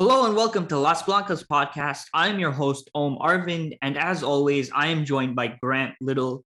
Hello 0.00 0.24
and 0.24 0.34
welcome 0.34 0.66
to 0.68 0.78
Las 0.78 1.02
Blancas 1.02 1.44
podcast. 1.44 2.06
I'm 2.14 2.38
your 2.38 2.52
host, 2.52 2.88
Om 2.94 3.18
Arvind, 3.18 3.76
and 3.82 3.98
as 3.98 4.22
always, 4.22 4.70
I 4.72 4.86
am 4.86 5.04
joined 5.04 5.36
by 5.36 5.58
Grant 5.62 5.94
Little. 6.00 6.42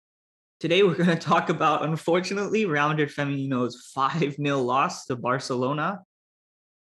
Today, 0.60 0.82
we're 0.82 0.94
going 1.02 1.08
to 1.08 1.16
talk 1.16 1.48
about, 1.48 1.82
unfortunately, 1.82 2.66
Rounded 2.66 3.08
Femenino's 3.08 3.90
5 3.94 4.34
0 4.34 4.58
loss 4.60 5.06
to 5.06 5.16
Barcelona. 5.16 6.00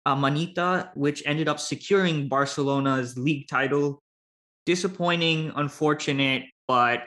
Uh, 0.04 0.16
Manita, 0.16 0.90
which 0.96 1.22
ended 1.24 1.46
up 1.46 1.60
securing 1.60 2.26
Barcelona's 2.28 3.16
league 3.16 3.46
title. 3.46 4.02
Disappointing, 4.66 5.52
unfortunate, 5.54 6.46
but 6.66 7.04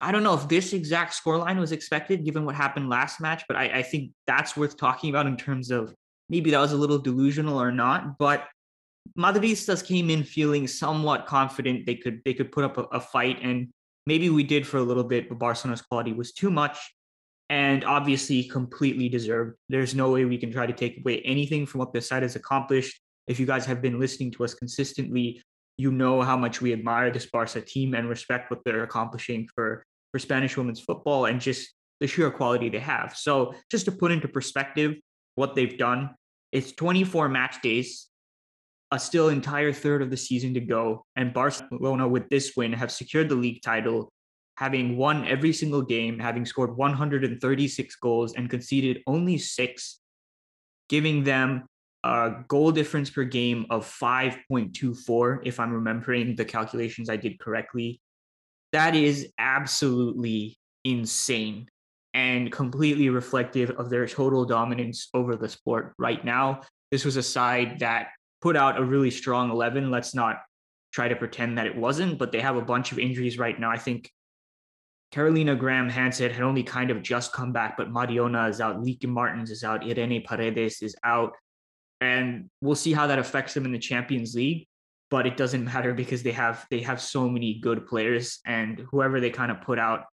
I 0.00 0.12
don't 0.12 0.22
know 0.22 0.34
if 0.34 0.46
this 0.48 0.72
exact 0.72 1.20
scoreline 1.20 1.58
was 1.58 1.72
expected 1.72 2.24
given 2.24 2.44
what 2.44 2.54
happened 2.54 2.88
last 2.88 3.20
match, 3.20 3.42
but 3.48 3.56
I, 3.56 3.78
I 3.78 3.82
think 3.82 4.12
that's 4.28 4.56
worth 4.56 4.76
talking 4.76 5.10
about 5.10 5.26
in 5.26 5.36
terms 5.36 5.72
of 5.72 5.92
maybe 6.28 6.50
that 6.50 6.60
was 6.60 6.72
a 6.72 6.76
little 6.76 6.98
delusional 6.98 7.60
or 7.60 7.72
not, 7.72 8.18
but 8.18 8.46
Madridistas 9.18 9.84
came 9.84 10.10
in 10.10 10.24
feeling 10.24 10.66
somewhat 10.66 11.26
confident 11.26 11.86
they 11.86 11.94
could 11.94 12.22
they 12.24 12.34
could 12.34 12.50
put 12.50 12.64
up 12.64 12.78
a, 12.78 12.82
a, 12.84 13.00
fight, 13.00 13.38
and 13.42 13.68
maybe 14.06 14.30
we 14.30 14.42
did 14.42 14.66
for 14.66 14.78
a 14.78 14.82
little 14.82 15.04
bit, 15.04 15.28
but 15.28 15.38
Barcelona's 15.38 15.82
quality 15.82 16.12
was 16.12 16.32
too 16.32 16.50
much, 16.50 16.78
and 17.50 17.84
obviously 17.84 18.44
completely 18.44 19.08
deserved. 19.08 19.56
There's 19.68 19.94
no 19.94 20.10
way 20.10 20.24
we 20.24 20.38
can 20.38 20.52
try 20.52 20.66
to 20.66 20.72
take 20.72 20.98
away 21.00 21.20
anything 21.20 21.66
from 21.66 21.80
what 21.80 21.92
this 21.92 22.08
side 22.08 22.22
has 22.22 22.36
accomplished. 22.36 22.98
If 23.26 23.38
you 23.38 23.46
guys 23.46 23.66
have 23.66 23.82
been 23.82 24.00
listening 24.00 24.30
to 24.32 24.44
us 24.44 24.54
consistently, 24.54 25.42
you 25.76 25.92
know 25.92 26.22
how 26.22 26.36
much 26.36 26.60
we 26.60 26.72
admire 26.72 27.10
this 27.10 27.26
Barca 27.26 27.60
team 27.60 27.94
and 27.94 28.08
respect 28.08 28.50
what 28.50 28.60
they're 28.64 28.82
accomplishing 28.82 29.48
for 29.54 29.84
for 30.12 30.18
Spanish 30.18 30.56
women's 30.56 30.80
football 30.80 31.26
and 31.26 31.40
just 31.40 31.74
the 32.00 32.06
sheer 32.06 32.30
quality 32.30 32.68
they 32.68 32.78
have. 32.78 33.16
So 33.16 33.54
just 33.70 33.84
to 33.86 33.92
put 33.92 34.12
into 34.12 34.28
perspective, 34.28 34.94
what 35.34 35.54
they've 35.54 35.76
done. 35.76 36.10
It's 36.54 36.70
24 36.70 37.28
match 37.28 37.60
days, 37.62 38.06
a 38.92 38.98
still 39.00 39.28
entire 39.28 39.72
third 39.72 40.02
of 40.02 40.10
the 40.10 40.16
season 40.16 40.54
to 40.54 40.60
go. 40.60 41.04
And 41.16 41.34
Barcelona, 41.34 42.06
with 42.06 42.28
this 42.28 42.52
win, 42.56 42.72
have 42.72 42.92
secured 42.92 43.28
the 43.28 43.34
league 43.34 43.60
title, 43.60 44.12
having 44.56 44.96
won 44.96 45.26
every 45.26 45.52
single 45.52 45.82
game, 45.82 46.20
having 46.20 46.46
scored 46.46 46.76
136 46.76 47.96
goals 47.96 48.34
and 48.34 48.48
conceded 48.48 49.02
only 49.08 49.36
six, 49.36 49.98
giving 50.88 51.24
them 51.24 51.64
a 52.04 52.44
goal 52.46 52.70
difference 52.70 53.10
per 53.10 53.24
game 53.24 53.66
of 53.68 53.84
5.24, 53.84 55.40
if 55.44 55.58
I'm 55.58 55.72
remembering 55.72 56.36
the 56.36 56.44
calculations 56.44 57.10
I 57.10 57.16
did 57.16 57.40
correctly. 57.40 58.00
That 58.70 58.94
is 58.94 59.32
absolutely 59.40 60.56
insane 60.84 61.66
and 62.14 62.50
completely 62.52 63.10
reflective 63.10 63.70
of 63.70 63.90
their 63.90 64.06
total 64.06 64.44
dominance 64.44 65.08
over 65.12 65.36
the 65.36 65.48
sport 65.48 65.94
right 65.98 66.24
now. 66.24 66.60
This 66.90 67.04
was 67.04 67.16
a 67.16 67.22
side 67.22 67.80
that 67.80 68.08
put 68.40 68.56
out 68.56 68.78
a 68.78 68.84
really 68.84 69.10
strong 69.10 69.50
11. 69.50 69.90
Let's 69.90 70.14
not 70.14 70.38
try 70.92 71.08
to 71.08 71.16
pretend 71.16 71.58
that 71.58 71.66
it 71.66 71.76
wasn't, 71.76 72.18
but 72.18 72.30
they 72.30 72.40
have 72.40 72.56
a 72.56 72.62
bunch 72.62 72.92
of 72.92 73.00
injuries 73.00 73.36
right 73.36 73.58
now. 73.58 73.68
I 73.70 73.78
think 73.78 74.10
Carolina 75.10 75.56
Graham 75.56 75.88
Hansen 75.88 76.30
had 76.30 76.42
only 76.42 76.62
kind 76.62 76.90
of 76.90 77.02
just 77.02 77.32
come 77.32 77.52
back, 77.52 77.76
but 77.76 77.90
Mariona 77.90 78.48
is 78.48 78.60
out, 78.60 78.80
Lieke 78.82 79.08
Martens 79.08 79.50
is 79.50 79.64
out, 79.64 79.84
Irene 79.84 80.22
Paredes 80.24 80.82
is 80.82 80.94
out. 81.04 81.32
And 82.00 82.48
we'll 82.60 82.76
see 82.76 82.92
how 82.92 83.08
that 83.08 83.18
affects 83.18 83.54
them 83.54 83.64
in 83.64 83.72
the 83.72 83.78
Champions 83.78 84.34
League. 84.34 84.66
But 85.10 85.26
it 85.26 85.36
doesn't 85.36 85.64
matter 85.64 85.94
because 85.94 86.22
they 86.22 86.32
have 86.32 86.66
they 86.70 86.80
have 86.80 87.00
so 87.00 87.28
many 87.28 87.60
good 87.60 87.86
players, 87.86 88.40
and 88.46 88.80
whoever 88.90 89.20
they 89.20 89.30
kind 89.30 89.52
of 89.52 89.60
put 89.60 89.78
out, 89.78 90.06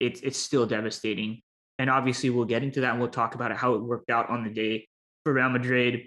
it's 0.00 0.20
it's 0.20 0.38
still 0.38 0.64
devastating. 0.66 1.42
And 1.78 1.90
obviously, 1.90 2.30
we'll 2.30 2.46
get 2.46 2.62
into 2.62 2.80
that 2.80 2.92
and 2.92 3.00
we'll 3.00 3.10
talk 3.10 3.34
about 3.34 3.50
it, 3.50 3.56
how 3.56 3.74
it 3.74 3.82
worked 3.82 4.10
out 4.10 4.30
on 4.30 4.44
the 4.44 4.50
day 4.50 4.88
for 5.24 5.32
Real 5.32 5.50
Madrid. 5.50 6.06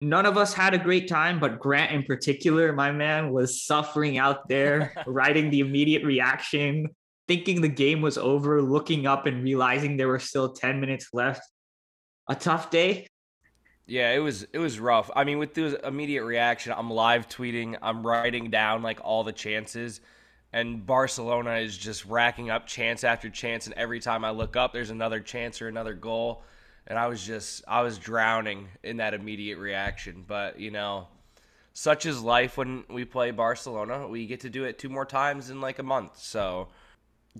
None 0.00 0.26
of 0.26 0.36
us 0.36 0.52
had 0.52 0.74
a 0.74 0.78
great 0.78 1.08
time, 1.08 1.38
but 1.38 1.60
Grant 1.60 1.92
in 1.92 2.02
particular, 2.02 2.72
my 2.72 2.90
man, 2.90 3.32
was 3.32 3.62
suffering 3.62 4.18
out 4.18 4.48
there, 4.48 4.92
writing 5.06 5.50
the 5.50 5.60
immediate 5.60 6.04
reaction, 6.04 6.88
thinking 7.28 7.60
the 7.60 7.68
game 7.68 8.00
was 8.00 8.18
over, 8.18 8.62
looking 8.62 9.06
up 9.06 9.26
and 9.26 9.42
realizing 9.42 9.96
there 9.96 10.08
were 10.08 10.18
still 10.18 10.52
10 10.52 10.80
minutes 10.80 11.08
left. 11.12 11.42
A 12.28 12.34
tough 12.34 12.70
day. 12.70 13.06
Yeah, 13.86 14.12
it 14.12 14.18
was 14.18 14.46
it 14.52 14.58
was 14.58 14.80
rough. 14.80 15.10
I 15.14 15.24
mean, 15.24 15.38
with 15.38 15.52
the 15.52 15.86
immediate 15.86 16.24
reaction, 16.24 16.72
I'm 16.74 16.90
live 16.90 17.28
tweeting, 17.28 17.76
I'm 17.82 18.06
writing 18.06 18.50
down 18.50 18.82
like 18.82 19.00
all 19.02 19.24
the 19.24 19.32
chances 19.32 20.00
and 20.54 20.86
Barcelona 20.86 21.56
is 21.56 21.76
just 21.76 22.06
racking 22.06 22.48
up 22.48 22.68
chance 22.68 23.02
after 23.02 23.28
chance 23.28 23.66
and 23.66 23.74
every 23.74 23.98
time 23.98 24.24
I 24.24 24.30
look 24.30 24.54
up 24.54 24.72
there's 24.72 24.90
another 24.90 25.18
chance 25.18 25.60
or 25.60 25.66
another 25.66 25.94
goal. 25.94 26.44
And 26.86 26.96
I 26.96 27.08
was 27.08 27.26
just 27.26 27.64
I 27.66 27.82
was 27.82 27.98
drowning 27.98 28.68
in 28.84 28.98
that 28.98 29.14
immediate 29.14 29.58
reaction. 29.58 30.24
But 30.26 30.60
you 30.60 30.70
know 30.70 31.08
such 31.72 32.06
is 32.06 32.22
life 32.22 32.56
when 32.56 32.84
we 32.88 33.04
play 33.04 33.32
Barcelona. 33.32 34.06
We 34.06 34.26
get 34.26 34.40
to 34.40 34.50
do 34.50 34.62
it 34.62 34.78
two 34.78 34.88
more 34.88 35.04
times 35.04 35.50
in 35.50 35.60
like 35.60 35.80
a 35.80 35.82
month. 35.82 36.18
So 36.18 36.68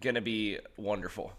to 0.02 0.20
be 0.20 0.58
wonderful. 0.76 1.32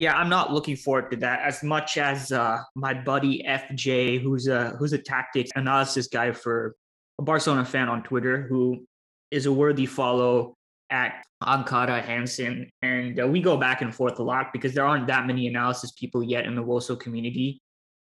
Yeah, 0.00 0.14
I'm 0.14 0.28
not 0.28 0.52
looking 0.52 0.76
forward 0.76 1.10
to 1.12 1.16
that 1.18 1.40
as 1.40 1.62
much 1.62 1.96
as 1.96 2.30
uh, 2.30 2.58
my 2.74 2.92
buddy 2.92 3.42
FJ, 3.48 4.20
who's 4.22 4.48
a 4.48 4.70
who's 4.78 4.92
a 4.92 4.98
tactics 4.98 5.50
analysis 5.56 6.08
guy 6.08 6.32
for 6.32 6.76
a 7.18 7.22
Barcelona 7.22 7.64
fan 7.64 7.88
on 7.88 8.02
Twitter, 8.02 8.42
who 8.42 8.84
is 9.30 9.46
a 9.46 9.52
worthy 9.52 9.86
follow 9.86 10.56
at 10.90 11.24
Ankara 11.42 12.02
Hansen, 12.02 12.70
and 12.82 13.20
uh, 13.20 13.26
we 13.26 13.40
go 13.40 13.56
back 13.56 13.80
and 13.80 13.94
forth 13.94 14.18
a 14.18 14.22
lot 14.22 14.52
because 14.52 14.74
there 14.74 14.84
aren't 14.84 15.06
that 15.06 15.26
many 15.26 15.46
analysis 15.46 15.92
people 15.92 16.22
yet 16.22 16.44
in 16.44 16.54
the 16.54 16.62
WOSO 16.62 16.98
community. 16.98 17.62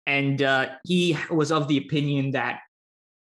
And 0.07 0.43
uh, 0.43 0.69
he 0.85 1.17
was 1.31 1.51
of 1.51 1.67
the 1.67 1.79
opinion 1.79 2.31
that 2.33 2.61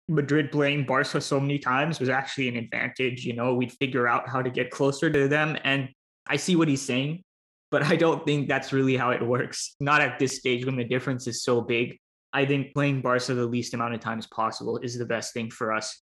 Madrid 0.08 0.52
playing 0.52 0.86
Barca 0.86 1.20
so 1.20 1.40
many 1.40 1.58
times 1.58 2.00
was 2.00 2.10
actually 2.10 2.48
an 2.48 2.58
advantage. 2.58 3.26
You 3.26 3.34
know, 3.34 3.56
we'd 3.56 3.74
figure 3.74 4.08
out 4.08 4.30
how 4.30 4.42
to 4.42 4.52
get 4.52 4.70
closer 4.70 5.10
to 5.10 5.28
them. 5.28 5.58
And 5.64 5.90
I 6.28 6.36
see 6.36 6.56
what 6.56 6.68
he's 6.68 6.84
saying, 6.84 7.24
but 7.72 7.82
I 7.84 7.96
don't 7.96 8.24
think 8.26 8.48
that's 8.48 8.72
really 8.72 8.96
how 8.96 9.10
it 9.12 9.26
works. 9.26 9.76
Not 9.80 10.02
at 10.02 10.20
this 10.20 10.38
stage 10.38 10.66
when 10.66 10.76
the 10.76 10.84
difference 10.84 11.26
is 11.26 11.44
so 11.44 11.62
big. 11.62 11.98
I 12.34 12.46
think 12.46 12.74
playing 12.74 13.02
Barca 13.02 13.34
the 13.34 13.46
least 13.46 13.74
amount 13.74 13.96
of 13.96 14.02
times 14.02 14.28
possible 14.28 14.78
is 14.78 14.98
the 14.98 15.06
best 15.06 15.34
thing 15.34 15.50
for 15.50 15.74
us 15.74 16.02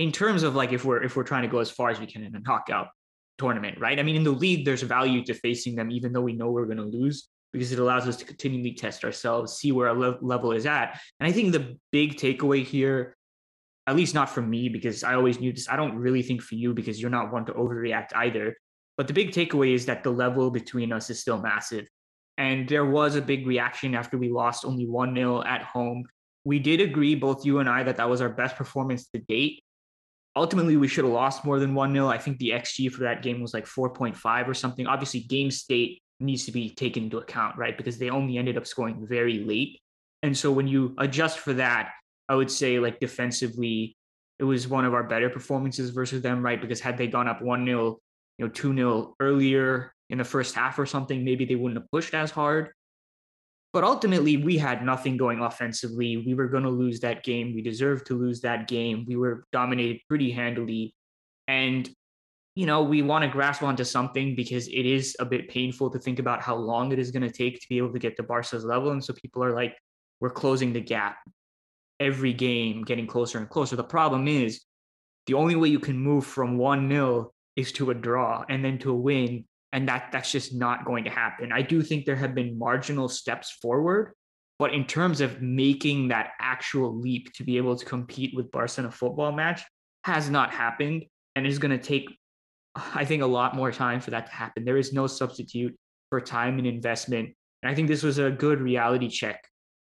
in 0.00 0.10
terms 0.10 0.42
of 0.42 0.56
like 0.56 0.72
if 0.72 0.82
we're 0.82 1.02
if 1.02 1.14
we're 1.14 1.22
trying 1.24 1.42
to 1.42 1.48
go 1.48 1.58
as 1.58 1.70
far 1.70 1.90
as 1.90 2.00
we 2.00 2.06
can 2.06 2.24
in 2.24 2.34
a 2.34 2.40
knockout 2.40 2.88
tournament, 3.36 3.78
right? 3.78 3.98
I 4.00 4.02
mean, 4.02 4.16
in 4.16 4.24
the 4.24 4.30
league, 4.30 4.64
there's 4.64 4.80
value 4.80 5.22
to 5.26 5.34
facing 5.34 5.74
them, 5.74 5.90
even 5.90 6.10
though 6.12 6.22
we 6.22 6.32
know 6.32 6.50
we're 6.50 6.64
going 6.64 6.78
to 6.78 6.84
lose, 6.84 7.28
because 7.52 7.70
it 7.70 7.78
allows 7.78 8.08
us 8.08 8.16
to 8.16 8.24
continually 8.24 8.72
test 8.72 9.04
ourselves, 9.04 9.58
see 9.58 9.72
where 9.72 9.88
our 9.88 9.94
le- 9.94 10.18
level 10.22 10.52
is 10.52 10.64
at. 10.64 10.98
And 11.20 11.28
I 11.28 11.32
think 11.32 11.52
the 11.52 11.76
big 11.92 12.16
takeaway 12.16 12.64
here, 12.64 13.14
at 13.86 13.94
least 13.94 14.14
not 14.14 14.30
from 14.30 14.48
me, 14.48 14.70
because 14.70 15.04
I 15.04 15.14
always 15.16 15.38
knew 15.38 15.52
this. 15.52 15.68
I 15.68 15.76
don't 15.76 15.96
really 15.96 16.22
think 16.22 16.40
for 16.40 16.54
you 16.54 16.72
because 16.72 16.98
you're 16.98 17.10
not 17.10 17.30
one 17.30 17.44
to 17.44 17.52
overreact 17.52 18.14
either. 18.14 18.56
But 18.96 19.06
the 19.06 19.12
big 19.12 19.32
takeaway 19.32 19.74
is 19.74 19.84
that 19.84 20.02
the 20.02 20.10
level 20.10 20.50
between 20.50 20.94
us 20.94 21.10
is 21.10 21.20
still 21.20 21.42
massive. 21.42 21.86
And 22.38 22.66
there 22.66 22.86
was 22.86 23.16
a 23.16 23.22
big 23.22 23.46
reaction 23.46 23.94
after 23.94 24.16
we 24.16 24.30
lost 24.30 24.64
only 24.64 24.86
1 24.86 25.14
0 25.14 25.42
at 25.42 25.62
home. 25.62 26.04
We 26.44 26.58
did 26.58 26.80
agree, 26.80 27.14
both 27.16 27.44
you 27.44 27.58
and 27.58 27.68
I, 27.68 27.82
that 27.82 27.98
that 27.98 28.08
was 28.08 28.22
our 28.22 28.30
best 28.30 28.56
performance 28.56 29.06
to 29.08 29.18
date 29.18 29.62
ultimately 30.36 30.76
we 30.76 30.88
should 30.88 31.04
have 31.04 31.12
lost 31.12 31.44
more 31.44 31.58
than 31.58 31.74
1 31.74 31.92
0. 31.92 32.08
I 32.08 32.18
think 32.18 32.38
the 32.38 32.50
XG 32.50 32.90
for 32.92 33.02
that 33.04 33.22
game 33.22 33.40
was 33.40 33.54
like 33.54 33.66
4.5 33.66 34.48
or 34.48 34.54
something. 34.54 34.86
Obviously, 34.86 35.20
game 35.20 35.50
state 35.50 36.02
needs 36.18 36.44
to 36.46 36.52
be 36.52 36.70
taken 36.70 37.04
into 37.04 37.18
account, 37.18 37.56
right? 37.56 37.76
Because 37.76 37.98
they 37.98 38.10
only 38.10 38.38
ended 38.38 38.56
up 38.56 38.66
scoring 38.66 39.06
very 39.08 39.38
late. 39.38 39.80
And 40.22 40.36
so 40.36 40.52
when 40.52 40.68
you 40.68 40.94
adjust 40.98 41.38
for 41.38 41.54
that, 41.54 41.92
I 42.28 42.34
would 42.34 42.50
say 42.50 42.78
like 42.78 43.00
defensively, 43.00 43.96
it 44.38 44.44
was 44.44 44.68
one 44.68 44.84
of 44.84 44.94
our 44.94 45.02
better 45.02 45.30
performances 45.30 45.90
versus 45.90 46.22
them, 46.22 46.42
right? 46.42 46.60
Because 46.60 46.80
had 46.80 46.96
they 46.96 47.06
gone 47.06 47.28
up 47.28 47.42
1 47.42 47.64
0, 47.64 47.98
you 48.38 48.44
know, 48.46 48.50
2 48.50 48.74
0 48.74 49.14
earlier 49.20 49.92
in 50.10 50.18
the 50.18 50.24
first 50.24 50.54
half 50.54 50.78
or 50.78 50.86
something, 50.86 51.24
maybe 51.24 51.44
they 51.44 51.56
wouldn't 51.56 51.80
have 51.80 51.90
pushed 51.90 52.14
as 52.14 52.30
hard. 52.30 52.70
But 53.72 53.84
ultimately, 53.84 54.36
we 54.36 54.58
had 54.58 54.84
nothing 54.84 55.16
going 55.16 55.40
offensively. 55.40 56.16
We 56.16 56.34
were 56.34 56.48
going 56.48 56.64
to 56.64 56.70
lose 56.70 57.00
that 57.00 57.22
game. 57.22 57.54
We 57.54 57.62
deserved 57.62 58.06
to 58.06 58.18
lose 58.18 58.40
that 58.40 58.66
game. 58.66 59.04
We 59.06 59.16
were 59.16 59.44
dominated 59.52 60.00
pretty 60.08 60.32
handily. 60.32 60.94
And, 61.46 61.88
you 62.56 62.66
know, 62.66 62.82
we 62.82 63.02
want 63.02 63.22
to 63.22 63.30
grasp 63.30 63.62
onto 63.62 63.84
something 63.84 64.34
because 64.34 64.66
it 64.66 64.86
is 64.86 65.16
a 65.20 65.24
bit 65.24 65.48
painful 65.48 65.88
to 65.90 66.00
think 66.00 66.18
about 66.18 66.42
how 66.42 66.56
long 66.56 66.90
it 66.90 66.98
is 66.98 67.12
going 67.12 67.22
to 67.22 67.30
take 67.30 67.60
to 67.60 67.66
be 67.68 67.78
able 67.78 67.92
to 67.92 68.00
get 68.00 68.16
to 68.16 68.24
Barca's 68.24 68.64
level. 68.64 68.90
And 68.90 69.04
so 69.04 69.12
people 69.12 69.44
are 69.44 69.54
like, 69.54 69.76
we're 70.20 70.30
closing 70.30 70.72
the 70.72 70.80
gap 70.80 71.18
every 72.00 72.32
game, 72.32 72.82
getting 72.82 73.06
closer 73.06 73.38
and 73.38 73.48
closer. 73.48 73.76
The 73.76 73.84
problem 73.84 74.26
is 74.26 74.62
the 75.26 75.34
only 75.34 75.54
way 75.54 75.68
you 75.68 75.78
can 75.78 75.96
move 75.96 76.26
from 76.26 76.58
1 76.58 76.88
0 76.88 77.30
is 77.56 77.72
to 77.72 77.90
a 77.90 77.94
draw 77.94 78.44
and 78.48 78.64
then 78.64 78.78
to 78.78 78.90
a 78.90 78.94
win 78.94 79.44
and 79.72 79.88
that 79.88 80.10
that's 80.12 80.32
just 80.32 80.54
not 80.54 80.84
going 80.84 81.04
to 81.04 81.10
happen. 81.10 81.52
I 81.52 81.62
do 81.62 81.82
think 81.82 82.04
there 82.04 82.16
have 82.16 82.34
been 82.34 82.58
marginal 82.58 83.08
steps 83.08 83.58
forward, 83.62 84.14
but 84.58 84.74
in 84.74 84.84
terms 84.84 85.20
of 85.20 85.40
making 85.40 86.08
that 86.08 86.32
actual 86.40 86.98
leap 86.98 87.32
to 87.34 87.44
be 87.44 87.56
able 87.56 87.76
to 87.76 87.84
compete 87.84 88.34
with 88.34 88.50
Barca 88.50 88.80
in 88.80 88.86
a 88.86 88.90
football 88.90 89.32
match 89.32 89.62
has 90.04 90.30
not 90.30 90.52
happened 90.52 91.04
and 91.36 91.46
is 91.46 91.58
going 91.58 91.70
to 91.70 91.78
take 91.78 92.08
I 92.74 93.04
think 93.04 93.22
a 93.22 93.26
lot 93.26 93.56
more 93.56 93.72
time 93.72 94.00
for 94.00 94.10
that 94.10 94.26
to 94.26 94.32
happen. 94.32 94.64
There 94.64 94.76
is 94.76 94.92
no 94.92 95.06
substitute 95.06 95.76
for 96.08 96.20
time 96.20 96.58
and 96.58 96.66
investment. 96.66 97.30
And 97.62 97.70
I 97.70 97.74
think 97.74 97.88
this 97.88 98.02
was 98.02 98.18
a 98.18 98.30
good 98.30 98.60
reality 98.60 99.08
check 99.08 99.44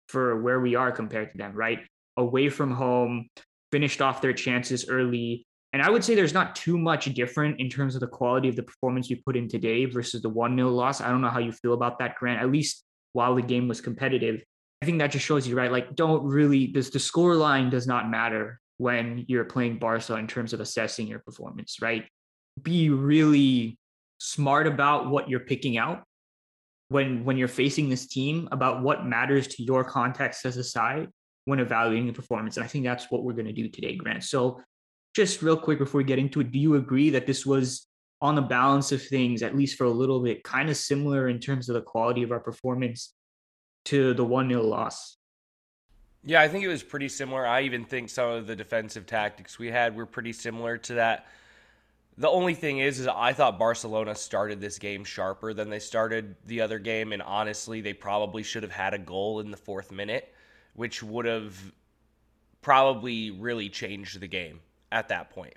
for 0.08 0.40
where 0.40 0.60
we 0.60 0.74
are 0.74 0.92
compared 0.92 1.32
to 1.32 1.38
them, 1.38 1.54
right? 1.54 1.80
Away 2.16 2.48
from 2.48 2.70
home, 2.70 3.28
finished 3.72 4.00
off 4.00 4.22
their 4.22 4.32
chances 4.32 4.88
early. 4.88 5.46
And 5.72 5.82
I 5.82 5.90
would 5.90 6.02
say 6.02 6.14
there's 6.14 6.32
not 6.32 6.56
too 6.56 6.78
much 6.78 7.06
different 7.14 7.60
in 7.60 7.68
terms 7.68 7.94
of 7.94 8.00
the 8.00 8.06
quality 8.06 8.48
of 8.48 8.56
the 8.56 8.62
performance 8.62 9.10
you 9.10 9.18
put 9.24 9.36
in 9.36 9.48
today 9.48 9.84
versus 9.84 10.22
the 10.22 10.28
1 10.28 10.56
0 10.56 10.70
loss. 10.70 11.00
I 11.00 11.08
don't 11.10 11.20
know 11.20 11.28
how 11.28 11.40
you 11.40 11.52
feel 11.52 11.74
about 11.74 11.98
that, 11.98 12.16
Grant, 12.16 12.40
at 12.40 12.50
least 12.50 12.84
while 13.12 13.34
the 13.34 13.42
game 13.42 13.68
was 13.68 13.80
competitive. 13.80 14.42
I 14.80 14.86
think 14.86 14.98
that 14.98 15.10
just 15.10 15.26
shows 15.26 15.46
you, 15.46 15.56
right? 15.56 15.72
Like, 15.72 15.94
don't 15.94 16.24
really, 16.24 16.68
this, 16.68 16.90
the 16.90 16.98
score 16.98 17.34
line 17.34 17.68
does 17.68 17.86
not 17.86 18.08
matter 18.08 18.60
when 18.78 19.24
you're 19.28 19.44
playing 19.44 19.78
Barca 19.78 20.14
in 20.14 20.26
terms 20.26 20.52
of 20.52 20.60
assessing 20.60 21.08
your 21.08 21.18
performance, 21.18 21.78
right? 21.82 22.04
Be 22.62 22.88
really 22.90 23.78
smart 24.18 24.66
about 24.66 25.10
what 25.10 25.28
you're 25.28 25.40
picking 25.40 25.76
out 25.76 26.02
when 26.88 27.24
when 27.24 27.36
you're 27.36 27.48
facing 27.48 27.88
this 27.88 28.06
team 28.08 28.48
about 28.50 28.82
what 28.82 29.06
matters 29.06 29.46
to 29.46 29.62
your 29.62 29.84
context 29.84 30.44
as 30.46 30.56
a 30.56 30.64
side 30.64 31.08
when 31.44 31.60
evaluating 31.60 32.06
the 32.06 32.12
performance. 32.12 32.56
And 32.56 32.64
I 32.64 32.68
think 32.68 32.84
that's 32.84 33.10
what 33.10 33.24
we're 33.24 33.32
going 33.32 33.46
to 33.46 33.52
do 33.52 33.68
today, 33.68 33.96
Grant. 33.96 34.24
So 34.24 34.60
just 35.18 35.42
real 35.42 35.56
quick 35.56 35.80
before 35.80 35.98
we 35.98 36.04
get 36.04 36.20
into 36.20 36.38
it, 36.38 36.52
do 36.52 36.60
you 36.60 36.76
agree 36.76 37.10
that 37.10 37.26
this 37.26 37.44
was 37.44 37.88
on 38.20 38.36
the 38.36 38.40
balance 38.40 38.92
of 38.92 39.02
things, 39.02 39.42
at 39.42 39.56
least 39.56 39.76
for 39.76 39.82
a 39.82 39.90
little 39.90 40.20
bit, 40.20 40.44
kind 40.44 40.70
of 40.70 40.76
similar 40.76 41.28
in 41.28 41.40
terms 41.40 41.68
of 41.68 41.74
the 41.74 41.80
quality 41.80 42.22
of 42.22 42.30
our 42.30 42.38
performance 42.38 43.14
to 43.86 44.14
the 44.14 44.24
1 44.24 44.48
0 44.48 44.62
loss? 44.62 45.16
Yeah, 46.22 46.40
I 46.40 46.46
think 46.46 46.62
it 46.62 46.68
was 46.68 46.84
pretty 46.84 47.08
similar. 47.08 47.44
I 47.44 47.62
even 47.62 47.84
think 47.84 48.10
some 48.10 48.30
of 48.30 48.46
the 48.46 48.54
defensive 48.54 49.06
tactics 49.06 49.58
we 49.58 49.72
had 49.72 49.96
were 49.96 50.06
pretty 50.06 50.32
similar 50.32 50.78
to 50.78 50.94
that. 50.94 51.26
The 52.16 52.28
only 52.28 52.54
thing 52.54 52.78
is, 52.78 53.00
is 53.00 53.08
I 53.08 53.32
thought 53.32 53.58
Barcelona 53.58 54.14
started 54.14 54.60
this 54.60 54.78
game 54.78 55.02
sharper 55.02 55.52
than 55.52 55.68
they 55.68 55.80
started 55.80 56.36
the 56.46 56.60
other 56.60 56.78
game, 56.78 57.12
and 57.12 57.22
honestly, 57.22 57.80
they 57.80 57.92
probably 57.92 58.44
should 58.44 58.62
have 58.62 58.70
had 58.70 58.94
a 58.94 58.98
goal 58.98 59.40
in 59.40 59.50
the 59.50 59.56
fourth 59.56 59.90
minute, 59.90 60.32
which 60.74 61.02
would 61.02 61.24
have 61.24 61.56
probably 62.62 63.32
really 63.32 63.68
changed 63.68 64.20
the 64.20 64.28
game 64.28 64.60
at 64.92 65.08
that 65.08 65.30
point. 65.30 65.54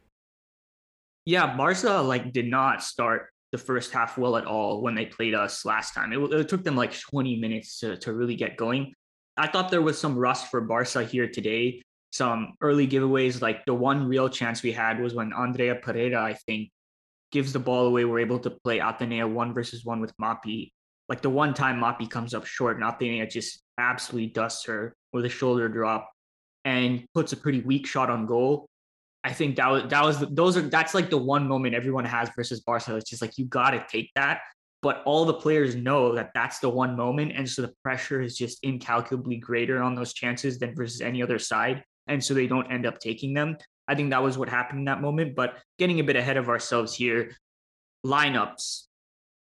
Yeah, 1.26 1.56
Barca 1.56 2.02
like 2.02 2.34
did 2.34 2.48
not 2.48 2.84
start 2.84 3.30
the 3.52 3.58
first 3.58 3.92
half 3.92 4.18
well 4.18 4.38
at 4.38 4.46
all 4.46 4.82
when 4.82 4.96
they 4.96 5.06
played 5.06 5.36
us 5.36 5.66
last 5.66 5.94
time. 5.94 6.14
It, 6.14 6.20
it 6.34 6.50
took 6.50 6.64
them 6.64 6.76
like 6.76 6.98
20 6.98 7.40
minutes 7.40 7.80
to 7.80 7.98
to 7.98 8.14
really 8.14 8.36
get 8.36 8.58
going. 8.58 8.94
I 9.38 9.48
thought 9.48 9.72
there 9.72 9.82
was 9.82 10.00
some 10.00 10.18
rust 10.18 10.50
for 10.50 10.62
Barca 10.62 11.04
here 11.04 11.28
today 11.28 11.82
some 12.12 12.54
early 12.62 12.88
giveaways. 12.88 13.42
Like 13.42 13.66
the 13.66 13.74
one 13.74 14.08
real 14.08 14.30
chance 14.30 14.62
we 14.62 14.72
had 14.72 15.00
was 15.00 15.14
when 15.14 15.34
Andrea 15.34 15.76
Pereira, 15.76 16.22
I 16.22 16.34
think, 16.34 16.70
gives 17.32 17.54
the 17.54 17.60
ball 17.60 17.88
away. 17.88 18.06
We're 18.06 18.20
able 18.20 18.40
to 18.40 18.50
play 18.50 18.80
Atenea 18.80 19.30
one 19.30 19.54
versus 19.54 19.86
one 19.86 20.02
with 20.02 20.14
Mapi. 20.18 20.72
Like 21.10 21.22
the 21.22 21.30
one 21.30 21.54
time 21.54 21.80
Mapi 21.80 22.10
comes 22.10 22.34
up 22.34 22.46
short 22.46 22.78
and 22.78 22.86
Atenea 22.86 23.30
just 23.30 23.62
absolutely 23.78 24.30
dusts 24.30 24.66
her 24.66 24.96
with 25.14 25.26
a 25.26 25.30
shoulder 25.30 25.68
drop 25.68 26.10
and 26.64 27.06
puts 27.14 27.34
a 27.34 27.38
pretty 27.38 27.62
weak 27.62 27.88
shot 27.88 28.10
on 28.10 28.26
goal. 28.26 28.68
I 29.24 29.34
think 29.34 29.56
that 29.58 29.70
was 29.70 29.84
that 29.90 30.04
was 30.04 30.20
those 30.32 30.58
are 30.58 30.62
that's 30.62 30.94
like 30.94 31.10
the 31.10 31.18
one 31.18 31.48
moment 31.48 31.76
everyone 31.76 32.06
has 32.06 32.30
versus 32.36 32.62
Barca. 32.62 32.96
It's 32.96 33.10
just 33.10 33.22
like 33.22 33.38
you 33.38 33.46
got 33.46 33.72
to 33.72 33.86
take 33.90 34.10
that. 34.16 34.42
But 34.82 35.04
all 35.06 35.26
the 35.26 35.36
players 35.36 35.76
know 35.76 36.16
that 36.16 36.32
that's 36.34 36.58
the 36.58 36.70
one 36.70 36.96
moment, 36.96 37.34
and 37.36 37.48
so 37.48 37.62
the 37.62 37.74
pressure 37.84 38.20
is 38.20 38.36
just 38.36 38.64
incalculably 38.64 39.38
greater 39.38 39.84
on 39.84 39.94
those 39.94 40.14
chances 40.14 40.58
than 40.58 40.74
versus 40.76 41.02
any 41.02 41.22
other 41.22 41.38
side 41.38 41.84
and 42.08 42.24
so 42.24 42.34
they 42.34 42.48
don't 42.48 42.72
end 42.72 42.86
up 42.86 43.00
taking 43.00 43.34
them. 43.34 43.58
I 43.88 43.96
think 43.96 44.12
that 44.12 44.24
was 44.24 44.38
what 44.38 44.50
happened 44.50 44.80
in 44.80 44.86
that 44.86 45.02
moment. 45.02 45.36
But 45.36 45.58
getting 45.80 46.00
a 46.00 46.04
bit 46.04 46.16
ahead 46.16 46.38
of 46.38 46.50
ourselves 46.50 46.94
here, 46.94 47.36
lineups. 48.06 48.84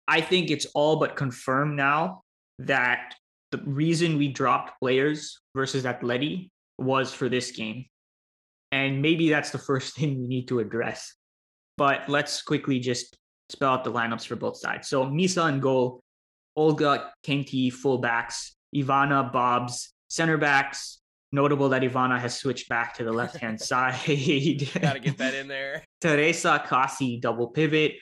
I 0.08 0.22
think 0.22 0.52
it's 0.52 0.68
all 0.74 0.98
but 0.98 1.16
confirmed 1.16 1.76
now 1.76 2.24
that 2.60 3.16
the 3.52 3.58
reason 3.66 4.18
we 4.18 4.28
dropped 4.28 4.80
players 4.80 5.40
versus 5.56 5.84
Atleti 5.84 6.50
was 6.78 7.14
for 7.14 7.30
this 7.30 7.52
game. 7.52 7.86
And 8.72 9.02
maybe 9.02 9.30
that's 9.30 9.52
the 9.52 9.58
first 9.58 9.96
thing 9.98 10.20
we 10.20 10.28
need 10.28 10.48
to 10.50 10.60
address. 10.60 11.14
But 11.78 12.08
let's 12.08 12.42
quickly 12.42 12.80
just 12.80 13.18
spell 13.50 13.74
out 13.74 13.84
the 13.84 13.92
lineups 13.92 14.26
for 14.26 14.36
both 14.36 14.58
sides. 14.58 14.88
So 14.88 15.06
Misa 15.06 15.50
and 15.50 15.62
goal, 15.62 16.02
Olga, 16.56 17.12
Kenti, 17.26 17.72
fullbacks, 17.72 18.52
Ivana, 18.74 19.32
Bobs, 19.32 19.94
center 20.10 20.38
backs, 20.38 21.00
Notable 21.36 21.68
that 21.70 21.82
Ivana 21.82 22.18
has 22.18 22.40
switched 22.40 22.70
back 22.70 22.94
to 22.96 23.04
the 23.04 23.12
left 23.12 23.36
hand 23.36 23.60
side. 23.72 24.00
Gotta 24.06 25.00
get 25.00 25.18
that 25.18 25.34
in 25.34 25.50
there. 25.50 25.84
Teresa 26.02 26.64
Kaci 26.66 27.20
double 27.20 27.48
pivot. 27.48 27.96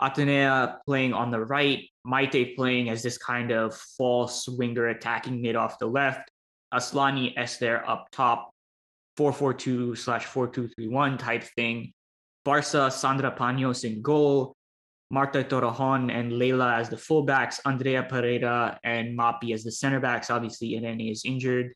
Atenea 0.00 0.78
playing 0.86 1.12
on 1.12 1.30
the 1.30 1.40
right. 1.40 1.84
Maite 2.06 2.56
playing 2.56 2.88
as 2.88 3.02
this 3.02 3.18
kind 3.18 3.50
of 3.50 3.74
false 3.98 4.48
winger 4.48 4.88
attacking 4.88 5.42
mid 5.42 5.54
off 5.54 5.78
the 5.78 5.86
left. 5.86 6.30
Asllani 6.72 7.34
Esther 7.36 7.82
up 7.86 8.06
top. 8.10 8.50
442 9.16 9.94
slash 9.96 10.24
4231 10.26 11.18
type 11.18 11.44
thing. 11.56 11.92
Barca, 12.44 12.90
Sandra 12.90 13.32
Paños 13.32 13.84
in 13.84 14.02
goal. 14.02 14.56
Marta 15.10 15.44
Torrejon 15.44 16.10
and 16.12 16.32
Leila 16.32 16.74
as 16.74 16.88
the 16.88 16.96
fullbacks, 16.96 17.60
Andrea 17.64 18.02
Pereira 18.02 18.78
and 18.82 19.16
Mapi 19.16 19.54
as 19.54 19.62
the 19.62 19.70
center 19.70 20.00
backs. 20.00 20.30
Obviously, 20.30 20.76
Irene 20.76 21.12
is 21.12 21.24
injured. 21.24 21.72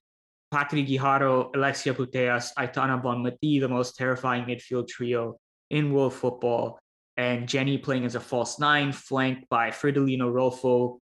Patri 0.50 0.84
Guijarro, 0.84 1.54
Alexia 1.54 1.94
Putellas, 1.94 2.50
Aitana 2.58 3.00
Bonmati, 3.00 3.60
the 3.60 3.68
most 3.68 3.96
terrifying 3.96 4.44
midfield 4.46 4.88
trio 4.88 5.38
in 5.70 5.92
world 5.92 6.12
football, 6.12 6.80
and 7.16 7.48
Jenny 7.48 7.78
playing 7.78 8.04
as 8.04 8.16
a 8.16 8.20
false 8.20 8.58
nine, 8.58 8.90
flanked 8.90 9.48
by 9.48 9.70
Fridolina 9.70 10.24
Rolfo 10.24 10.98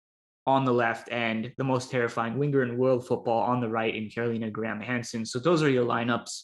on 0.47 0.65
the 0.65 0.73
left, 0.73 1.09
and 1.11 1.51
the 1.57 1.63
most 1.63 1.89
terrifying 1.89 2.37
winger 2.37 2.61
in 2.63 2.77
world 2.77 3.07
football 3.07 3.41
on 3.41 3.59
the 3.59 3.69
right 3.69 3.95
in 3.95 4.09
Carolina 4.09 4.51
Graham 4.51 4.79
Hansen. 4.79 5.25
So 5.25 5.39
those 5.39 5.63
are 5.63 5.69
your 5.69 5.85
lineups. 5.85 6.43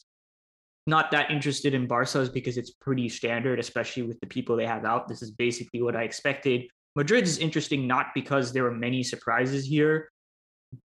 Not 0.88 1.12
that 1.12 1.30
interested 1.30 1.74
in 1.76 1.88
Barca's 1.88 2.30
because 2.30 2.58
it's 2.58 2.72
pretty 2.72 3.08
standard, 3.10 3.60
especially 3.60 4.04
with 4.04 4.20
the 4.20 4.28
people 4.28 4.56
they 4.56 4.66
have 4.66 4.86
out. 4.86 5.08
This 5.08 5.22
is 5.22 5.32
basically 5.32 5.82
what 5.82 5.96
I 5.96 6.04
expected. 6.04 6.64
Madrid 6.96 7.24
is 7.24 7.38
interesting 7.38 7.88
not 7.88 8.08
because 8.16 8.52
there 8.52 8.64
were 8.64 8.74
many 8.74 9.04
surprises 9.04 9.64
here, 9.66 10.10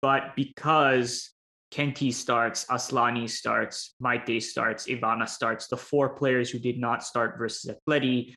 but 0.02 0.36
because 0.36 1.32
Kenti 1.72 2.14
starts, 2.14 2.66
Asllani 2.66 3.30
starts, 3.30 3.96
Maite 4.02 4.42
starts, 4.42 4.88
Ivana 4.88 5.28
starts, 5.28 5.68
the 5.68 5.78
four 5.78 6.10
players 6.10 6.50
who 6.50 6.60
did 6.60 6.78
not 6.78 7.04
start 7.04 7.38
versus 7.38 7.74
Atleti. 7.74 8.34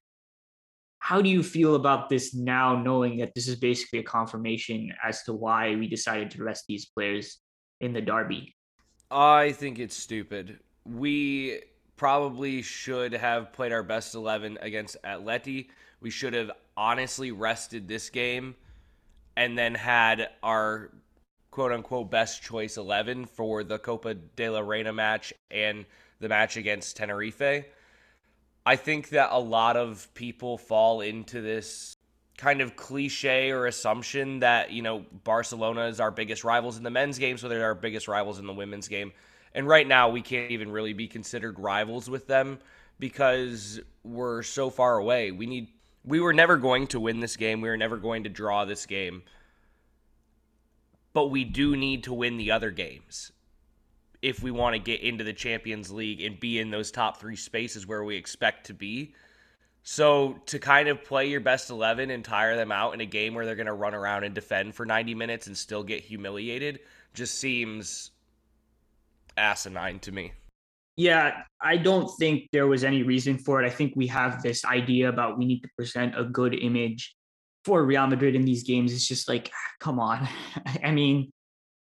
How 0.98 1.22
do 1.22 1.28
you 1.28 1.42
feel 1.42 1.74
about 1.74 2.08
this 2.08 2.34
now, 2.34 2.80
knowing 2.80 3.18
that 3.18 3.34
this 3.34 3.48
is 3.48 3.56
basically 3.56 4.00
a 4.00 4.02
confirmation 4.02 4.92
as 5.02 5.22
to 5.24 5.32
why 5.32 5.74
we 5.74 5.88
decided 5.88 6.30
to 6.32 6.44
rest 6.44 6.64
these 6.68 6.86
players 6.86 7.38
in 7.80 7.92
the 7.92 8.00
derby? 8.00 8.54
I 9.10 9.52
think 9.52 9.78
it's 9.78 9.96
stupid. 9.96 10.58
We 10.84 11.62
probably 11.96 12.62
should 12.62 13.12
have 13.12 13.52
played 13.52 13.73
our 13.73 13.82
best 13.82 14.14
11 14.14 14.58
against 14.61 14.96
Atleti. 15.02 15.68
We 16.00 16.11
should 16.11 16.34
have 16.34 16.50
honestly 16.76 17.32
rested 17.32 17.88
this 17.88 18.11
game 18.11 18.54
and 19.37 19.56
then 19.56 19.75
had 19.75 20.30
our 20.42 20.90
quote 21.50 21.73
unquote 21.73 22.11
best 22.11 22.42
choice 22.42 22.76
11 22.76 23.26
for 23.26 23.64
the 23.64 23.78
Copa 23.78 24.14
de 24.14 24.49
la 24.49 24.61
Reina 24.61 24.92
match 24.92 25.32
and 25.50 25.87
the 26.20 26.28
match 26.28 26.56
against 26.56 26.96
Tenerife. 26.96 27.64
I 28.68 28.76
think 28.76 29.08
that 29.10 29.30
a 29.32 29.38
lot 29.40 29.76
of 29.76 30.12
people 30.12 30.58
fall 30.58 31.00
into 31.00 31.40
this 31.40 31.96
kind 32.37 32.60
of 32.60 32.76
cliche 32.76 33.50
or 33.50 33.66
assumption 33.66 34.40
that, 34.40 34.70
you 34.72 34.82
know, 34.82 35.06
Barcelona 35.25 35.87
is 35.87 36.00
our 36.00 36.10
biggest 36.10 36.44
rivals 36.44 36.76
in 36.76 36.82
the 36.82 36.90
men's 36.90 37.18
game, 37.18 37.38
so 37.38 37.48
they're 37.48 37.64
our 37.64 37.75
biggest 37.75 38.08
rivals 38.08 38.38
in 38.38 38.46
the 38.46 38.52
women's 38.52 38.87
game. 38.87 39.12
And 39.54 39.66
right 39.66 39.87
now, 39.87 40.10
we 40.10 40.20
can't 40.20 40.50
even 40.50 40.70
really 40.70 40.92
be 40.92 41.08
considered 41.08 41.58
rivals 41.58 42.10
with 42.10 42.26
them 42.26 42.58
because 42.98 43.80
we're 44.04 44.42
so 44.42 44.68
far 44.68 44.98
away. 44.98 45.30
We 45.30 45.46
need 45.46 45.68
we 46.04 46.20
were 46.20 46.34
never 46.34 46.58
going 46.58 46.88
to 46.88 47.00
win 47.00 47.20
this 47.20 47.37
game. 47.37 47.62
We 47.62 47.70
were 47.70 47.76
never 47.76 47.96
going 47.96 48.25
to 48.25 48.30
draw 48.30 48.66
this 48.66 48.84
game 48.84 49.22
but 51.18 51.32
we 51.32 51.42
do 51.44 51.76
need 51.76 52.04
to 52.04 52.14
win 52.14 52.37
the 52.37 52.52
other 52.52 52.70
games 52.70 53.32
if 54.22 54.42
we 54.42 54.50
want 54.50 54.75
to 54.75 54.78
get 54.78 55.00
into 55.00 55.25
the 55.25 55.32
Champions 55.32 55.90
League 55.90 56.20
and 56.20 56.38
be 56.38 56.58
in 56.58 56.70
those 56.70 56.90
top 56.90 57.20
three 57.20 57.37
spaces 57.37 57.87
where 57.87 58.04
we 58.04 58.16
expect 58.16 58.66
to 58.66 58.75
be. 58.75 59.14
So 59.82 60.37
to 60.46 60.58
kind 60.58 60.88
of 60.88 61.04
play 61.04 61.28
your 61.28 61.40
best 61.40 61.70
11 61.70 62.10
and 62.10 62.25
tire 62.25 62.56
them 62.56 62.72
out 62.72 62.94
in 62.94 63.00
a 63.00 63.06
game 63.06 63.34
where 63.34 63.46
they're 63.46 63.54
going 63.54 63.66
to 63.66 63.72
run 63.72 63.94
around 63.94 64.25
and 64.25 64.34
defend 64.34 64.75
for 64.75 64.84
90 64.84 65.14
minutes 65.14 65.46
and 65.46 65.56
still 65.56 65.82
get 65.82 66.02
humiliated 66.02 66.80
just 67.14 67.37
seems 67.37 68.10
asinine 69.37 69.98
to 70.00 70.12
me. 70.12 70.32
Yeah, 70.96 71.42
I 71.60 71.76
don't 71.76 72.10
think 72.18 72.48
there 72.52 72.66
was 72.66 72.82
any 72.82 73.04
reason 73.04 73.38
for 73.38 73.62
it. 73.62 73.66
I 73.66 73.70
think 73.70 73.94
we 73.94 74.08
have 74.08 74.42
this 74.42 74.64
idea 74.64 75.08
about 75.08 75.38
we 75.38 75.44
need 75.44 75.60
to 75.60 75.68
present 75.76 76.18
a 76.18 76.25
good 76.25 76.54
image 76.54 77.14
for 77.68 77.84
Real 77.84 78.06
Madrid 78.06 78.34
in 78.34 78.46
these 78.46 78.62
games, 78.62 78.94
it's 78.94 79.06
just 79.06 79.28
like, 79.28 79.50
ah, 79.52 79.70
come 79.78 80.00
on. 80.00 80.26
I 80.84 80.90
mean, 80.90 81.30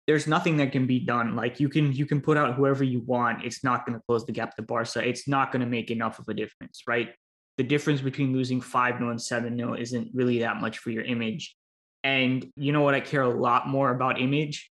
there's 0.08 0.26
nothing 0.26 0.58
that 0.58 0.72
can 0.72 0.88
be 0.88 1.00
done. 1.00 1.36
Like 1.36 1.60
you 1.60 1.68
can 1.68 1.92
you 1.92 2.06
can 2.06 2.22
put 2.22 2.38
out 2.38 2.56
whoever 2.56 2.84
you 2.84 3.02
want. 3.02 3.44
It's 3.44 3.64
not 3.64 3.86
going 3.86 4.00
to 4.00 4.04
close 4.08 4.26
the 4.26 4.32
gap 4.32 4.56
to 4.56 4.62
Barca. 4.62 5.06
It's 5.08 5.28
not 5.28 5.52
going 5.52 5.60
to 5.60 5.68
make 5.68 5.92
enough 5.92 6.18
of 6.18 6.28
a 6.30 6.34
difference, 6.34 6.84
right? 6.88 7.10
The 7.58 7.64
difference 7.64 8.02
between 8.02 8.34
losing 8.34 8.62
5 8.62 8.98
0 8.98 9.10
and 9.10 9.22
7 9.22 9.58
0 9.58 9.74
isn't 9.74 10.10
really 10.14 10.40
that 10.40 10.62
much 10.62 10.78
for 10.80 10.92
your 10.92 11.04
image. 11.04 11.56
And 12.04 12.50
you 12.56 12.72
know 12.72 12.82
what 12.82 12.94
I 12.94 13.02
care 13.02 13.24
a 13.24 13.30
lot 13.30 13.68
more 13.68 13.92
about 13.92 14.22
image 14.22 14.72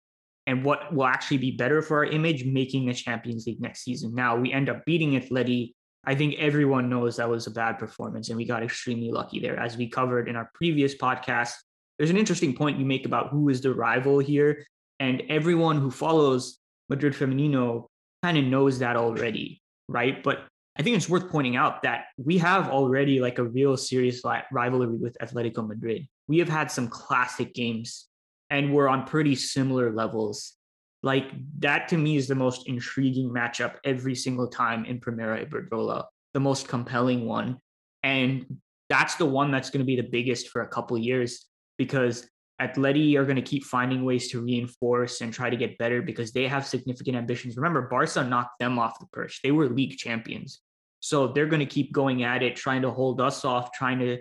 and 0.47 0.65
what 0.65 0.93
will 0.93 1.07
actually 1.07 1.39
be 1.39 1.53
better 1.53 1.81
for 1.81 1.99
our 1.99 2.05
image 2.05 2.45
making 2.45 2.87
the 2.87 2.95
Champions 2.95 3.47
League 3.47 3.61
next 3.61 3.85
season. 3.85 4.15
Now 4.15 4.37
we 4.37 4.53
end 4.53 4.69
up 4.69 4.85
beating 4.85 5.13
Atleti. 5.13 5.75
I 6.05 6.17
think 6.17 6.35
everyone 6.39 6.89
knows 6.89 7.17
that 7.17 7.29
was 7.29 7.47
a 7.47 7.53
bad 7.53 7.79
performance 7.79 8.31
and 8.31 8.37
we 8.37 8.47
got 8.47 8.65
extremely 8.65 9.13
lucky 9.13 9.39
there. 9.39 9.57
As 9.61 9.77
we 9.77 9.89
covered 9.89 10.29
in 10.29 10.35
our 10.35 10.51
previous 10.55 10.97
podcast, 10.97 11.53
there's 11.99 12.11
an 12.11 12.17
interesting 12.17 12.57
point 12.57 12.81
you 12.81 12.87
make 12.87 13.05
about 13.05 13.29
who 13.29 13.49
is 13.51 13.61
the 13.61 13.73
rival 13.73 14.19
here. 14.19 14.65
And 15.01 15.23
everyone 15.29 15.79
who 15.79 15.91
follows 15.91 16.59
Madrid 16.89 17.15
Femenino 17.15 17.87
kind 18.23 18.39
of 18.39 18.45
knows 18.45 18.79
that 18.79 18.97
already, 18.97 19.63
right? 19.89 20.23
But 20.23 20.45
I 20.79 20.83
think 20.83 20.97
it's 20.97 21.09
worth 21.09 21.31
pointing 21.31 21.57
out 21.57 21.83
that 21.83 22.05
we 22.17 22.39
have 22.39 22.69
already 22.69 23.19
like 23.19 23.39
a 23.39 23.45
real 23.45 23.77
serious 23.77 24.23
rivalry 24.53 24.97
with 24.97 25.17
Atletico 25.21 25.67
Madrid. 25.67 26.07
We 26.29 26.39
have 26.39 26.49
had 26.49 26.71
some 26.71 26.89
classic 26.89 27.55
games 27.55 28.07
and 28.51 28.73
we're 28.73 28.89
on 28.89 29.05
pretty 29.05 29.35
similar 29.35 29.93
levels. 29.93 30.55
Like 31.03 31.31
that 31.61 31.89
to 31.89 31.97
me 31.97 32.17
is 32.17 32.29
the 32.29 32.35
most 32.35 32.69
intriguing 32.69 33.31
matchup 33.31 33.77
every 33.85 34.15
single 34.15 34.49
time 34.49 34.85
in 34.85 35.01
Primera 35.01 35.47
Iberdrola, 35.47 36.05
the 36.35 36.41
most 36.41 36.69
compelling 36.69 37.27
one. 37.27 37.59
And 38.03 38.61
that's 38.91 39.15
the 39.15 39.27
one 39.27 39.51
that's 39.51 39.71
going 39.71 39.81
to 39.81 39.87
be 39.87 39.97
the 39.97 40.09
biggest 40.09 40.49
for 40.49 40.63
a 40.63 40.69
couple 40.69 40.99
years 40.99 41.47
because 41.79 42.29
Atleti 42.61 43.17
are 43.17 43.25
going 43.25 43.37
to 43.37 43.43
keep 43.43 43.65
finding 43.65 44.05
ways 44.05 44.29
to 44.31 44.43
reinforce 44.43 45.21
and 45.21 45.33
try 45.33 45.49
to 45.49 45.57
get 45.57 45.79
better 45.79 46.03
because 46.03 46.33
they 46.33 46.47
have 46.47 46.67
significant 46.67 47.17
ambitions. 47.17 47.57
Remember, 47.57 47.83
Barca 47.83 48.23
knocked 48.23 48.59
them 48.59 48.79
off 48.79 48.99
the 48.99 49.07
perch. 49.13 49.41
They 49.43 49.51
were 49.51 49.69
league 49.69 49.97
champions. 49.97 50.61
So 51.01 51.29
they're 51.29 51.47
going 51.47 51.61
to 51.61 51.67
keep 51.67 51.93
going 51.93 52.23
at 52.23 52.43
it, 52.43 52.57
trying 52.57 52.83
to 52.83 52.91
hold 52.91 53.21
us 53.21 53.45
off, 53.45 53.73
trying 53.73 53.99
to 54.01 54.19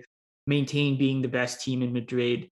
maintain 0.48 0.98
being 0.98 1.22
the 1.22 1.27
best 1.27 1.62
team 1.62 1.84
in 1.84 1.91
Madrid. 1.91 2.50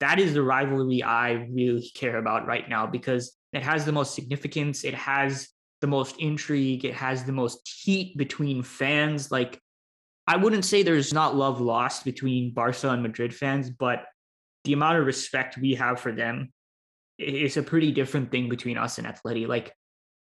That 0.00 0.18
is 0.18 0.32
the 0.32 0.42
rivalry 0.42 1.02
I 1.02 1.32
really 1.50 1.90
care 1.94 2.16
about 2.16 2.46
right 2.46 2.68
now 2.68 2.86
because 2.86 3.36
it 3.52 3.62
has 3.62 3.84
the 3.84 3.92
most 3.92 4.14
significance. 4.14 4.84
It 4.84 4.94
has 4.94 5.48
the 5.80 5.86
most 5.86 6.16
intrigue. 6.18 6.84
It 6.84 6.94
has 6.94 7.24
the 7.24 7.32
most 7.32 7.68
heat 7.82 8.16
between 8.16 8.62
fans. 8.62 9.30
Like, 9.30 9.60
I 10.26 10.36
wouldn't 10.36 10.64
say 10.64 10.82
there's 10.82 11.12
not 11.12 11.36
love 11.36 11.60
lost 11.60 12.04
between 12.04 12.52
Barca 12.54 12.90
and 12.90 13.02
Madrid 13.02 13.34
fans, 13.34 13.70
but 13.70 14.04
the 14.64 14.72
amount 14.72 14.98
of 14.98 15.06
respect 15.06 15.58
we 15.58 15.74
have 15.74 16.00
for 16.00 16.12
them 16.12 16.52
is 17.18 17.56
a 17.56 17.62
pretty 17.62 17.92
different 17.92 18.30
thing 18.30 18.48
between 18.48 18.78
us 18.78 18.98
and 18.98 19.06
Atleti. 19.06 19.46
Like, 19.46 19.72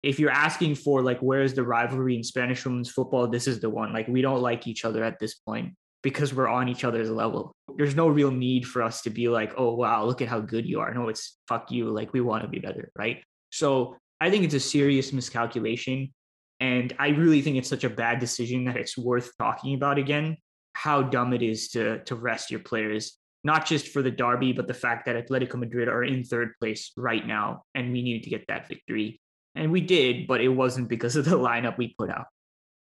if 0.02 0.18
you're 0.18 0.30
asking 0.30 0.74
for 0.74 1.00
like 1.00 1.20
where's 1.20 1.54
the 1.54 1.62
rivalry 1.62 2.16
in 2.16 2.24
Spanish 2.24 2.64
women's 2.64 2.90
football, 2.90 3.28
this 3.28 3.46
is 3.46 3.60
the 3.60 3.70
one. 3.70 3.92
Like, 3.92 4.08
we 4.08 4.22
don't 4.22 4.42
like 4.42 4.66
each 4.66 4.84
other 4.84 5.04
at 5.04 5.18
this 5.18 5.34
point 5.34 5.74
because 6.02 6.34
we're 6.34 6.48
on 6.48 6.68
each 6.68 6.84
other's 6.84 7.10
level. 7.10 7.54
There's 7.76 7.94
no 7.94 8.08
real 8.08 8.30
need 8.30 8.66
for 8.66 8.82
us 8.82 9.02
to 9.02 9.10
be 9.10 9.28
like, 9.28 9.54
oh 9.56 9.74
wow, 9.74 10.04
look 10.04 10.20
at 10.20 10.28
how 10.28 10.40
good 10.40 10.66
you 10.66 10.80
are. 10.80 10.92
No, 10.92 11.08
it's 11.08 11.38
fuck 11.48 11.70
you. 11.70 11.90
Like 11.90 12.12
we 12.12 12.20
want 12.20 12.42
to 12.42 12.48
be 12.48 12.58
better, 12.58 12.90
right? 12.98 13.22
So 13.50 13.96
I 14.20 14.30
think 14.30 14.44
it's 14.44 14.54
a 14.54 14.60
serious 14.60 15.12
miscalculation. 15.12 16.12
And 16.60 16.92
I 16.98 17.08
really 17.08 17.40
think 17.40 17.56
it's 17.56 17.68
such 17.68 17.84
a 17.84 17.90
bad 17.90 18.18
decision 18.18 18.64
that 18.64 18.76
it's 18.76 18.98
worth 18.98 19.30
talking 19.38 19.74
about 19.74 19.98
again. 19.98 20.36
How 20.74 21.02
dumb 21.02 21.32
it 21.32 21.42
is 21.42 21.68
to 21.70 22.02
to 22.04 22.14
rest 22.14 22.50
your 22.50 22.60
players 22.60 23.18
not 23.44 23.66
just 23.66 23.88
for 23.88 24.02
the 24.02 24.10
derby, 24.10 24.52
but 24.52 24.68
the 24.68 24.74
fact 24.74 25.06
that 25.06 25.16
Atletico 25.16 25.56
Madrid 25.56 25.88
are 25.88 26.04
in 26.04 26.22
third 26.24 26.52
place 26.60 26.92
right 26.96 27.26
now, 27.26 27.64
and 27.74 27.92
we 27.92 28.02
needed 28.02 28.22
to 28.24 28.30
get 28.30 28.46
that 28.48 28.68
victory. 28.68 29.20
And 29.54 29.72
we 29.72 29.80
did, 29.80 30.26
but 30.26 30.40
it 30.40 30.48
wasn't 30.48 30.88
because 30.88 31.16
of 31.16 31.24
the 31.24 31.38
lineup 31.38 31.76
we 31.76 31.94
put 31.98 32.10
out. 32.10 32.26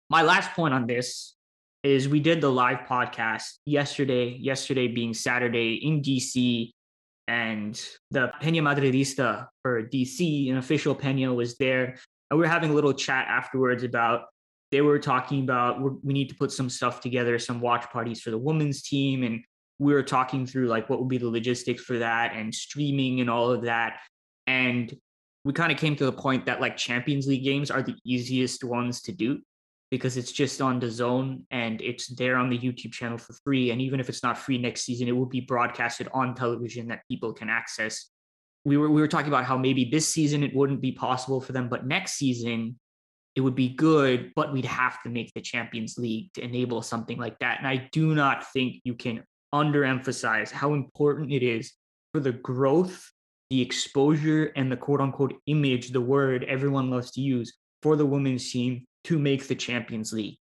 My 0.09 0.23
last 0.23 0.51
point 0.51 0.73
on 0.73 0.87
this 0.87 1.35
is 1.83 2.07
we 2.07 2.19
did 2.19 2.41
the 2.41 2.51
live 2.51 2.79
podcast 2.79 3.45
yesterday, 3.65 4.29
yesterday 4.29 4.87
being 4.87 5.13
Saturday 5.13 5.75
in 5.75 6.01
DC, 6.01 6.71
and 7.27 7.81
the 8.11 8.31
Peña 8.41 8.61
Madridista 8.61 9.47
for 9.61 9.83
DC, 9.83 10.51
an 10.51 10.57
official 10.57 10.93
Peña, 10.93 11.33
was 11.33 11.57
there. 11.57 11.97
And 12.29 12.37
we 12.37 12.45
were 12.45 12.51
having 12.51 12.71
a 12.71 12.73
little 12.73 12.93
chat 12.93 13.25
afterwards 13.29 13.83
about 13.83 14.25
they 14.71 14.81
were 14.81 14.99
talking 14.99 15.43
about 15.43 15.81
we 16.03 16.13
need 16.13 16.29
to 16.29 16.35
put 16.35 16.51
some 16.51 16.69
stuff 16.69 17.01
together, 17.01 17.39
some 17.39 17.61
watch 17.61 17.89
parties 17.89 18.21
for 18.21 18.31
the 18.31 18.37
women's 18.37 18.81
team, 18.81 19.23
and 19.23 19.43
we 19.81 19.95
were 19.95 20.03
talking 20.03 20.45
through 20.45 20.67
like 20.67 20.87
what 20.91 20.99
would 20.99 21.09
be 21.09 21.17
the 21.17 21.27
logistics 21.27 21.81
for 21.81 21.97
that 21.97 22.35
and 22.35 22.53
streaming 22.53 23.19
and 23.19 23.31
all 23.31 23.49
of 23.49 23.63
that. 23.63 23.97
And 24.45 24.95
we 25.43 25.53
kind 25.53 25.71
of 25.71 25.79
came 25.79 25.95
to 25.95 26.05
the 26.05 26.11
point 26.11 26.45
that 26.45 26.61
like 26.61 26.77
Champions 26.77 27.25
League 27.25 27.43
games 27.43 27.71
are 27.71 27.81
the 27.81 27.95
easiest 28.05 28.63
ones 28.63 29.01
to 29.01 29.11
do 29.11 29.39
because 29.89 30.17
it's 30.17 30.31
just 30.31 30.61
on 30.61 30.79
the 30.79 30.91
zone 30.91 31.47
and 31.49 31.81
it's 31.81 32.09
there 32.09 32.35
on 32.35 32.47
the 32.47 32.59
YouTube 32.59 32.91
channel 32.91 33.17
for 33.17 33.33
free. 33.43 33.71
And 33.71 33.81
even 33.81 33.99
if 33.99 34.07
it's 34.07 34.21
not 34.21 34.37
free 34.37 34.59
next 34.59 34.83
season, 34.83 35.07
it 35.07 35.13
will 35.13 35.25
be 35.25 35.41
broadcasted 35.41 36.07
on 36.13 36.35
television 36.35 36.87
that 36.89 37.01
people 37.09 37.33
can 37.33 37.49
access. 37.49 38.11
We 38.63 38.77
were 38.77 38.91
we 38.91 39.01
were 39.01 39.07
talking 39.07 39.29
about 39.29 39.45
how 39.45 39.57
maybe 39.57 39.85
this 39.85 40.07
season 40.07 40.43
it 40.43 40.55
wouldn't 40.55 40.81
be 40.81 40.91
possible 40.91 41.41
for 41.41 41.53
them, 41.53 41.69
but 41.69 41.87
next 41.87 42.13
season 42.13 42.79
it 43.35 43.41
would 43.41 43.55
be 43.55 43.69
good, 43.69 44.31
but 44.35 44.53
we'd 44.53 44.65
have 44.65 45.01
to 45.01 45.09
make 45.09 45.33
the 45.33 45.41
Champions 45.41 45.97
League 45.97 46.31
to 46.33 46.43
enable 46.43 46.83
something 46.83 47.17
like 47.17 47.39
that. 47.39 47.57
And 47.57 47.67
I 47.67 47.89
do 47.91 48.13
not 48.13 48.51
think 48.51 48.81
you 48.83 48.93
can 48.93 49.23
underemphasize 49.53 50.51
how 50.51 50.73
important 50.73 51.31
it 51.31 51.43
is 51.43 51.73
for 52.13 52.19
the 52.19 52.31
growth, 52.31 53.11
the 53.49 53.61
exposure, 53.61 54.51
and 54.55 54.71
the 54.71 54.77
quote 54.77 55.01
unquote 55.01 55.35
image, 55.47 55.89
the 55.89 56.01
word 56.01 56.43
everyone 56.45 56.89
loves 56.89 57.11
to 57.11 57.21
use 57.21 57.53
for 57.81 57.95
the 57.95 58.05
women's 58.05 58.51
team 58.51 58.85
to 59.05 59.17
make 59.17 59.47
the 59.47 59.55
Champions 59.55 60.13
League. 60.13 60.37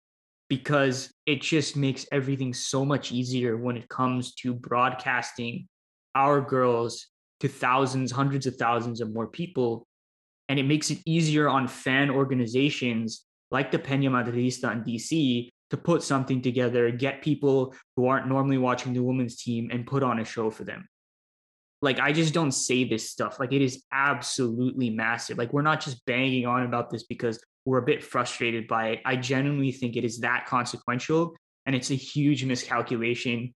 Because 0.48 1.12
it 1.26 1.42
just 1.42 1.76
makes 1.76 2.06
everything 2.12 2.54
so 2.54 2.86
much 2.86 3.12
easier 3.12 3.58
when 3.58 3.78
it 3.78 3.90
comes 3.90 4.36
to 4.36 4.54
broadcasting 4.54 5.68
our 6.14 6.40
girls 6.40 7.08
to 7.40 7.48
thousands, 7.48 8.12
hundreds 8.12 8.46
of 8.46 8.56
thousands 8.56 9.02
of 9.02 9.14
more 9.14 9.28
people. 9.28 9.88
And 10.48 10.60
it 10.60 10.64
makes 10.64 10.92
it 10.92 11.00
easier 11.06 11.50
on 11.50 11.68
fan 11.68 12.12
organizations 12.12 13.26
like 13.50 13.72
the 13.72 13.80
Peña 13.80 14.10
Madridista 14.10 14.72
in 14.72 14.84
DC 14.84 15.50
to 15.72 15.78
put 15.78 16.04
something 16.04 16.42
together, 16.42 16.92
get 16.92 17.22
people 17.22 17.74
who 17.96 18.08
aren't 18.08 18.28
normally 18.28 18.58
watching 18.58 18.94
the 18.94 19.04
women's 19.04 19.38
team 19.38 19.70
and 19.72 19.88
put 19.88 20.04
on 20.04 20.20
a 20.20 20.26
show 20.26 20.50
for 20.50 20.64
them. 20.64 20.88
Like, 21.82 22.00
I 22.00 22.14
just 22.14 22.34
don't 22.34 22.52
say 22.52 22.84
this 22.84 23.10
stuff. 23.10 23.40
Like, 23.40 23.52
it 23.52 23.62
is 23.62 23.84
absolutely 23.92 24.90
massive. 24.90 25.38
Like, 25.38 25.54
we're 25.54 25.62
not 25.62 25.82
just 25.82 26.06
banging 26.06 26.46
on 26.46 26.64
about 26.64 26.90
this 26.90 27.04
because 27.04 27.44
we're 27.66 27.80
a 27.80 27.86
bit 27.86 28.04
frustrated 28.04 28.68
by 28.68 28.90
it. 28.90 29.02
I 29.06 29.16
genuinely 29.16 29.72
think 29.72 29.96
it 29.96 30.06
is 30.06 30.20
that 30.20 30.46
consequential. 30.46 31.36
And 31.66 31.76
it's 31.76 31.92
a 31.92 31.96
huge 31.96 32.46
miscalculation 32.46 33.54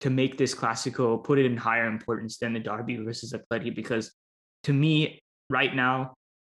to 0.00 0.10
make 0.10 0.38
this 0.38 0.54
classical, 0.54 1.18
put 1.18 1.38
it 1.38 1.44
in 1.44 1.58
higher 1.58 1.86
importance 1.86 2.38
than 2.38 2.54
the 2.54 2.60
Derby 2.60 2.96
versus 2.96 3.34
Atleti, 3.34 3.74
because 3.74 4.12
to 4.64 4.72
me, 4.72 5.20
right 5.50 5.74
now, 5.74 6.14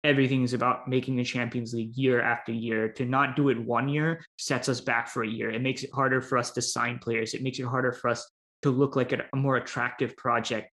everything 0.04 0.42
is 0.42 0.54
about 0.54 0.88
making 0.88 1.16
the 1.16 1.24
Champions 1.24 1.74
League 1.74 1.96
year 1.96 2.20
after 2.20 2.52
year. 2.52 2.88
To 2.92 3.04
not 3.04 3.36
do 3.36 3.48
it 3.48 3.58
one 3.58 3.88
year 3.88 4.24
sets 4.38 4.68
us 4.68 4.80
back 4.80 5.08
for 5.08 5.22
a 5.22 5.28
year. 5.28 5.50
It 5.50 5.62
makes 5.62 5.82
it 5.82 5.90
harder 5.92 6.20
for 6.20 6.38
us 6.38 6.50
to 6.52 6.62
sign 6.62 6.98
players. 6.98 7.34
It 7.34 7.42
makes 7.42 7.58
it 7.58 7.66
harder 7.66 7.92
for 7.92 8.08
us 8.08 8.30
to 8.62 8.70
look 8.70 8.96
like 8.96 9.12
a, 9.12 9.24
more 9.34 9.56
attractive 9.56 10.16
project, 10.16 10.70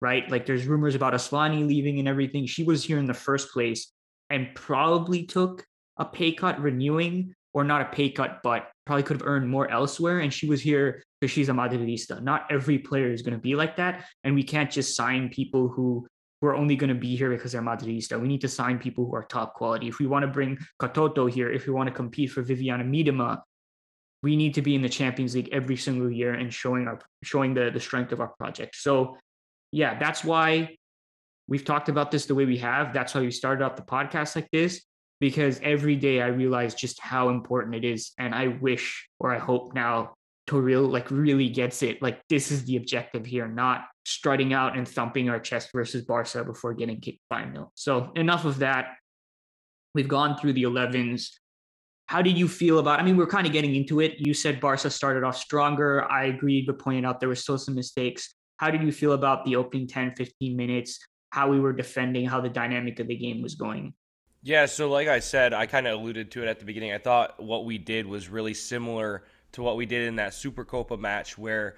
right? 0.00 0.28
Like 0.30 0.46
there's 0.46 0.66
rumors 0.66 0.94
about 0.94 1.14
Asllani 1.14 1.66
leaving 1.66 1.98
and 1.98 2.08
everything. 2.08 2.46
She 2.46 2.64
was 2.64 2.84
here 2.84 2.98
in 2.98 3.06
the 3.06 3.14
first 3.14 3.52
place 3.52 3.92
and 4.30 4.48
probably 4.54 5.24
took 5.24 5.64
a 5.96 6.04
pay 6.04 6.32
cut 6.32 6.60
renewing 6.60 7.34
or 7.54 7.64
not 7.64 7.82
a 7.82 7.86
pay 7.86 8.10
cut, 8.10 8.40
but 8.42 8.68
probably 8.86 9.02
could 9.02 9.20
have 9.20 9.26
earned 9.26 9.48
more 9.48 9.70
elsewhere. 9.70 10.20
And 10.20 10.32
she 10.32 10.46
was 10.46 10.60
here 10.60 11.02
because 11.20 11.32
she's 11.32 11.48
a 11.48 11.52
Madridista. 11.52 12.22
Not 12.22 12.46
every 12.50 12.78
player 12.78 13.10
is 13.10 13.22
going 13.22 13.34
to 13.34 13.40
be 13.40 13.54
like 13.54 13.76
that. 13.76 14.04
And 14.22 14.34
we 14.34 14.42
can't 14.42 14.70
just 14.70 14.94
sign 14.94 15.30
people 15.30 15.68
who 15.68 16.06
who 16.40 16.46
are 16.46 16.54
only 16.54 16.76
going 16.76 16.88
to 16.88 16.94
be 16.94 17.16
here 17.16 17.30
because 17.30 17.52
they're 17.52 17.62
Madridista. 17.62 18.20
We 18.20 18.28
need 18.28 18.40
to 18.42 18.48
sign 18.48 18.78
people 18.78 19.04
who 19.06 19.14
are 19.14 19.24
top 19.24 19.54
quality. 19.54 19.88
If 19.88 19.98
we 19.98 20.06
want 20.06 20.22
to 20.22 20.28
bring 20.28 20.58
Katoto 20.80 21.30
here, 21.30 21.50
if 21.50 21.66
we 21.66 21.72
want 21.72 21.88
to 21.88 21.94
compete 21.94 22.30
for 22.30 22.42
Vivianne 22.42 22.88
Miedema, 22.88 23.40
we 24.22 24.36
need 24.36 24.54
to 24.54 24.62
be 24.62 24.74
in 24.74 24.82
the 24.82 24.88
Champions 24.88 25.34
League 25.34 25.48
every 25.52 25.76
single 25.76 26.10
year 26.10 26.34
and 26.34 26.52
showing 26.52 26.86
our 26.88 26.98
showing 27.22 27.54
the 27.54 27.70
the 27.70 27.80
strength 27.80 28.12
of 28.12 28.20
our 28.20 28.28
project. 28.28 28.76
So, 28.76 29.16
yeah, 29.72 29.98
that's 29.98 30.24
why 30.24 30.76
we've 31.46 31.64
talked 31.64 31.88
about 31.88 32.10
this 32.10 32.26
the 32.26 32.34
way 32.34 32.44
we 32.44 32.58
have. 32.58 32.92
That's 32.92 33.14
why 33.14 33.20
we 33.20 33.30
started 33.30 33.64
off 33.64 33.76
the 33.76 33.82
podcast 33.82 34.36
like 34.36 34.50
this 34.50 34.82
because 35.20 35.60
every 35.62 35.96
day 35.96 36.20
I 36.20 36.28
realize 36.28 36.74
just 36.74 37.00
how 37.00 37.28
important 37.28 37.74
it 37.74 37.84
is, 37.84 38.12
and 38.18 38.34
I 38.34 38.48
wish 38.48 39.08
or 39.18 39.34
I 39.34 39.38
hope 39.38 39.74
now 39.74 40.14
Toril 40.48 40.90
like 40.90 41.10
really 41.10 41.48
gets 41.48 41.82
it. 41.82 42.02
Like 42.02 42.20
this 42.28 42.50
is 42.50 42.64
the 42.64 42.76
objective 42.76 43.26
here, 43.26 43.46
not 43.46 43.84
strutting 44.04 44.52
out 44.52 44.76
and 44.76 44.88
thumping 44.88 45.28
our 45.28 45.38
chest 45.38 45.70
versus 45.72 46.04
Barca 46.04 46.44
before 46.44 46.74
getting 46.74 47.00
kicked 47.00 47.20
5 47.28 47.52
0. 47.52 47.70
So 47.74 48.10
enough 48.16 48.44
of 48.44 48.58
that. 48.58 48.94
We've 49.94 50.08
gone 50.08 50.36
through 50.38 50.54
the 50.54 50.64
11s. 50.64 51.28
How 52.06 52.22
did 52.22 52.38
you 52.38 52.48
feel 52.48 52.78
about? 52.78 53.00
I 53.00 53.02
mean, 53.02 53.16
we're 53.16 53.26
kind 53.26 53.46
of 53.46 53.52
getting 53.52 53.74
into 53.74 54.00
it. 54.00 54.14
You 54.18 54.32
said 54.32 54.60
Barca 54.60 54.90
started 54.90 55.24
off 55.24 55.36
stronger. 55.36 56.10
I 56.10 56.24
agreed, 56.24 56.66
but 56.66 56.78
pointed 56.78 57.04
out 57.04 57.20
there 57.20 57.28
were 57.28 57.34
still 57.34 57.58
some 57.58 57.74
mistakes. 57.74 58.34
How 58.56 58.70
did 58.70 58.82
you 58.82 58.92
feel 58.92 59.12
about 59.12 59.44
the 59.44 59.56
opening 59.56 59.86
10, 59.86 60.14
15 60.14 60.56
minutes? 60.56 60.98
How 61.30 61.48
we 61.48 61.60
were 61.60 61.72
defending, 61.74 62.26
how 62.26 62.40
the 62.40 62.48
dynamic 62.48 62.98
of 63.00 63.08
the 63.08 63.16
game 63.16 63.42
was 63.42 63.54
going? 63.54 63.92
Yeah, 64.42 64.66
so 64.66 64.88
like 64.88 65.08
I 65.08 65.18
said, 65.18 65.52
I 65.52 65.66
kind 65.66 65.86
of 65.86 66.00
alluded 66.00 66.30
to 66.32 66.42
it 66.42 66.48
at 66.48 66.58
the 66.58 66.64
beginning. 66.64 66.92
I 66.92 66.98
thought 66.98 67.42
what 67.42 67.64
we 67.64 67.76
did 67.76 68.06
was 68.06 68.28
really 68.28 68.54
similar 68.54 69.24
to 69.52 69.62
what 69.62 69.76
we 69.76 69.86
did 69.86 70.06
in 70.06 70.16
that 70.16 70.34
Super 70.34 70.64
Copa 70.64 70.96
match 70.96 71.38
where 71.38 71.76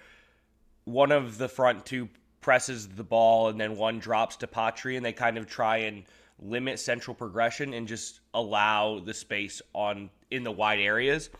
one 0.84 1.12
of 1.12 1.38
the 1.38 1.48
front 1.48 1.86
two 1.86 2.08
presses 2.40 2.88
the 2.88 3.04
ball 3.04 3.48
and 3.48 3.60
then 3.60 3.76
one 3.76 3.98
drops 3.98 4.36
to 4.36 4.46
Patri 4.46 4.96
and 4.96 5.04
they 5.04 5.12
kind 5.12 5.38
of 5.38 5.46
try 5.46 5.78
and 5.78 6.04
limit 6.42 6.80
central 6.80 7.14
progression 7.14 7.74
and 7.74 7.86
just 7.86 8.20
allow 8.34 8.98
the 8.98 9.12
space 9.12 9.60
on 9.74 10.10
in 10.30 10.42
the 10.42 10.52
wide 10.52 10.80
areas. 10.80 11.30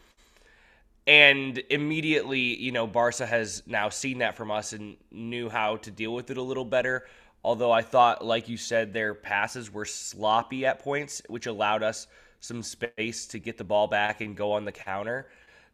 And 1.06 1.60
immediately, 1.70 2.38
you 2.38 2.72
know, 2.72 2.86
Barca 2.86 3.26
has 3.26 3.62
now 3.66 3.88
seen 3.88 4.18
that 4.18 4.36
from 4.36 4.50
us 4.50 4.72
and 4.72 4.96
knew 5.10 5.48
how 5.48 5.76
to 5.78 5.90
deal 5.90 6.14
with 6.14 6.30
it 6.30 6.36
a 6.36 6.42
little 6.42 6.64
better. 6.64 7.06
Although 7.42 7.72
I 7.72 7.82
thought, 7.82 8.24
like 8.24 8.48
you 8.48 8.58
said, 8.58 8.92
their 8.92 9.14
passes 9.14 9.72
were 9.72 9.86
sloppy 9.86 10.66
at 10.66 10.78
points, 10.78 11.22
which 11.28 11.46
allowed 11.46 11.82
us 11.82 12.06
some 12.40 12.62
space 12.62 13.26
to 13.28 13.38
get 13.38 13.56
the 13.56 13.64
ball 13.64 13.86
back 13.86 14.20
and 14.20 14.36
go 14.36 14.52
on 14.52 14.64
the 14.64 14.72
counter. 14.72 15.28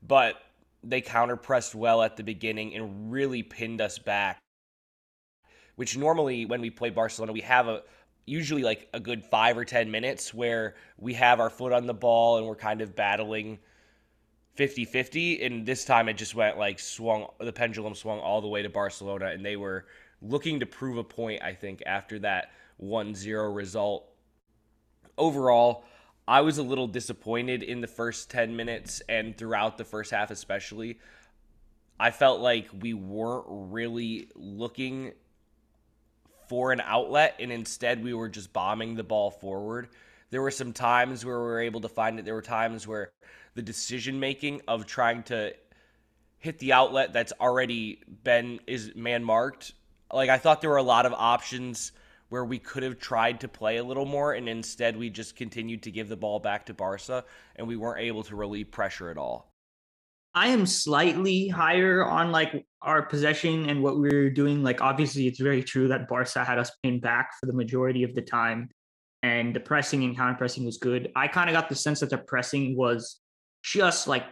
But 0.07 0.41
they 0.89 1.01
counter 1.01 1.37
pressed 1.37 1.75
well 1.75 2.03
at 2.03 2.17
the 2.17 2.23
beginning 2.23 2.75
and 2.75 3.11
really 3.11 3.43
pinned 3.43 3.81
us 3.81 3.99
back. 3.99 4.39
Which 5.75 5.97
normally, 5.97 6.47
when 6.47 6.61
we 6.61 6.71
play 6.71 6.91
Barcelona, 6.91 7.33
we 7.33 7.43
have 7.43 7.69
a 7.69 7.83
usually 8.27 8.63
like 8.63 8.89
a 8.93 9.01
good 9.01 9.25
five 9.25 9.57
or 9.57 9.65
10 9.65 9.91
minutes 9.91 10.35
where 10.35 10.75
we 10.99 11.15
have 11.15 11.39
our 11.39 11.51
foot 11.51 11.73
on 11.73 11.87
the 11.87 11.95
ball 11.95 12.39
and 12.39 12.47
we're 12.47 12.57
kind 12.57 12.81
of 12.81 12.97
battling 12.97 13.59
50 14.55 14.85
50. 14.85 15.43
And 15.45 15.65
this 15.65 15.85
time 15.85 16.09
it 16.09 16.15
just 16.15 16.35
went 16.35 16.59
like 16.59 16.79
swung, 16.79 17.29
the 17.39 17.53
pendulum 17.53 17.95
swung 17.95 18.19
all 18.19 18.41
the 18.41 18.49
way 18.49 18.63
to 18.63 18.69
Barcelona 18.69 19.27
and 19.27 19.45
they 19.45 19.57
were 19.57 19.87
looking 20.23 20.61
to 20.61 20.67
prove 20.67 20.99
a 20.99 21.05
point, 21.05 21.43
I 21.43 21.53
think, 21.53 21.83
after 21.87 22.19
that 22.21 22.53
1 22.79 23.15
0 23.15 23.53
result. 23.53 24.09
Overall, 25.19 25.85
I 26.29 26.41
was 26.41 26.59
a 26.59 26.63
little 26.63 26.89
disappointed 26.89 27.63
in 27.63 27.81
the 27.81 27.87
first 27.87 28.31
10 28.31 28.57
minutes 28.57 29.01
and 29.09 29.37
throughout 29.37 29.79
the 29.79 29.85
first 29.85 30.11
half, 30.11 30.31
especially. 30.31 30.99
I 32.01 32.11
felt 32.11 32.41
like 32.41 32.69
we 32.81 32.95
weren't 32.95 33.45
really 33.49 34.29
looking 34.35 35.13
for 36.49 36.73
an 36.73 36.81
outlet, 36.81 37.37
and 37.41 37.53
instead 37.53 38.03
we 38.03 38.13
were 38.13 38.29
just 38.29 38.53
bombing 38.53 38.97
the 38.97 39.05
ball 39.05 39.31
forward. 39.31 39.89
There 40.31 40.43
were 40.43 40.51
some 40.51 40.73
times 40.73 41.25
where 41.25 41.39
we 41.39 41.45
were 41.45 41.61
able 41.61 41.81
to 41.83 41.89
find 41.89 42.19
it. 42.19 42.25
There 42.25 42.35
were 42.35 42.43
times 42.43 42.87
where 42.87 43.13
the 43.55 43.63
decision 43.63 44.19
making 44.19 44.63
of 44.67 44.87
trying 44.87 45.23
to 45.25 45.55
hit 46.39 46.59
the 46.59 46.73
outlet 46.73 47.13
that's 47.13 47.33
already 47.41 48.01
been 48.25 48.61
is 48.67 48.93
man 48.95 49.25
marked. 49.25 49.75
Like 50.13 50.29
I 50.29 50.39
thought 50.39 50.61
there 50.61 50.71
were 50.71 50.77
a 50.77 50.83
lot 50.83 51.07
of 51.07 51.13
options 51.13 51.93
where 52.29 52.45
we 52.45 52.59
could 52.59 52.83
have 52.83 52.99
tried 52.99 53.41
to 53.41 53.49
play 53.49 53.77
a 53.77 53.85
little 53.85 54.05
more, 54.05 54.33
and 54.33 54.49
instead 54.49 54.97
we 54.97 55.11
just 55.11 55.37
continued 55.37 55.83
to 55.85 55.91
give 55.91 56.09
the 56.09 56.17
ball 56.17 56.39
back 56.39 56.67
to 56.67 56.75
Barca, 56.75 57.25
and 57.57 57.67
we 57.67 57.77
weren't 57.77 58.01
able 58.01 58.23
to 58.25 58.37
relieve 58.37 58.71
pressure 58.71 59.11
at 59.11 59.19
all. 59.19 59.53
I 60.35 60.49
am 60.49 60.67
slightly 60.67 61.49
higher 61.49 62.05
on 62.05 62.31
like 62.31 62.67
our 62.83 63.03
possession 63.03 63.71
and 63.71 63.83
what 63.83 63.99
we 63.99 64.11
were 64.11 64.29
doing. 64.29 64.63
Like 64.63 64.83
obviously, 64.83 65.27
it's 65.27 65.41
very 65.41 65.63
true 65.63 65.89
that 65.89 66.09
Barca 66.09 66.45
had 66.45 66.59
us 66.59 66.71
pinned 66.83 67.01
back 67.01 67.31
for 67.41 67.47
the 67.47 67.55
majority 67.55 68.03
of 68.03 68.15
the 68.15 68.23
time, 68.23 68.69
and 69.23 69.55
the 69.55 69.61
pressing 69.61 70.05
and 70.05 70.17
counter 70.17 70.37
pressing 70.37 70.67
was 70.67 70.77
good. 70.77 71.11
I 71.17 71.29
kind 71.29 71.49
of 71.49 71.55
got 71.55 71.69
the 71.69 71.75
sense 71.75 72.01
that 72.01 72.11
the 72.11 72.19
pressing 72.19 72.77
was 72.77 73.19
just 73.63 74.07
like 74.07 74.25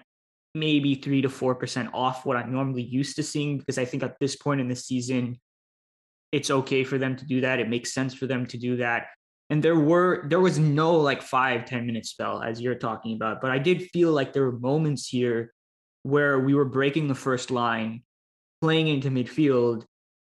maybe 0.55 0.95
three 0.95 1.23
to 1.23 1.29
four 1.29 1.55
percent 1.55 1.91
off 1.95 2.27
what 2.27 2.37
I'm 2.37 2.53
normally 2.53 2.83
used 2.83 3.17
to 3.17 3.23
seeing 3.23 3.59
because 3.59 3.79
I 3.79 3.85
think 3.85 4.03
at 4.03 4.19
this 4.21 4.37
point 4.37 4.61
in 4.61 4.69
the 4.69 4.77
season, 4.77 5.39
it's 6.35 6.51
okay 6.51 6.83
for 6.83 6.99
them 6.99 7.15
to 7.15 7.25
do 7.25 7.41
that. 7.43 7.61
It 7.61 7.69
makes 7.69 7.95
sense 7.95 8.13
for 8.13 8.27
them 8.27 8.45
to 8.47 8.59
do 8.59 8.77
that. 8.79 9.07
And 9.51 9.63
there 9.63 9.79
were 9.79 10.27
there 10.29 10.41
was 10.41 10.59
no 10.59 10.97
like 10.97 11.23
five 11.23 11.65
ten 11.65 11.87
minute 11.87 12.07
spell 12.07 12.43
as 12.43 12.61
you're 12.61 12.75
talking 12.75 13.15
about, 13.15 13.41
but 13.41 13.53
I 13.53 13.59
did 13.59 13.89
feel 13.93 14.11
like 14.11 14.33
there 14.33 14.43
were 14.43 14.59
moments 14.59 15.07
here 15.07 15.55
where 16.03 16.41
we 16.41 16.55
were 16.55 16.65
breaking 16.65 17.07
the 17.07 17.15
first 17.15 17.53
line, 17.53 18.03
playing 18.61 18.89
into 18.89 19.11
midfield, 19.11 19.85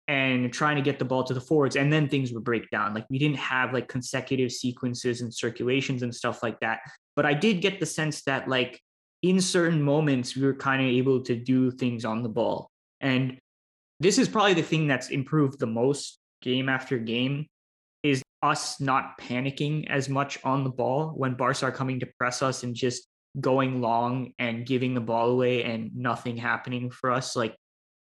and 0.08 0.52
trying 0.52 0.76
to 0.76 0.82
get 0.82 0.98
the 0.98 1.04
ball 1.04 1.22
to 1.24 1.34
the 1.34 1.40
forwards, 1.40 1.76
and 1.76 1.92
then 1.92 2.08
things 2.08 2.32
would 2.32 2.42
break 2.42 2.68
down. 2.70 2.94
Like 2.94 3.06
we 3.08 3.18
didn't 3.20 3.38
have 3.38 3.72
like 3.72 3.86
consecutive 3.86 4.50
sequences 4.50 5.20
and 5.20 5.32
circulations 5.32 6.02
and 6.02 6.12
stuff 6.12 6.42
like 6.42 6.58
that. 6.60 6.80
But 7.14 7.26
I 7.26 7.34
did 7.34 7.60
get 7.60 7.78
the 7.78 7.86
sense 7.86 8.22
that 8.24 8.48
like 8.48 8.80
in 9.22 9.40
certain 9.40 9.80
moments 9.80 10.34
we 10.34 10.42
were 10.42 10.54
kind 10.54 10.82
of 10.82 10.88
able 10.88 11.22
to 11.22 11.36
do 11.36 11.70
things 11.70 12.04
on 12.04 12.24
the 12.24 12.28
ball. 12.28 12.70
And 13.00 13.38
this 14.02 14.18
is 14.18 14.28
probably 14.28 14.54
the 14.54 14.62
thing 14.62 14.88
that's 14.88 15.10
improved 15.10 15.60
the 15.60 15.66
most 15.66 16.18
game 16.42 16.68
after 16.68 16.98
game 16.98 17.46
is 18.02 18.20
us 18.42 18.80
not 18.80 19.16
panicking 19.18 19.88
as 19.88 20.08
much 20.08 20.38
on 20.42 20.64
the 20.64 20.70
ball 20.70 21.12
when 21.16 21.34
Barca 21.34 21.66
are 21.66 21.72
coming 21.72 22.00
to 22.00 22.08
press 22.18 22.42
us 22.42 22.64
and 22.64 22.74
just 22.74 23.06
going 23.40 23.80
long 23.80 24.32
and 24.40 24.66
giving 24.66 24.94
the 24.94 25.00
ball 25.00 25.30
away 25.30 25.62
and 25.62 25.94
nothing 25.94 26.36
happening 26.36 26.90
for 26.90 27.12
us. 27.12 27.36
Like 27.36 27.54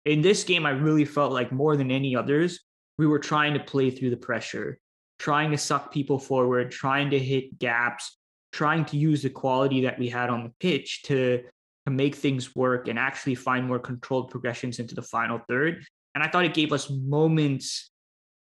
in 0.05 0.21
this 0.21 0.45
game, 0.45 0.65
I 0.65 0.71
really 0.71 1.03
felt 1.03 1.33
like 1.33 1.51
more 1.51 1.75
than 1.75 1.91
any 1.91 2.15
others, 2.15 2.61
we 2.97 3.05
were 3.05 3.19
trying 3.19 3.53
to 3.55 3.59
play 3.59 3.91
through 3.91 4.11
the 4.11 4.17
pressure, 4.17 4.79
trying 5.19 5.51
to 5.51 5.57
suck 5.57 5.91
people 5.91 6.17
forward, 6.17 6.71
trying 6.71 7.09
to 7.09 7.19
hit 7.19 7.59
gaps, 7.59 8.17
trying 8.53 8.85
to 8.85 8.97
use 8.97 9.21
the 9.21 9.29
quality 9.29 9.81
that 9.81 9.99
we 9.99 10.07
had 10.07 10.29
on 10.29 10.45
the 10.45 10.53
pitch 10.61 11.03
to 11.03 11.43
to 11.89 11.95
make 11.95 12.15
things 12.15 12.55
work 12.55 12.87
and 12.87 12.99
actually 12.99 13.35
find 13.35 13.65
more 13.65 13.79
controlled 13.79 14.29
progressions 14.29 14.79
into 14.79 14.95
the 14.95 15.01
final 15.01 15.39
third. 15.49 15.83
And 16.13 16.23
I 16.23 16.27
thought 16.27 16.45
it 16.45 16.53
gave 16.53 16.71
us 16.71 16.89
moments 16.89 17.89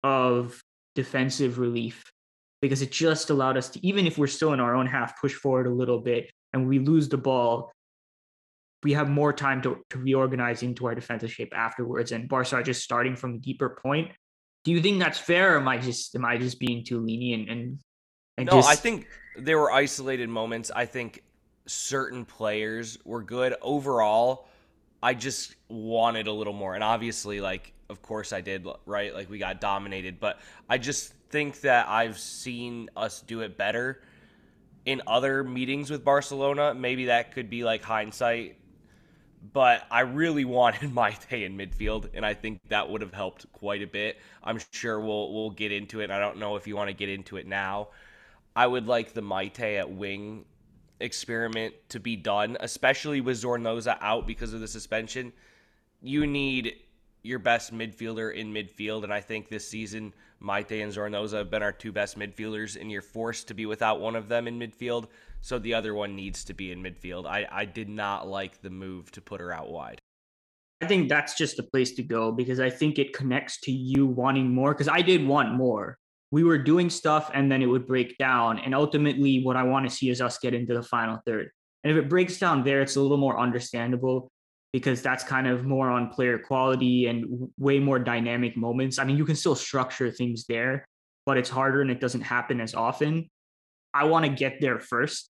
of 0.03 0.63
defensive 0.95 1.59
relief 1.59 2.11
because 2.61 2.83
it 2.83 2.91
just 2.91 3.31
allowed 3.31 3.57
us 3.57 3.71
to, 3.71 3.87
even 3.87 4.07
if 4.07 4.19
we're 4.19 4.27
still 4.27 4.53
in 4.53 4.61
our 4.61 4.75
own 4.75 4.87
half, 4.87 5.21
push 5.21 5.35
forward 5.35 5.67
a 5.67 5.71
little 5.71 6.01
bit 6.01 6.31
and 6.53 6.69
we 6.69 6.79
lose 6.79 7.09
the 7.09 7.17
ball. 7.17 7.73
We 8.83 8.93
have 8.95 9.09
more 9.09 9.33
time 9.33 9.63
to, 9.63 9.79
to 9.91 9.99
reorganize 9.99 10.63
into 10.63 10.87
our 10.87 10.95
defensive 10.95 11.33
shape 11.33 11.53
afterwards. 11.55 12.13
And 12.13 12.29
Barca 12.29 12.63
just 12.63 12.83
starting 12.83 13.17
from 13.17 13.35
a 13.35 13.39
deeper 13.39 13.79
point. 13.83 14.11
Do 14.65 14.73
you 14.73 14.83
think 14.83 14.99
that's 14.99 15.19
fair, 15.19 15.55
or 15.55 15.61
am 15.61 15.69
I 15.69 15.79
just 15.79 16.15
am 16.15 16.25
I 16.27 16.37
just 16.37 16.61
being 16.61 16.85
too 16.85 17.01
lenient 17.01 17.49
and 17.49 17.81
and 18.37 18.47
no, 18.47 18.57
just... 18.57 18.69
I 18.69 18.75
think 18.75 19.07
there 19.37 19.59
were 19.59 19.73
isolated 19.73 20.29
moments. 20.29 20.71
I 20.75 20.85
think 20.85 21.23
certain 21.71 22.25
players 22.25 22.99
were 23.05 23.23
good. 23.23 23.55
Overall, 23.63 24.49
I 25.03 25.15
just 25.15 25.55
wanted 25.69 26.27
a 26.27 26.33
little 26.33 26.53
more. 26.53 26.75
And 26.75 26.83
obviously, 26.83 27.41
like, 27.41 27.73
of 27.89 28.03
course 28.03 28.33
I 28.33 28.41
did, 28.41 28.67
right? 28.87 29.15
Like, 29.15 29.31
we 29.31 29.39
got 29.39 29.61
dominated. 29.61 30.19
But 30.19 30.41
I 30.69 30.79
just 30.79 31.15
think 31.31 31.61
that 31.61 31.89
I've 31.89 32.19
seen 32.19 32.91
us 32.97 33.21
do 33.23 33.41
it 33.43 33.57
better 33.57 34.03
in 34.85 35.01
other 35.07 35.45
meetings 35.45 35.91
with 35.91 36.05
Barcelona. 36.05 36.75
Maybe 36.75 37.07
that 37.07 37.33
could 37.33 37.49
be 37.49 37.63
like 37.63 37.85
hindsight. 37.85 38.59
But 39.53 39.87
I 39.91 40.01
really 40.01 40.45
wanted 40.57 40.91
Maite 40.91 41.45
in 41.47 41.57
midfield, 41.57 42.11
and 42.15 42.27
I 42.27 42.35
think 42.35 42.61
that 42.69 42.91
would 42.91 43.01
have 43.01 43.15
helped 43.15 43.51
quite 43.53 43.83
a 43.83 43.87
bit. 43.87 44.19
I'm 44.43 44.59
sure 44.73 45.01
we'll 45.01 45.33
we'll 45.33 45.51
get 45.51 45.71
into 45.71 46.01
it. 46.01 46.11
I 46.11 46.19
don't 46.19 46.39
know 46.39 46.57
if 46.57 46.67
you 46.67 46.75
want 46.75 46.89
to 46.89 46.95
get 46.95 47.09
into 47.09 47.37
it 47.37 47.47
now. 47.47 47.89
I 48.57 48.67
would 48.67 48.89
like 48.89 49.15
the 49.15 49.23
Maite 49.23 49.79
at 49.79 49.91
wing 49.91 50.45
experiment 51.01 51.75
to 51.89 52.01
be 52.01 52.17
done, 52.17 52.57
especially 52.61 53.21
with 53.21 53.43
Zornoza 53.43 53.99
out 54.01 54.27
because 54.27 54.53
of 54.53 54.61
the 54.61 54.69
suspension. 54.69 55.33
You 56.03 56.27
need 56.27 56.75
your 57.23 57.39
best 57.39 57.75
midfielder 57.75 58.35
in 58.35 58.53
midfield, 58.53 59.05
and 59.05 59.13
I 59.13 59.21
think 59.21 59.49
this 59.49 59.69
season 59.69 60.15
Maite 60.43 60.83
and 60.83 60.93
Zornoza 60.93 61.39
have 61.39 61.51
been 61.51 61.63
our 61.63 61.73
two 61.73 61.93
best 61.93 62.19
midfielders, 62.19 62.81
and 62.81 62.91
you're 62.91 63.03
forced 63.03 63.49
to 63.49 63.55
be 63.55 63.67
without 63.67 64.01
one 64.01 64.17
of 64.17 64.29
them 64.29 64.49
in 64.49 64.59
midfield, 64.59 65.07
so 65.43 65.59
the 65.59 65.75
other 65.75 65.95
one 65.95 66.17
needs 66.17 66.45
to 66.45 66.55
be 66.55 66.73
in 66.73 66.83
midfield. 66.83 67.27
I, 67.27 67.47
I 67.51 67.65
did 67.67 67.89
not 67.89 68.27
like 68.27 68.63
the 68.63 68.71
move 68.71 69.11
to 69.13 69.21
put 69.21 69.41
her 69.41 69.53
out 69.53 69.71
wide. 69.71 69.99
I 70.83 70.87
think 70.87 71.11
that's 71.11 71.35
just 71.35 71.59
the 71.59 71.63
place 71.63 71.93
to 71.93 72.03
go 72.03 72.33
because 72.33 72.59
I 72.59 72.71
think 72.71 72.99
it 72.99 73.13
connects 73.13 73.61
to 73.63 73.73
you 73.73 74.07
wanting 74.07 74.55
more. 74.55 74.73
Because 74.73 74.89
I 74.89 75.03
did 75.03 75.27
want 75.27 75.53
more 75.53 75.99
we 76.31 76.45
were 76.45 76.59
doing 76.59 76.91
stuff 76.91 77.31
and 77.35 77.51
then 77.51 77.63
it 77.63 77.67
would 77.67 77.87
break 77.87 78.17
down. 78.19 78.59
And 78.59 78.75
ultimately, 78.75 79.43
what 79.43 79.57
I 79.57 79.65
want 79.65 79.89
to 79.89 79.95
see 79.95 80.11
is 80.11 80.21
us 80.21 80.39
get 80.39 80.55
into 80.55 80.75
the 80.75 80.83
final 80.83 81.21
third. 81.27 81.51
And 81.83 81.97
if 81.97 82.03
it 82.03 82.09
breaks 82.09 82.39
down 82.39 82.63
there, 82.63 82.83
it's 82.83 82.97
a 82.97 83.01
little 83.01 83.17
more 83.17 83.39
understandable 83.39 84.31
because 84.73 85.03
that's 85.03 85.25
kind 85.25 85.49
of 85.49 85.65
more 85.65 85.91
on 85.91 86.11
player 86.11 86.39
quality 86.39 87.07
and 87.07 87.49
way 87.59 87.81
more 87.81 87.99
dynamic 87.99 88.57
moments. 88.57 88.99
I 88.99 89.05
mean, 89.05 89.17
you 89.17 89.25
can 89.25 89.35
still 89.35 89.57
structure 89.57 90.11
things 90.11 90.45
there, 90.47 90.85
but 91.27 91.37
it's 91.37 91.51
harder 91.51 91.81
and 91.81 91.91
it 91.91 92.01
doesn't 92.01 92.21
happen 92.21 92.61
as 92.61 92.75
often. 92.75 93.29
I 93.93 94.05
want 94.05 94.27
to 94.27 94.31
get 94.31 94.61
there 94.61 94.79
first. 94.79 95.29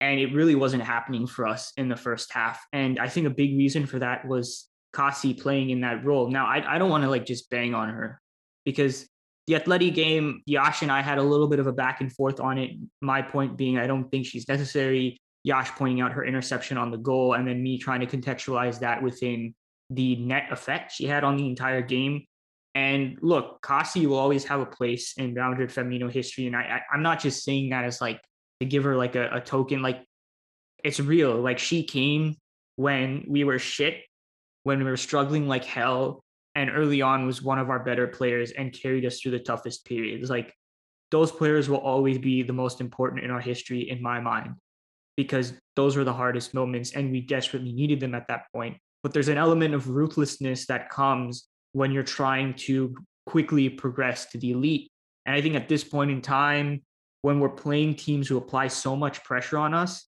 And 0.00 0.20
it 0.20 0.34
really 0.34 0.54
wasn't 0.54 0.82
happening 0.82 1.26
for 1.26 1.46
us 1.46 1.72
in 1.78 1.88
the 1.88 1.96
first 1.96 2.30
half. 2.30 2.60
And 2.70 2.98
I 2.98 3.08
think 3.08 3.26
a 3.26 3.30
big 3.30 3.56
reason 3.56 3.86
for 3.86 3.98
that 3.98 4.28
was 4.28 4.68
Kaci 4.94 5.40
playing 5.40 5.70
in 5.70 5.80
that 5.80 6.04
role. 6.04 6.30
Now, 6.30 6.46
I, 6.46 6.74
I 6.74 6.78
don't 6.78 6.90
want 6.90 7.04
to 7.04 7.10
like 7.10 7.24
just 7.24 7.48
bang 7.48 7.74
on 7.74 7.88
her 7.88 8.20
because 8.66 9.08
the 9.46 9.54
Atleti 9.54 9.94
game, 9.94 10.42
Yash 10.46 10.82
and 10.82 10.90
I 10.90 11.02
had 11.02 11.18
a 11.18 11.22
little 11.22 11.46
bit 11.46 11.60
of 11.60 11.66
a 11.66 11.72
back 11.72 12.00
and 12.00 12.12
forth 12.12 12.40
on 12.40 12.58
it. 12.58 12.72
My 13.00 13.22
point 13.22 13.56
being, 13.56 13.78
I 13.78 13.86
don't 13.86 14.10
think 14.10 14.26
she's 14.26 14.48
necessary. 14.48 15.18
Yash 15.44 15.70
pointing 15.70 16.00
out 16.00 16.12
her 16.12 16.24
interception 16.24 16.76
on 16.76 16.90
the 16.90 16.96
goal, 16.96 17.34
and 17.34 17.46
then 17.46 17.62
me 17.62 17.78
trying 17.78 18.00
to 18.00 18.06
contextualize 18.06 18.80
that 18.80 19.02
within 19.02 19.54
the 19.90 20.16
net 20.16 20.48
effect 20.50 20.92
she 20.92 21.06
had 21.06 21.22
on 21.22 21.36
the 21.36 21.46
entire 21.46 21.82
game. 21.82 22.24
And 22.74 23.16
look, 23.22 23.62
Kaci 23.62 24.06
will 24.06 24.18
always 24.18 24.44
have 24.44 24.60
a 24.60 24.66
place 24.66 25.14
in 25.16 25.32
Madrid 25.32 25.70
Femenino 25.70 26.10
history. 26.10 26.46
And 26.46 26.56
I, 26.56 26.82
I, 26.90 26.94
am 26.94 27.02
not 27.02 27.20
just 27.20 27.44
saying 27.44 27.70
that 27.70 27.84
as 27.84 28.00
like 28.00 28.20
to 28.60 28.66
give 28.66 28.84
her 28.84 28.96
like 28.96 29.14
a, 29.14 29.36
a 29.36 29.40
token. 29.40 29.80
Like 29.80 30.04
it's 30.84 31.00
real. 31.00 31.40
Like 31.40 31.58
she 31.58 31.84
came 31.84 32.36
when 32.74 33.24
we 33.28 33.44
were 33.44 33.58
shit, 33.58 34.02
when 34.64 34.78
we 34.78 34.84
were 34.84 34.98
struggling 34.98 35.48
like 35.48 35.64
hell, 35.64 36.22
and 36.56 36.70
early 36.70 37.02
on 37.02 37.26
was 37.26 37.42
one 37.42 37.58
of 37.58 37.68
our 37.68 37.78
better 37.78 38.06
players 38.06 38.50
and 38.50 38.72
carried 38.72 39.04
us 39.04 39.20
through 39.20 39.32
the 39.32 39.38
toughest 39.38 39.84
periods. 39.84 40.30
Like 40.30 40.54
those 41.10 41.30
players 41.30 41.68
will 41.68 41.78
always 41.78 42.18
be 42.18 42.42
the 42.42 42.54
most 42.54 42.80
important 42.80 43.22
in 43.22 43.30
our 43.30 43.40
history 43.40 43.90
in 43.90 44.02
my 44.02 44.20
mind 44.20 44.54
because 45.18 45.52
those 45.76 45.96
were 45.96 46.04
the 46.04 46.14
hardest 46.14 46.54
moments 46.54 46.92
and 46.92 47.12
we 47.12 47.20
desperately 47.20 47.72
needed 47.72 48.00
them 48.00 48.14
at 48.14 48.26
that 48.28 48.50
point. 48.54 48.78
But 49.02 49.12
there's 49.12 49.28
an 49.28 49.36
element 49.36 49.74
of 49.74 49.90
ruthlessness 49.90 50.66
that 50.66 50.88
comes 50.88 51.46
when 51.72 51.92
you're 51.92 52.02
trying 52.02 52.54
to 52.54 52.96
quickly 53.26 53.68
progress 53.68 54.24
to 54.30 54.38
the 54.38 54.52
elite. 54.52 54.90
And 55.26 55.36
I 55.36 55.42
think 55.42 55.56
at 55.56 55.68
this 55.68 55.84
point 55.84 56.10
in 56.10 56.22
time, 56.22 56.82
when 57.20 57.38
we're 57.38 57.50
playing 57.50 57.96
teams 57.96 58.28
who 58.28 58.38
apply 58.38 58.68
so 58.68 58.96
much 58.96 59.22
pressure 59.24 59.58
on 59.58 59.74
us, 59.74 60.08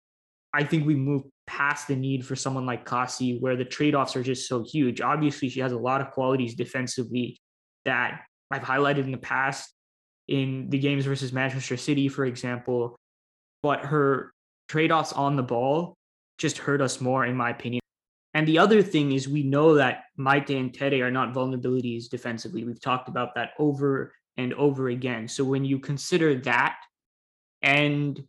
I 0.56 0.64
think 0.64 0.86
we 0.86 0.94
move 0.94 1.22
past 1.46 1.86
the 1.86 1.94
need 1.94 2.24
for 2.24 2.34
someone 2.34 2.64
like 2.64 2.86
Kaci, 2.86 3.38
where 3.40 3.56
the 3.56 3.64
trade 3.64 3.94
offs 3.94 4.16
are 4.16 4.22
just 4.22 4.48
so 4.48 4.64
huge. 4.64 5.02
Obviously, 5.02 5.50
she 5.50 5.60
has 5.60 5.72
a 5.72 5.78
lot 5.78 6.00
of 6.00 6.12
qualities 6.12 6.54
defensively 6.54 7.38
that 7.84 8.22
I've 8.50 8.62
highlighted 8.62 9.04
in 9.04 9.12
the 9.12 9.18
past 9.18 9.70
in 10.28 10.70
the 10.70 10.78
games 10.78 11.04
versus 11.04 11.30
Manchester 11.30 11.76
City, 11.76 12.08
for 12.08 12.24
example. 12.24 12.96
But 13.62 13.80
her 13.80 14.32
trade 14.68 14.90
offs 14.90 15.12
on 15.12 15.36
the 15.36 15.42
ball 15.42 15.94
just 16.38 16.56
hurt 16.56 16.80
us 16.80 17.02
more, 17.02 17.26
in 17.26 17.36
my 17.36 17.50
opinion. 17.50 17.82
And 18.32 18.48
the 18.48 18.58
other 18.58 18.82
thing 18.82 19.12
is, 19.12 19.28
we 19.28 19.42
know 19.42 19.74
that 19.74 20.04
Maite 20.18 20.58
and 20.58 20.72
Tere 20.72 21.02
are 21.02 21.10
not 21.10 21.34
vulnerabilities 21.34 22.08
defensively. 22.08 22.64
We've 22.64 22.80
talked 22.80 23.10
about 23.10 23.34
that 23.34 23.50
over 23.58 24.14
and 24.38 24.54
over 24.54 24.88
again. 24.88 25.28
So 25.28 25.44
when 25.44 25.66
you 25.66 25.78
consider 25.78 26.34
that 26.40 26.78
and 27.60 28.22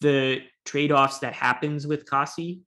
the 0.00 0.42
trade-offs 0.64 1.18
that 1.20 1.34
happens 1.34 1.86
with 1.86 2.04
Kaci, 2.04 2.60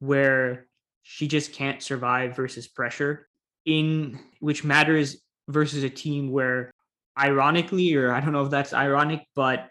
where 0.00 0.66
she 1.02 1.28
just 1.28 1.52
can't 1.52 1.82
survive 1.82 2.36
versus 2.36 2.66
pressure, 2.66 3.28
in 3.64 4.18
which 4.40 4.64
matters 4.64 5.16
versus 5.48 5.82
a 5.82 5.90
team 5.90 6.30
where 6.30 6.70
ironically, 7.18 7.94
or 7.94 8.12
I 8.12 8.20
don't 8.20 8.32
know 8.32 8.44
if 8.44 8.50
that's 8.50 8.74
ironic, 8.74 9.22
but 9.34 9.70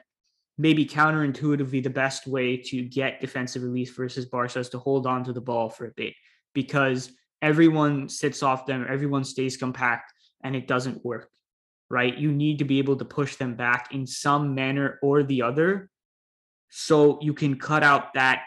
maybe 0.57 0.85
counterintuitively 0.85 1.83
the 1.83 1.89
best 1.89 2.27
way 2.27 2.57
to 2.57 2.81
get 2.81 3.19
defensive 3.19 3.63
release 3.63 3.93
versus 3.93 4.25
Barca 4.25 4.59
is 4.59 4.69
to 4.69 4.79
hold 4.79 5.05
on 5.05 5.23
to 5.25 5.33
the 5.33 5.41
ball 5.41 5.69
for 5.69 5.85
a 5.85 5.91
bit 5.95 6.13
because 6.53 7.11
everyone 7.41 8.07
sits 8.07 8.41
off 8.41 8.65
them, 8.65 8.85
everyone 8.89 9.23
stays 9.23 9.57
compact, 9.57 10.13
and 10.43 10.55
it 10.55 10.67
doesn't 10.67 11.03
work, 11.03 11.29
right? 11.89 12.17
You 12.17 12.31
need 12.31 12.59
to 12.59 12.65
be 12.65 12.79
able 12.79 12.95
to 12.95 13.05
push 13.05 13.35
them 13.35 13.55
back 13.55 13.93
in 13.93 14.07
some 14.07 14.55
manner 14.55 14.97
or 15.03 15.23
the 15.23 15.41
other 15.41 15.89
so 16.69 17.19
you 17.21 17.34
can 17.34 17.58
cut 17.58 17.84
out 17.84 18.13
that 18.13 18.43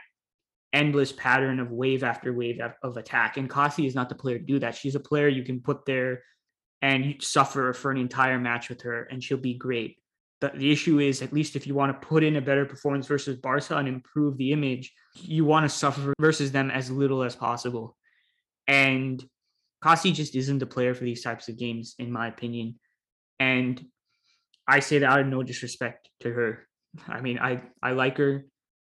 endless 0.73 1.13
pattern 1.13 1.61
of 1.61 1.71
wave 1.71 2.05
after 2.05 2.33
wave 2.33 2.61
of 2.83 2.97
attack. 2.97 3.37
And 3.37 3.49
Kaci 3.49 3.87
is 3.87 3.95
not 3.95 4.09
the 4.09 4.15
player 4.15 4.39
to 4.39 4.45
do 4.45 4.59
that. 4.59 4.75
She's 4.75 4.95
a 4.95 5.01
player 5.01 5.29
you 5.29 5.43
can 5.43 5.61
put 5.61 5.87
there 5.87 6.23
and 6.83 7.17
suffer 7.21 7.73
for 7.73 7.91
an 7.91 7.97
entire 7.97 8.39
match 8.39 8.69
with 8.69 8.83
her, 8.83 9.05
and 9.05 9.23
she'll 9.23 9.39
be 9.39 9.55
great. 9.55 9.99
The, 10.41 10.53
the 10.55 10.71
issue 10.71 11.01
is, 11.01 11.23
at 11.23 11.33
least 11.33 11.57
if 11.57 11.67
you 11.67 11.75
want 11.75 12.01
to 12.01 12.07
put 12.07 12.23
in 12.23 12.37
a 12.37 12.41
better 12.41 12.65
performance 12.65 13.07
versus 13.07 13.37
Barca 13.37 13.77
and 13.77 13.89
improve 13.89 14.37
the 14.37 14.53
image, 14.53 14.93
you 15.15 15.45
want 15.45 15.65
to 15.65 15.69
suffer 15.69 16.15
versus 16.21 16.53
them 16.53 16.71
as 16.71 16.91
little 16.91 17.25
as 17.25 17.35
possible. 17.35 17.97
And 18.69 19.25
Kaci 19.83 20.13
just 20.13 20.37
isn't 20.37 20.59
the 20.59 20.67
player 20.67 20.95
for 20.95 21.05
these 21.05 21.23
types 21.23 21.49
of 21.49 21.59
games, 21.59 21.95
in 21.99 22.13
my 22.13 22.29
opinion. 22.29 22.79
And 23.41 23.85
I 24.69 24.81
say 24.81 24.99
that 24.99 25.11
out 25.11 25.21
of 25.21 25.27
no 25.27 25.43
disrespect 25.43 26.09
to 26.21 26.31
her. 26.31 26.68
I 27.07 27.21
mean, 27.21 27.39
I, 27.39 27.63
I 27.83 27.93
like 27.93 28.17
her. 28.19 28.45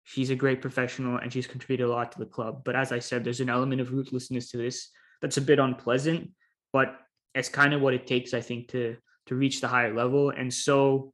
She's 0.03 0.29
a 0.29 0.35
great 0.35 0.61
professional 0.61 1.17
and 1.17 1.31
she's 1.31 1.47
contributed 1.47 1.87
a 1.87 1.89
lot 1.89 2.13
to 2.13 2.19
the 2.19 2.25
club. 2.25 2.61
But 2.63 2.75
as 2.75 2.91
I 2.91 2.99
said, 2.99 3.23
there's 3.23 3.41
an 3.41 3.49
element 3.49 3.81
of 3.81 3.91
ruthlessness 3.91 4.51
to 4.51 4.57
this 4.57 4.89
that's 5.21 5.37
a 5.37 5.41
bit 5.41 5.59
unpleasant, 5.59 6.29
but 6.71 6.95
it's 7.35 7.49
kind 7.49 7.73
of 7.73 7.81
what 7.81 7.93
it 7.93 8.07
takes, 8.07 8.33
I 8.33 8.41
think, 8.41 8.69
to 8.69 8.97
to 9.27 9.35
reach 9.35 9.59
the 9.59 9.67
higher 9.67 9.93
level. 9.93 10.29
And 10.29 10.53
so 10.53 11.11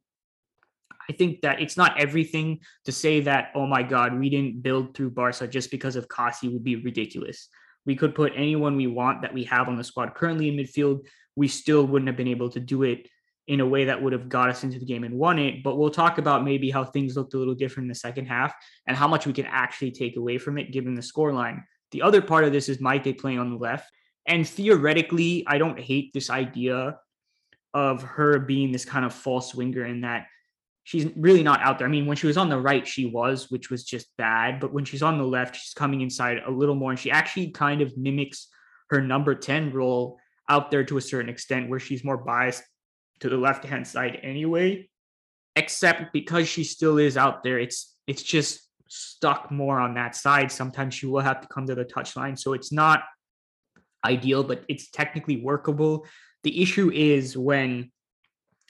I 1.08 1.12
think 1.12 1.42
that 1.42 1.60
it's 1.60 1.76
not 1.76 2.00
everything 2.00 2.60
to 2.84 2.92
say 2.92 3.20
that, 3.22 3.50
oh 3.54 3.66
my 3.66 3.82
God, 3.82 4.18
we 4.18 4.30
didn't 4.30 4.62
build 4.62 4.94
through 4.94 5.10
Barca 5.10 5.46
just 5.46 5.70
because 5.70 5.96
of 5.96 6.08
Kaci 6.08 6.52
would 6.52 6.64
be 6.64 6.76
ridiculous. 6.76 7.48
We 7.84 7.96
could 7.96 8.14
put 8.14 8.32
anyone 8.34 8.76
we 8.76 8.86
want 8.86 9.22
that 9.22 9.34
we 9.34 9.44
have 9.44 9.68
on 9.68 9.76
the 9.76 9.84
squad 9.84 10.14
currently 10.14 10.48
in 10.48 10.56
midfield. 10.56 11.00
We 11.36 11.48
still 11.48 11.86
wouldn't 11.86 12.08
have 12.08 12.16
been 12.16 12.28
able 12.28 12.48
to 12.50 12.60
do 12.60 12.84
it 12.84 13.08
in 13.46 13.60
a 13.60 13.66
way 13.66 13.84
that 13.84 14.02
would 14.02 14.12
have 14.12 14.28
got 14.28 14.48
us 14.48 14.64
into 14.64 14.78
the 14.78 14.86
game 14.86 15.04
and 15.04 15.18
won 15.18 15.38
it. 15.38 15.62
But 15.62 15.76
we'll 15.76 15.90
talk 15.90 16.18
about 16.18 16.44
maybe 16.44 16.70
how 16.70 16.84
things 16.84 17.16
looked 17.16 17.34
a 17.34 17.38
little 17.38 17.54
different 17.54 17.84
in 17.84 17.88
the 17.88 17.94
second 17.94 18.26
half 18.26 18.54
and 18.86 18.96
how 18.96 19.06
much 19.06 19.26
we 19.26 19.32
can 19.32 19.46
actually 19.46 19.90
take 19.90 20.16
away 20.16 20.38
from 20.38 20.56
it 20.56 20.72
given 20.72 20.94
the 20.94 21.02
scoreline. 21.02 21.62
The 21.90 22.02
other 22.02 22.22
part 22.22 22.44
of 22.44 22.52
this 22.52 22.68
is 22.68 22.78
Maite 22.78 23.18
playing 23.18 23.38
on 23.38 23.50
the 23.50 23.56
left. 23.56 23.90
And 24.26 24.48
theoretically, 24.48 25.44
I 25.46 25.58
don't 25.58 25.78
hate 25.78 26.12
this 26.14 26.30
idea 26.30 26.98
of 27.74 28.02
her 28.02 28.38
being 28.38 28.72
this 28.72 28.84
kind 28.84 29.04
of 29.04 29.12
false 29.12 29.54
winger 29.54 29.84
in 29.84 30.00
that 30.00 30.26
she's 30.84 31.06
really 31.16 31.42
not 31.42 31.60
out 31.60 31.78
there. 31.78 31.86
I 31.86 31.90
mean, 31.90 32.06
when 32.06 32.16
she 32.16 32.26
was 32.26 32.38
on 32.38 32.48
the 32.48 32.58
right, 32.58 32.86
she 32.86 33.04
was, 33.04 33.50
which 33.50 33.70
was 33.70 33.84
just 33.84 34.06
bad. 34.16 34.60
But 34.60 34.72
when 34.72 34.86
she's 34.86 35.02
on 35.02 35.18
the 35.18 35.24
left, 35.24 35.56
she's 35.56 35.74
coming 35.74 36.00
inside 36.00 36.38
a 36.46 36.50
little 36.50 36.74
more. 36.74 36.90
And 36.90 36.98
she 36.98 37.10
actually 37.10 37.50
kind 37.50 37.82
of 37.82 37.96
mimics 37.98 38.48
her 38.90 39.02
number 39.02 39.34
10 39.34 39.72
role 39.72 40.18
out 40.48 40.70
there 40.70 40.84
to 40.84 40.96
a 40.96 41.02
certain 41.02 41.30
extent, 41.30 41.68
where 41.68 41.80
she's 41.80 42.04
more 42.04 42.18
biased 42.18 42.62
to 43.20 43.28
the 43.28 43.36
left 43.36 43.64
hand 43.64 43.86
side 43.86 44.18
anyway. 44.22 44.88
Except 45.56 46.12
because 46.12 46.48
she 46.48 46.64
still 46.64 46.98
is 46.98 47.16
out 47.16 47.42
there, 47.44 47.58
it's 47.58 47.94
it's 48.06 48.22
just 48.22 48.68
stuck 48.88 49.50
more 49.50 49.78
on 49.78 49.94
that 49.94 50.16
side. 50.16 50.50
Sometimes 50.50 50.94
she 50.94 51.06
will 51.06 51.20
have 51.20 51.40
to 51.40 51.48
come 51.48 51.66
to 51.66 51.74
the 51.74 51.84
touchline. 51.84 52.38
So 52.38 52.52
it's 52.52 52.72
not 52.72 53.04
ideal, 54.04 54.42
but 54.42 54.64
it's 54.68 54.90
technically 54.90 55.40
workable. 55.40 56.06
The 56.42 56.60
issue 56.60 56.90
is 56.92 57.36
when 57.36 57.90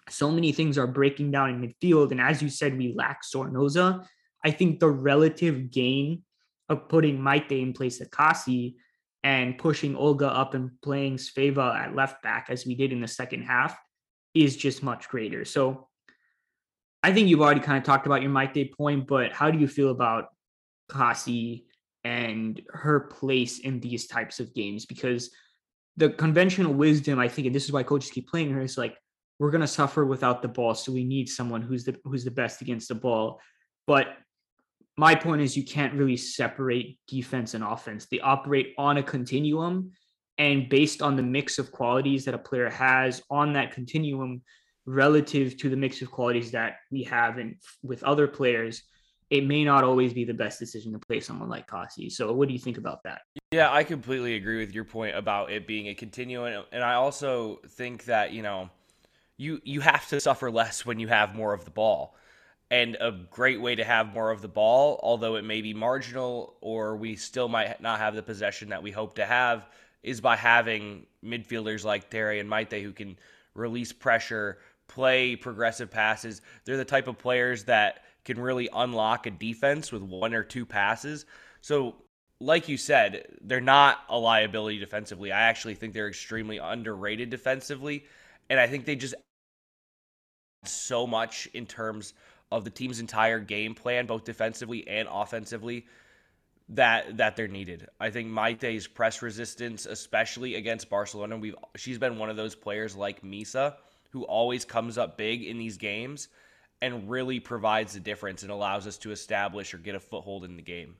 so 0.09 0.30
many 0.30 0.52
things 0.52 0.78
are 0.78 0.87
breaking 0.87 1.30
down 1.30 1.50
in 1.50 1.61
midfield. 1.61 2.11
And 2.11 2.20
as 2.20 2.42
you 2.42 2.48
said, 2.48 2.76
we 2.76 2.94
lack 2.94 3.22
Zornoza. 3.24 4.07
I 4.44 4.50
think 4.50 4.78
the 4.78 4.90
relative 4.90 5.70
gain 5.70 6.22
of 6.68 6.88
putting 6.88 7.18
Maite 7.18 7.62
in 7.62 7.72
place 7.72 8.00
of 8.00 8.11
Kaci 8.11 8.74
and 9.22 9.57
pushing 9.57 9.96
Olga 9.96 10.28
up 10.28 10.54
and 10.54 10.70
playing 10.83 11.16
Svava 11.16 11.74
at 11.74 11.94
left 11.94 12.22
back, 12.22 12.46
as 12.50 12.66
we 12.66 12.74
did 12.74 12.92
in 12.92 13.00
the 13.00 13.09
second 13.09 13.42
half, 13.42 13.76
is 14.34 14.56
just 14.56 14.82
much 14.82 15.08
greater. 15.08 15.44
So 15.44 15.88
I 17.02 17.12
think 17.12 17.28
you've 17.28 17.40
already 17.40 17.60
kind 17.60 17.78
of 17.78 17.84
talked 17.84 18.06
about 18.06 18.22
your 18.22 18.30
Maite 18.30 18.72
point, 18.72 19.06
but 19.06 19.32
how 19.32 19.50
do 19.50 19.58
you 19.58 19.68
feel 19.68 19.90
about 19.90 20.28
Kaci 20.90 21.64
and 22.02 22.60
her 22.70 23.00
place 23.00 23.60
in 23.60 23.80
these 23.80 24.06
types 24.06 24.40
of 24.40 24.54
games? 24.54 24.86
Because 24.86 25.30
the 25.96 26.10
conventional 26.10 26.72
wisdom, 26.72 27.18
I 27.18 27.28
think, 27.28 27.46
and 27.46 27.54
this 27.54 27.64
is 27.64 27.72
why 27.72 27.82
coaches 27.82 28.10
keep 28.10 28.28
playing 28.28 28.50
her, 28.52 28.62
is 28.62 28.76
like 28.76 28.96
we're 29.38 29.50
going 29.50 29.60
to 29.60 29.66
suffer 29.66 30.04
without 30.04 30.42
the 30.42 30.48
ball, 30.48 30.74
so 30.74 30.92
we 30.92 31.04
need 31.04 31.28
someone 31.28 31.62
who's 31.62 31.84
the 31.84 31.96
who's 32.04 32.24
the 32.24 32.30
best 32.30 32.62
against 32.62 32.88
the 32.88 32.94
ball. 32.94 33.40
But 33.86 34.16
my 34.96 35.14
point 35.14 35.42
is, 35.42 35.56
you 35.56 35.64
can't 35.64 35.94
really 35.94 36.16
separate 36.16 36.98
defense 37.08 37.54
and 37.54 37.64
offense. 37.64 38.06
They 38.06 38.20
operate 38.20 38.74
on 38.78 38.96
a 38.96 39.02
continuum, 39.02 39.92
and 40.38 40.68
based 40.68 41.02
on 41.02 41.16
the 41.16 41.22
mix 41.22 41.58
of 41.58 41.70
qualities 41.70 42.24
that 42.24 42.34
a 42.34 42.38
player 42.38 42.70
has 42.70 43.22
on 43.30 43.52
that 43.52 43.72
continuum, 43.72 44.42
relative 44.86 45.56
to 45.58 45.68
the 45.68 45.76
mix 45.76 46.02
of 46.02 46.10
qualities 46.10 46.50
that 46.50 46.76
we 46.90 47.02
have 47.04 47.38
in 47.38 47.56
with 47.82 48.02
other 48.02 48.26
players, 48.26 48.82
it 49.30 49.46
may 49.46 49.64
not 49.64 49.84
always 49.84 50.12
be 50.12 50.24
the 50.24 50.34
best 50.34 50.58
decision 50.58 50.92
to 50.92 50.98
play 50.98 51.20
someone 51.20 51.48
like 51.48 51.66
Kaci. 51.66 52.10
So, 52.10 52.32
what 52.32 52.48
do 52.48 52.54
you 52.54 52.60
think 52.60 52.78
about 52.78 53.02
that? 53.04 53.22
Yeah, 53.50 53.72
I 53.72 53.84
completely 53.84 54.34
agree 54.34 54.58
with 54.58 54.74
your 54.74 54.84
point 54.84 55.16
about 55.16 55.50
it 55.50 55.66
being 55.66 55.88
a 55.88 55.94
continuum, 55.94 56.64
and 56.72 56.84
I 56.84 56.94
also 56.94 57.60
think 57.68 58.04
that 58.04 58.32
you 58.32 58.42
know 58.42 58.70
you 59.36 59.60
you 59.64 59.80
have 59.80 60.08
to 60.08 60.20
suffer 60.20 60.50
less 60.50 60.84
when 60.84 60.98
you 60.98 61.08
have 61.08 61.34
more 61.34 61.52
of 61.52 61.64
the 61.64 61.70
ball. 61.70 62.16
And 62.70 62.96
a 62.98 63.12
great 63.12 63.60
way 63.60 63.76
to 63.76 63.84
have 63.84 64.14
more 64.14 64.30
of 64.30 64.40
the 64.40 64.48
ball, 64.48 64.98
although 65.02 65.36
it 65.36 65.44
may 65.44 65.60
be 65.60 65.74
marginal 65.74 66.56
or 66.60 66.96
we 66.96 67.14
still 67.14 67.46
might 67.46 67.80
not 67.80 68.00
have 68.00 68.16
the 68.16 68.22
possession 68.22 68.70
that 68.70 68.82
we 68.82 68.90
hope 68.90 69.14
to 69.16 69.26
have, 69.26 69.68
is 70.04 70.20
by 70.20 70.36
having 70.36 71.06
midfielders 71.24 71.84
like 71.84 72.10
Terry 72.10 72.40
and 72.40 72.48
Maite 72.48 72.82
who 72.82 72.92
can 72.92 73.16
release 73.54 73.92
pressure, 73.92 74.58
play 74.88 75.36
progressive 75.36 75.90
passes. 75.90 76.42
They're 76.64 76.76
the 76.76 76.84
type 76.84 77.08
of 77.08 77.18
players 77.18 77.64
that 77.64 78.04
can 78.24 78.38
really 78.38 78.68
unlock 78.72 79.26
a 79.26 79.30
defense 79.30 79.92
with 79.92 80.02
one 80.02 80.34
or 80.34 80.42
two 80.42 80.66
passes. 80.66 81.26
So, 81.60 81.96
like 82.40 82.68
you 82.68 82.76
said, 82.76 83.26
they're 83.40 83.60
not 83.60 84.00
a 84.08 84.18
liability 84.18 84.78
defensively. 84.78 85.32
I 85.32 85.42
actually 85.42 85.74
think 85.74 85.94
they're 85.94 86.08
extremely 86.08 86.58
underrated 86.58 87.30
defensively. 87.30 88.04
And 88.50 88.60
I 88.60 88.66
think 88.66 88.84
they 88.84 88.96
just 88.96 89.14
so 90.64 91.06
much 91.06 91.48
in 91.54 91.66
terms 91.66 92.14
of 92.50 92.64
the 92.64 92.70
team's 92.70 93.00
entire 93.00 93.40
game 93.40 93.74
plan, 93.74 94.06
both 94.06 94.24
defensively 94.24 94.86
and 94.86 95.08
offensively, 95.10 95.86
that 96.68 97.16
that 97.18 97.37
they're 97.37 97.48
needed. 97.48 97.88
I 98.00 98.11
think 98.11 98.29
Maite's 98.29 98.87
press 98.87 99.22
resistance, 99.22 99.87
especially 99.87 100.55
against 100.55 100.88
Barcelona, 100.88 101.37
we've 101.37 101.57
she's 101.77 101.98
been 101.98 102.18
one 102.18 102.31
of 102.31 102.37
those 102.37 102.55
players 102.55 102.96
like 102.96 103.22
Misa 103.22 103.74
who 104.11 104.24
always 104.24 104.64
comes 104.64 104.96
up 104.96 105.18
big 105.18 105.42
in 105.42 105.59
these 105.59 105.77
games 105.77 106.29
and 106.81 107.11
really 107.11 107.40
provides 107.40 107.94
the 107.94 108.00
difference 108.00 108.42
and 108.42 108.53
allows 108.53 108.87
us 108.87 108.96
to 108.98 109.11
establish 109.11 109.74
or 109.74 109.79
get 109.79 109.94
a 109.94 110.00
foothold 110.00 110.44
in 110.44 110.57
the 110.57 110.62
game. 110.62 110.94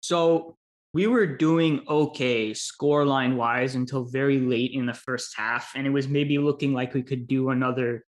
So 0.00 0.56
we 0.94 1.06
were 1.06 1.26
doing 1.26 1.82
okay 1.88 2.52
scoreline 2.52 3.36
wise 3.36 3.74
until 3.74 4.04
very 4.04 4.38
late 4.38 4.72
in 4.72 4.86
the 4.86 4.94
first 4.94 5.36
half. 5.36 5.72
And 5.74 5.86
it 5.86 5.90
was 5.90 6.08
maybe 6.08 6.38
looking 6.38 6.72
like 6.72 6.94
we 6.94 7.02
could 7.02 7.26
do 7.26 7.50
another 7.50 8.04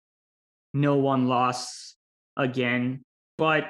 no 0.74 0.98
one 0.98 1.28
loss 1.28 1.96
again. 2.36 3.04
But 3.38 3.66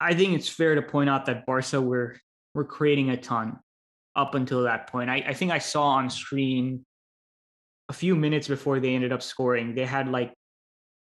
I 0.00 0.14
think 0.14 0.34
it's 0.34 0.48
fair 0.48 0.74
to 0.74 0.82
point 0.82 1.08
out 1.08 1.26
that 1.26 1.46
Barca 1.46 1.80
were 1.80 2.16
were 2.56 2.64
creating 2.64 3.10
a 3.10 3.16
ton 3.16 3.58
up 4.16 4.34
until 4.34 4.62
that 4.62 4.88
point. 4.88 5.10
I, 5.10 5.22
I 5.28 5.34
think 5.34 5.52
I 5.52 5.58
saw 5.58 5.88
on 5.88 6.08
screen 6.08 6.84
a 7.90 7.92
few 7.92 8.16
minutes 8.16 8.48
before 8.48 8.80
they 8.80 8.94
ended 8.94 9.12
up 9.12 9.22
scoring, 9.22 9.74
they 9.74 9.84
had 9.84 10.08
like 10.08 10.32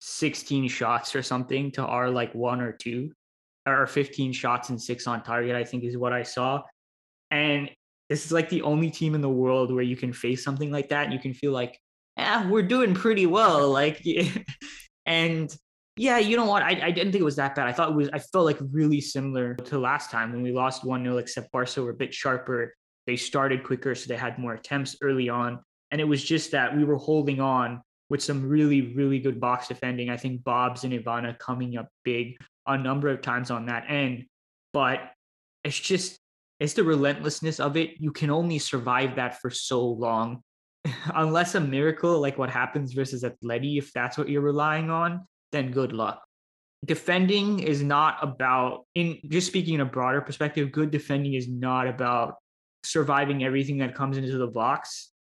16 0.01 0.69
shots 0.69 1.14
or 1.14 1.23
something 1.23 1.71
to 1.71 1.87
our 1.87 2.11
like 2.11 2.35
one 2.35 2.61
or 2.61 2.73
two, 2.73 3.12
or 3.67 3.87
15 3.87 4.33
shots 4.33 4.69
and 4.69 4.83
six 4.83 5.07
on 5.07 5.23
target, 5.23 5.55
I 5.55 5.64
think 5.64 5.85
is 5.85 5.97
what 5.97 6.12
I 6.12 6.25
saw. 6.25 6.62
And 7.31 7.71
this 8.11 8.27
is 8.27 8.33
like 8.33 8.51
the 8.51 8.62
only 8.62 8.90
team 8.90 9.14
in 9.14 9.23
the 9.23 9.31
world 9.31 9.73
where 9.73 9.83
you 9.83 9.97
can 9.97 10.12
face 10.12 10.45
something 10.45 10.71
like 10.71 10.88
that 10.88 11.05
and 11.05 11.12
you 11.12 11.21
can 11.21 11.33
feel 11.33 11.53
like, 11.53 11.79
yeah, 12.19 12.49
we're 12.49 12.62
doing 12.62 12.95
pretty 12.95 13.27
well. 13.27 13.71
Like, 13.71 14.05
and 15.07 15.57
yeah, 15.97 16.19
you 16.19 16.37
know 16.37 16.47
what? 16.47 16.63
I, 16.63 16.81
I 16.83 16.91
didn't 16.91 17.13
think 17.13 17.23
it 17.23 17.25
was 17.25 17.37
that 17.37 17.55
bad. 17.55 17.69
I 17.69 17.73
thought 17.73 17.91
it 17.91 17.95
was, 17.95 18.09
I 18.13 18.19
felt 18.19 18.45
like 18.45 18.59
really 18.73 19.01
similar 19.01 19.55
to 19.55 19.79
last 19.79 20.11
time 20.11 20.33
when 20.33 20.43
we 20.43 20.53
lost 20.53 20.85
1 20.85 21.05
0, 21.05 21.19
except 21.19 21.53
Barca 21.53 21.83
were 21.83 21.91
a 21.91 21.95
bit 21.95 22.13
sharper. 22.13 22.75
They 23.07 23.17
started 23.17 23.63
quicker, 23.63 23.95
so 23.95 24.09
they 24.09 24.17
had 24.17 24.39
more 24.39 24.55
attempts 24.55 24.97
early 25.03 25.29
on. 25.29 25.61
And 25.91 26.01
it 26.01 26.05
was 26.05 26.25
just 26.25 26.51
that 26.51 26.77
we 26.77 26.85
were 26.85 26.97
holding 26.97 27.41
on 27.41 27.81
with 28.11 28.23
some 28.23 28.49
really, 28.49 28.95
really 28.95 29.21
good 29.21 29.41
box 29.41 29.69
defending. 29.69 30.11
I 30.11 30.17
think 30.17 30.43
Bobs 30.43 30.85
and 30.85 30.93
Ivana 30.93 31.39
coming 31.39 31.77
up 31.77 31.89
big 32.05 32.37
a 32.67 32.77
number 32.77 33.09
of 33.09 33.23
times 33.23 33.51
on 33.51 33.67
that 33.67 33.85
end. 33.89 34.25
But 34.73 35.13
it's 35.63 35.79
just, 35.79 36.19
it's 36.59 36.75
the 36.75 36.83
relentlessness 36.83 37.61
of 37.61 37.77
it. 37.77 38.01
You 38.01 38.11
can 38.11 38.31
only 38.31 38.59
survive 38.59 39.17
that 39.17 39.41
for 39.41 39.51
so 39.51 39.87
long. 39.87 40.43
Unless 41.15 41.55
a 41.55 41.61
miracle 41.61 42.21
like 42.21 42.37
what 42.37 42.51
happens 42.51 42.93
versus 42.95 43.23
Atleti, 43.23 43.79
if 43.79 43.93
that's 43.93 44.19
what 44.19 44.29
you're 44.29 44.43
relying 44.43 44.91
on, 44.91 45.27
then 45.55 45.71
good 45.71 45.93
luck. 45.93 46.23
Defending 46.85 47.61
is 47.61 47.83
not 47.83 48.19
about, 48.23 48.85
in 48.95 49.19
just 49.29 49.47
speaking 49.47 49.75
in 49.75 49.81
a 49.81 49.87
broader 49.87 50.21
perspective, 50.21 50.73
good 50.73 50.90
defending 50.90 51.35
is 51.35 51.49
not 51.49 51.87
about 51.87 52.35
surviving 52.83 53.45
everything 53.45 53.79
that 53.79 53.95
comes 53.95 54.19
into 54.19 54.37
the 54.37 54.47
box 54.47 55.11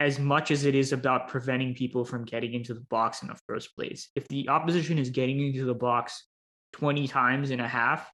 as 0.00 0.18
much 0.18 0.50
as 0.50 0.64
it 0.64 0.74
is 0.74 0.92
about 0.92 1.28
preventing 1.28 1.74
people 1.74 2.04
from 2.04 2.24
getting 2.24 2.54
into 2.54 2.74
the 2.74 2.84
box 2.90 3.22
in 3.22 3.28
the 3.28 3.38
first 3.46 3.76
place. 3.76 4.08
If 4.16 4.26
the 4.26 4.48
opposition 4.48 4.98
is 4.98 5.10
getting 5.10 5.40
into 5.40 5.64
the 5.64 5.74
box 5.74 6.26
20 6.72 7.06
times 7.06 7.50
in 7.50 7.60
a 7.60 7.68
half, 7.68 8.10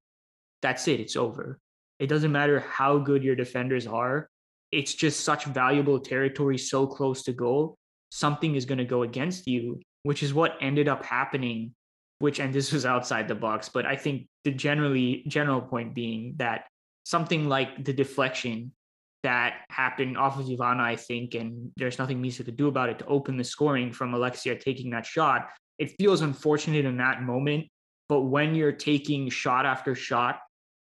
that's 0.61 0.87
it, 0.87 1.01
it's 1.01 1.17
over. 1.17 1.59
It 1.99 2.09
doesn't 2.09 2.33
matter 2.33 2.61
how 2.61 2.99
good 2.99 3.25
your 3.25 3.37
defenders 3.37 3.87
are. 3.87 4.29
It's 4.71 4.93
just 4.93 5.21
such 5.21 5.47
valuable 5.47 5.99
territory 5.99 6.59
so 6.59 6.87
close 6.87 7.23
to 7.23 7.33
goal. 7.33 7.79
Something 8.11 8.55
is 8.55 8.67
going 8.67 8.79
to 8.79 8.85
go 8.85 9.03
against 9.03 9.47
you, 9.47 9.81
which 10.09 10.23
is 10.23 10.33
what 10.33 10.57
ended 10.62 10.88
up 10.88 11.05
happening. 11.05 11.75
Which, 12.21 12.40
and 12.40 12.51
this 12.53 12.73
was 12.73 12.87
outside 12.87 13.29
the 13.29 13.35
box, 13.35 13.68
but 13.68 13.85
I 13.85 13.94
think 13.94 14.27
the 14.42 14.53
generally 14.53 15.23
general 15.29 15.61
point 15.61 15.94
being 15.94 16.33
that 16.38 16.64
something 17.05 17.47
like 17.47 17.85
the 17.85 17.92
deflection 17.92 18.73
that 19.23 19.66
happened 19.68 20.16
off 20.16 20.38
of 20.40 20.47
Ivana, 20.47 20.81
I 20.81 20.97
think, 20.97 21.35
and 21.35 21.73
there's 21.77 21.99
nothing 21.99 22.23
Misa 22.23 22.42
could 22.42 22.57
do 22.57 22.68
about 22.68 22.88
it 22.88 22.99
to 23.01 23.07
open 23.07 23.37
the 23.37 23.44
scoring 23.44 23.92
from 23.92 24.14
Alexia 24.14 24.57
taking 24.57 24.88
that 24.92 25.05
shot. 25.05 25.51
It 25.79 25.94
feels 26.01 26.23
unfortunate 26.23 26.87
in 26.87 26.97
that 26.97 27.23
moment, 27.23 27.66
but 28.09 28.23
when 28.23 28.55
you're 28.55 28.73
taking 28.73 29.29
shot 29.29 29.66
after 29.66 29.94
shot 29.94 30.40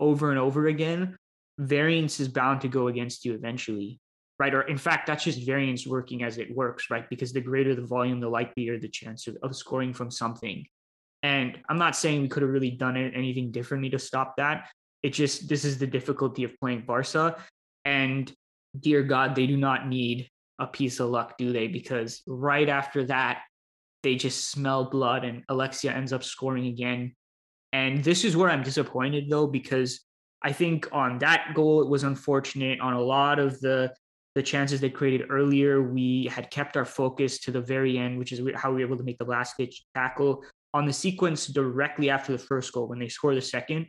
over 0.01 0.30
and 0.30 0.39
over 0.39 0.67
again, 0.67 1.15
variance 1.58 2.19
is 2.19 2.28
bound 2.28 2.60
to 2.62 2.67
go 2.67 2.89
against 2.89 3.23
you 3.23 3.34
eventually, 3.34 3.97
right? 4.39 4.54
Or 4.54 4.63
in 4.63 4.78
fact, 4.78 5.08
that's 5.08 5.24
just 5.24 5.45
variance 5.45 5.88
working 5.88 6.24
as 6.24 6.38
it 6.38 6.54
works, 6.56 6.89
right? 6.89 7.10
Because 7.10 7.32
the 7.32 7.41
greater 7.41 7.76
the 7.76 7.86
volume, 7.86 8.19
the 8.19 8.30
likelier 8.30 8.78
the 8.80 8.89
chance 8.89 9.28
of, 9.28 9.38
of 9.43 9.56
scoring 9.56 9.93
from 9.93 10.12
something. 10.12 10.65
And 11.24 11.58
I'm 11.69 11.78
not 11.78 11.95
saying 11.95 12.21
we 12.21 12.28
could 12.28 12.43
have 12.43 12.52
really 12.52 12.71
done 12.71 12.98
it 12.98 13.13
anything 13.15 13.52
differently 13.52 13.89
to 13.91 14.00
stop 14.00 14.36
that. 14.38 14.69
It 15.04 15.12
just 15.13 15.48
this 15.48 15.65
is 15.65 15.78
the 15.78 15.88
difficulty 15.88 16.43
of 16.43 16.58
playing 16.60 16.84
Barca. 16.86 17.38
And 17.86 18.32
dear 18.80 19.04
God, 19.04 19.36
they 19.36 19.48
do 19.48 19.58
not 19.58 19.88
need 19.88 20.30
a 20.60 20.67
piece 20.67 21.00
of 21.00 21.10
luck, 21.10 21.38
do 21.38 21.52
they? 21.52 21.67
Because 21.67 22.21
right 22.28 22.69
after 22.69 23.06
that, 23.06 23.43
they 24.04 24.15
just 24.15 24.52
smell 24.52 24.86
blood 24.86 25.24
and 25.24 25.43
Alexia 25.50 25.91
ends 25.91 26.13
up 26.13 26.24
scoring 26.24 26.67
again. 26.67 27.15
And 27.74 28.04
this 28.04 28.24
is 28.24 28.38
where 28.38 28.50
I'm 28.50 28.63
disappointed 28.63 29.26
though, 29.30 29.48
because 29.48 30.02
I 30.43 30.52
think 30.52 30.88
on 30.91 31.17
that 31.19 31.54
goal, 31.56 31.82
it 31.82 31.89
was 31.89 32.04
unfortunate. 32.04 32.80
On 32.80 32.93
a 32.93 33.02
lot 33.02 33.39
of 33.39 33.60
the 33.62 33.91
the 34.36 34.43
chances 34.43 34.82
they 34.82 34.89
created 34.89 35.28
earlier, 35.30 35.82
we 35.82 36.26
had 36.26 36.52
kept 36.52 36.76
our 36.76 36.86
focus 36.86 37.39
to 37.39 37.52
the 37.52 37.62
very 37.62 37.98
end, 37.98 38.19
which 38.19 38.34
is 38.34 38.41
how 38.56 38.69
we 38.69 38.76
were 38.76 38.88
able 38.88 38.98
to 38.98 39.04
make 39.04 39.17
the 39.17 39.26
last 39.26 39.58
ditch 39.58 39.84
tackle. 39.95 40.43
On 40.74 40.86
the 40.86 40.93
sequence 40.93 41.48
directly 41.48 42.10
after 42.10 42.34
the 42.34 42.38
first 42.38 42.74
goal, 42.74 42.88
when 42.88 43.00
they 43.00 43.08
score 43.08 43.34
the 43.34 43.41
second, 43.41 43.88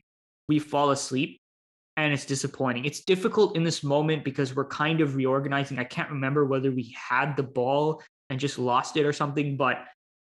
we 0.49 0.61
fall 0.61 0.93
asleep 0.93 1.41
and 1.97 2.13
it's 2.13 2.25
disappointing. 2.25 2.85
It's 2.85 3.03
difficult 3.05 3.57
in 3.57 3.65
this 3.65 3.83
moment 3.83 4.23
because 4.23 4.55
we're 4.55 4.69
kind 4.69 5.01
of 5.01 5.17
reorganizing. 5.17 5.79
I 5.79 5.85
can't 5.85 6.11
remember 6.11 6.45
whether 6.45 6.71
we 6.71 6.95
had 6.97 7.37
the 7.37 7.43
ball 7.43 8.03
and 8.31 8.39
just 8.39 8.59
lost 8.59 8.97
it 8.97 9.05
or 9.05 9.13
something, 9.13 9.57
but 9.57 9.79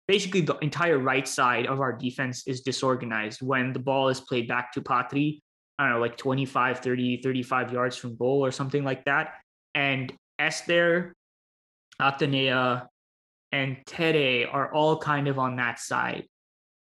basically 0.07 0.43
the 0.43 0.57
entire 0.59 0.99
right 0.99 1.27
side 1.27 1.67
of 1.67 1.81
our 1.81 1.93
defense 1.93 2.47
is 2.47 2.61
disorganized 2.61 3.43
when 3.43 3.73
the 3.73 3.79
ball 3.79 4.09
is 4.09 4.21
played 4.21 4.47
back 4.47 4.73
to 4.75 4.83
Patri, 4.83 5.43
I 5.79 5.85
don't 5.85 5.95
know, 5.95 6.01
like 6.01 6.17
25, 6.17 6.81
30, 6.81 7.23
35 7.23 7.73
yards 7.73 7.97
from 7.97 8.17
goal 8.17 8.45
or 8.45 8.53
something 8.53 8.85
like 8.85 9.05
that. 9.07 9.35
And 9.75 10.13
Esther, 10.39 11.15
Atenea, 12.01 12.87
and 13.53 13.77
Tere 13.87 14.49
are 14.51 14.73
all 14.73 14.99
kind 14.99 15.29
of 15.29 15.39
on 15.39 15.57
that 15.57 15.79
side 15.79 16.25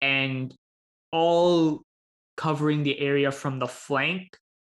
and 0.02 0.54
all 1.12 1.84
covering 2.38 2.84
the 2.84 3.00
area 3.00 3.32
from 3.32 3.60
the 3.60 3.68
flank 3.68 4.38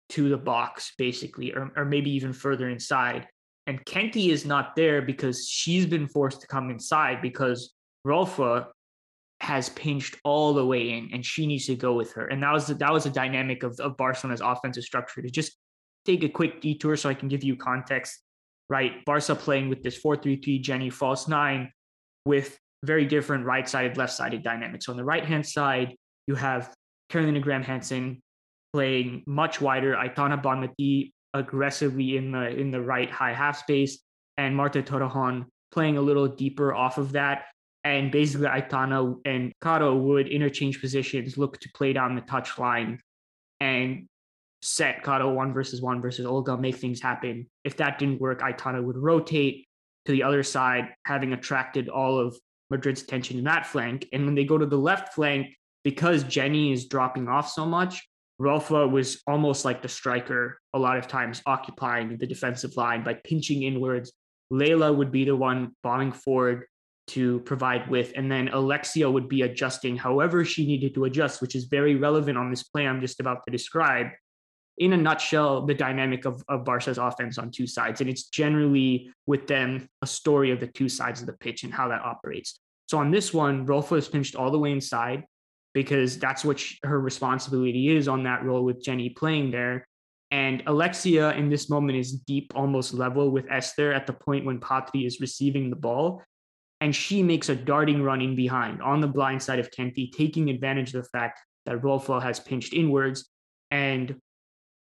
to 0.10 0.30
the 0.30 0.38
box, 0.38 0.94
basically, 0.98 1.54
or, 1.54 1.72
or 1.76 1.86
maybe 1.86 2.12
even 2.12 2.34
further 2.34 2.70
inside. 2.70 3.28
And 3.68 3.84
Kenti 3.86 4.30
is 4.30 4.46
not 4.46 4.76
there 4.76 5.02
because 5.02 5.48
she's 5.48 5.86
been 5.86 6.08
forced 6.08 6.42
to 6.42 6.48
come 6.48 6.70
inside 6.70 7.22
because 7.22 7.74
Rolfo 8.06 8.68
has 9.42 9.70
pinched 9.70 10.18
all 10.24 10.54
the 10.54 10.66
way 10.66 10.92
in 10.92 11.10
and 11.12 11.26
she 11.26 11.48
needs 11.48 11.66
to 11.66 11.76
go 11.76 11.94
with 11.94 12.14
her. 12.14 12.28
And 12.28 12.42
that 12.44 12.54
was 12.54 12.68
the, 12.68 12.76
that 12.76 12.94
was 12.94 13.06
a 13.06 13.10
dynamic 13.10 13.64
of, 13.64 13.78
of 13.80 13.98
Barcelona's 13.98 14.42
offensive 14.42 14.84
structure. 14.84 15.22
To 15.22 15.30
just 15.30 15.58
take 16.06 16.24
a 16.24 16.30
quick 16.30 16.62
detour 16.62 16.96
so 16.96 17.10
I 17.10 17.14
can 17.14 17.28
give 17.28 17.44
you 17.44 17.56
context, 17.56 18.20
right? 18.70 19.04
Barca 19.06 19.36
playing 19.36 19.70
with 19.70 19.84
this 19.84 20.02
4-3-3 20.02 20.62
Jenny 20.62 20.90
false 20.90 21.28
nine 21.28 21.72
with 22.26 22.58
very 22.84 23.06
different 23.06 23.46
right-sided, 23.46 23.98
left-sided 23.98 24.44
dynamics. 24.44 24.86
So 24.86 24.92
on 24.92 24.98
the 24.98 25.04
right-hand 25.04 25.46
side, 25.46 25.96
you 26.28 26.36
have 26.36 26.74
Carolina 27.10 27.40
Graham 27.40 27.64
Hansen 27.64 28.22
playing 28.74 29.24
much 29.26 29.62
wider. 29.62 29.96
Aitana 29.96 30.42
Bonmati 30.42 31.12
aggressively 31.34 32.18
in 32.18 32.32
the 32.32 32.48
in 32.48 32.72
the 32.72 32.82
right 32.82 33.12
high 33.12 33.34
half 33.34 33.60
space, 33.60 34.00
and 34.38 34.56
Marta 34.56 34.82
Torrejon 34.82 35.46
playing 35.72 35.98
a 35.98 36.02
little 36.02 36.28
deeper 36.28 36.74
off 36.74 36.98
of 36.98 37.14
that. 37.14 37.46
And 37.84 38.12
basically, 38.12 38.48
Aitana 38.48 39.16
and 39.26 39.54
Caro 39.62 39.96
would 39.96 40.28
interchange 40.28 40.82
positions, 40.82 41.38
look 41.38 41.60
to 41.60 41.70
play 41.76 41.94
down 41.94 42.16
the 42.16 42.22
touch 42.22 42.58
line, 42.58 43.00
and 43.60 44.08
set 44.66 45.04
Caro 45.04 45.32
one 45.32 45.54
versus 45.54 45.82
one 45.82 46.02
versus 46.02 46.26
Olga, 46.26 46.58
make 46.58 46.76
things 46.76 47.02
happen. 47.02 47.48
If 47.64 47.78
that 47.78 48.00
didn't 48.00 48.20
work, 48.20 48.42
Aitana 48.42 48.84
would 48.84 48.98
rotate 48.98 49.68
to 50.06 50.12
the 50.12 50.24
other 50.24 50.44
side, 50.44 50.90
having 51.06 51.34
attracted 51.34 51.90
all 51.90 52.20
of 52.20 52.38
Madrid's 52.70 53.02
attention 53.02 53.38
in 53.38 53.44
that 53.46 53.68
flank. 53.68 54.08
And 54.12 54.26
when 54.26 54.36
they 54.36 54.44
go 54.44 54.58
to 54.58 54.66
the 54.66 54.78
left 54.78 55.14
flank, 55.14 55.56
because 55.84 56.24
Jenny 56.24 56.72
is 56.72 56.88
dropping 56.88 57.28
off 57.28 57.50
so 57.50 57.66
much, 57.66 58.08
Rolfo 58.42 58.90
was 58.90 59.22
almost 59.28 59.66
like 59.66 59.82
the 59.82 59.88
striker 59.88 60.60
a 60.74 60.80
lot 60.80 60.98
of 60.98 61.08
times, 61.08 61.42
occupying 61.46 62.18
the 62.18 62.28
defensive 62.28 62.76
line 62.76 63.04
by 63.04 63.14
pinching 63.14 63.64
inwards. 63.64 64.12
Leila 64.50 64.92
would 64.92 65.12
be 65.12 65.26
the 65.26 65.36
one 65.36 65.74
bombing 65.84 66.12
forward 66.12 66.66
to 67.08 67.40
provide 67.42 67.88
with, 67.90 68.14
and 68.16 68.32
then 68.32 68.50
Alexia 68.50 69.10
would 69.10 69.30
be 69.30 69.44
adjusting 69.44 69.96
however 69.96 70.44
she 70.44 70.66
needed 70.66 70.96
to 70.96 71.06
adjust, 71.06 71.42
which 71.42 71.56
is 71.56 71.66
very 71.66 71.96
relevant 71.96 72.38
on 72.38 72.50
this 72.50 72.64
play 72.64 72.88
I'm 72.88 73.00
just 73.00 73.20
about 73.20 73.44
to 73.46 73.52
describe. 73.52 74.08
In 74.78 74.94
a 74.94 74.98
nutshell, 74.98 75.66
the 75.66 75.74
dynamic 75.74 76.26
of, 76.26 76.44
of 76.50 76.66
Barca's 76.66 76.98
offense 76.98 77.38
on 77.38 77.50
two 77.50 77.68
sides. 77.68 78.02
And 78.02 78.10
it's 78.10 78.24
generally 78.24 79.12
with 79.26 79.48
them 79.48 79.88
a 80.02 80.08
story 80.08 80.52
of 80.52 80.60
the 80.60 80.68
two 80.68 80.90
sides 80.90 81.22
of 81.22 81.28
the 81.28 81.34
pitch 81.34 81.64
and 81.64 81.74
how 81.74 81.88
that 81.88 82.02
operates. 82.02 82.60
So 82.88 82.98
on 82.98 83.10
this 83.10 83.34
one, 83.34 83.66
Rolfo 83.66 83.98
is 83.98 84.08
pinched 84.08 84.36
all 84.36 84.52
the 84.52 84.60
way 84.60 84.72
inside 84.72 85.24
because 85.74 86.18
that's 86.18 86.46
what 86.46 86.60
she, 86.60 86.78
her 86.84 87.00
responsibility 87.00 87.96
is 87.96 88.08
on 88.08 88.24
that 88.24 88.44
role 88.44 88.64
with 88.64 88.84
Jenny 88.84 89.10
playing 89.10 89.52
there. 89.52 89.88
And 90.32 90.64
Alexia 90.68 91.32
in 91.34 91.50
this 91.50 91.70
moment 91.70 91.98
is 91.98 92.14
deep, 92.14 92.52
almost 92.56 92.94
level 92.94 93.30
with 93.30 93.46
Esther 93.50 93.94
at 93.94 94.08
the 94.08 94.14
point 94.14 94.46
when 94.46 94.60
Patri 94.60 95.06
is 95.06 95.22
receiving 95.22 95.70
the 95.70 95.76
ball. 95.76 96.24
And 96.82 96.96
she 96.96 97.24
makes 97.24 97.50
a 97.50 97.56
darting 97.56 98.04
run 98.04 98.22
in 98.22 98.36
behind 98.36 98.82
on 98.82 99.02
the 99.02 99.08
blind 99.08 99.42
side 99.42 99.60
of 99.60 99.72
Kenti, 99.72 100.12
taking 100.12 100.50
advantage 100.50 100.94
of 100.94 101.04
the 101.04 101.10
fact 101.10 101.40
that 101.66 101.82
Rolfo 101.82 102.22
has 102.22 102.40
pinched 102.40 102.74
inwards. 102.74 103.30
And 103.72 104.16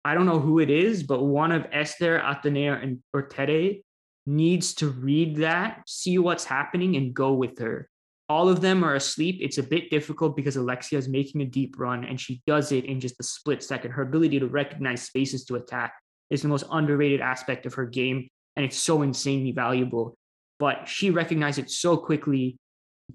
I 0.04 0.14
don't 0.14 0.26
know 0.26 0.40
who 0.40 0.58
it 0.58 0.70
is, 0.70 1.02
but 1.02 1.22
one 1.22 1.52
of 1.52 1.66
Esther, 1.70 2.18
Atenea, 2.18 2.82
and 2.82 3.02
or 3.12 3.22
Tere 3.22 3.82
needs 4.26 4.74
to 4.74 4.88
read 4.88 5.36
that, 5.36 5.82
see 5.86 6.18
what's 6.18 6.44
happening, 6.44 6.96
and 6.96 7.14
go 7.14 7.32
with 7.32 7.58
her. 7.58 7.88
All 8.28 8.48
of 8.48 8.60
them 8.60 8.82
are 8.84 8.94
asleep. 8.94 9.38
It's 9.40 9.58
a 9.58 9.62
bit 9.62 9.90
difficult 9.90 10.36
because 10.36 10.56
Alexia 10.56 10.98
is 10.98 11.08
making 11.08 11.42
a 11.42 11.46
deep 11.46 11.78
run 11.78 12.04
and 12.04 12.18
she 12.18 12.40
does 12.46 12.72
it 12.72 12.84
in 12.86 12.98
just 12.98 13.20
a 13.20 13.22
split 13.22 13.62
second. 13.62 13.90
Her 13.90 14.02
ability 14.02 14.38
to 14.40 14.46
recognize 14.46 15.02
spaces 15.02 15.44
to 15.46 15.56
attack 15.56 15.94
is 16.30 16.40
the 16.40 16.48
most 16.48 16.64
underrated 16.70 17.20
aspect 17.20 17.66
of 17.66 17.74
her 17.74 17.84
game, 17.84 18.28
and 18.56 18.64
it's 18.64 18.78
so 18.78 19.02
insanely 19.02 19.52
valuable. 19.52 20.16
But 20.58 20.88
she 20.88 21.10
recognized 21.10 21.58
it 21.58 21.70
so 21.70 21.96
quickly. 21.96 22.56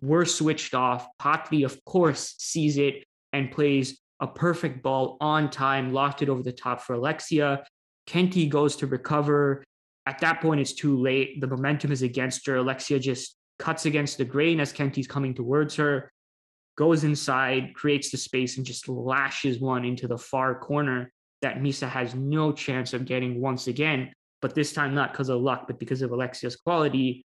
We're 0.01 0.25
switched 0.25 0.75
off. 0.75 1.07
Patri, 1.17 1.63
of 1.63 1.83
course, 1.83 2.35
sees 2.37 2.77
it 2.77 3.03
and 3.33 3.51
plays 3.51 3.99
a 4.19 4.27
perfect 4.27 4.81
ball 4.81 5.17
on 5.21 5.49
time, 5.49 5.93
locked 5.93 6.21
it 6.21 6.29
over 6.29 6.43
the 6.43 6.51
top 6.51 6.81
for 6.81 6.93
Alexia. 6.93 7.63
Kenti 8.07 8.49
goes 8.49 8.75
to 8.77 8.87
recover. 8.87 9.63
At 10.05 10.19
that 10.19 10.41
point, 10.41 10.61
it's 10.61 10.73
too 10.73 10.97
late. 10.97 11.41
The 11.41 11.47
momentum 11.47 11.91
is 11.91 12.01
against 12.01 12.47
her. 12.47 12.55
Alexia 12.57 12.99
just 12.99 13.35
cuts 13.59 13.85
against 13.85 14.17
the 14.17 14.25
grain 14.25 14.59
as 14.59 14.73
Kenti's 14.73 15.07
coming 15.07 15.33
towards 15.33 15.75
her, 15.75 16.11
goes 16.77 17.03
inside, 17.03 17.73
creates 17.73 18.11
the 18.11 18.17
space, 18.17 18.57
and 18.57 18.65
just 18.65 18.87
lashes 18.87 19.59
one 19.59 19.83
into 19.83 20.07
the 20.07 20.17
far 20.17 20.59
corner 20.59 21.11
that 21.41 21.57
Misa 21.57 21.87
has 21.87 22.15
no 22.15 22.51
chance 22.51 22.93
of 22.93 23.05
getting 23.05 23.41
once 23.41 23.67
again. 23.67 24.11
But 24.41 24.55
this 24.55 24.73
time, 24.73 24.93
not 24.93 25.11
because 25.11 25.29
of 25.29 25.41
luck, 25.41 25.65
but 25.67 25.79
because 25.79 26.01
of 26.01 26.11
Alexia's 26.11 26.55
quality. 26.55 27.23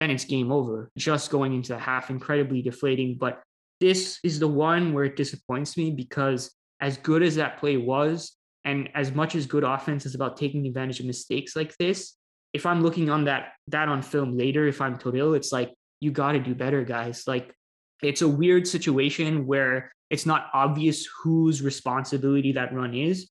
And 0.00 0.10
it's 0.10 0.24
game 0.24 0.50
over. 0.50 0.90
Just 0.96 1.30
going 1.30 1.52
into 1.52 1.72
the 1.72 1.78
half, 1.78 2.08
incredibly 2.08 2.62
deflating. 2.62 3.16
But 3.18 3.42
this 3.80 4.18
is 4.22 4.38
the 4.38 4.48
one 4.48 4.92
where 4.92 5.04
it 5.04 5.16
disappoints 5.16 5.76
me 5.76 5.90
because 5.90 6.54
as 6.80 6.96
good 6.98 7.22
as 7.22 7.36
that 7.36 7.58
play 7.58 7.76
was, 7.76 8.36
and 8.64 8.90
as 8.94 9.12
much 9.12 9.34
as 9.34 9.46
good 9.46 9.64
offense 9.64 10.04
is 10.04 10.14
about 10.14 10.36
taking 10.36 10.66
advantage 10.66 11.00
of 11.00 11.06
mistakes 11.06 11.56
like 11.56 11.74
this, 11.78 12.16
if 12.52 12.66
I'm 12.66 12.82
looking 12.82 13.08
on 13.08 13.24
that 13.24 13.52
that 13.68 13.88
on 13.88 14.02
film 14.02 14.36
later, 14.36 14.66
if 14.66 14.80
I'm 14.80 14.98
Toril, 14.98 15.36
it's 15.36 15.52
like 15.52 15.72
you 16.00 16.10
got 16.10 16.32
to 16.32 16.40
do 16.40 16.54
better, 16.54 16.84
guys. 16.84 17.24
Like 17.26 17.54
it's 18.02 18.22
a 18.22 18.28
weird 18.28 18.66
situation 18.66 19.46
where 19.46 19.92
it's 20.10 20.26
not 20.26 20.48
obvious 20.52 21.06
whose 21.22 21.62
responsibility 21.62 22.52
that 22.52 22.74
run 22.74 22.94
is, 22.94 23.30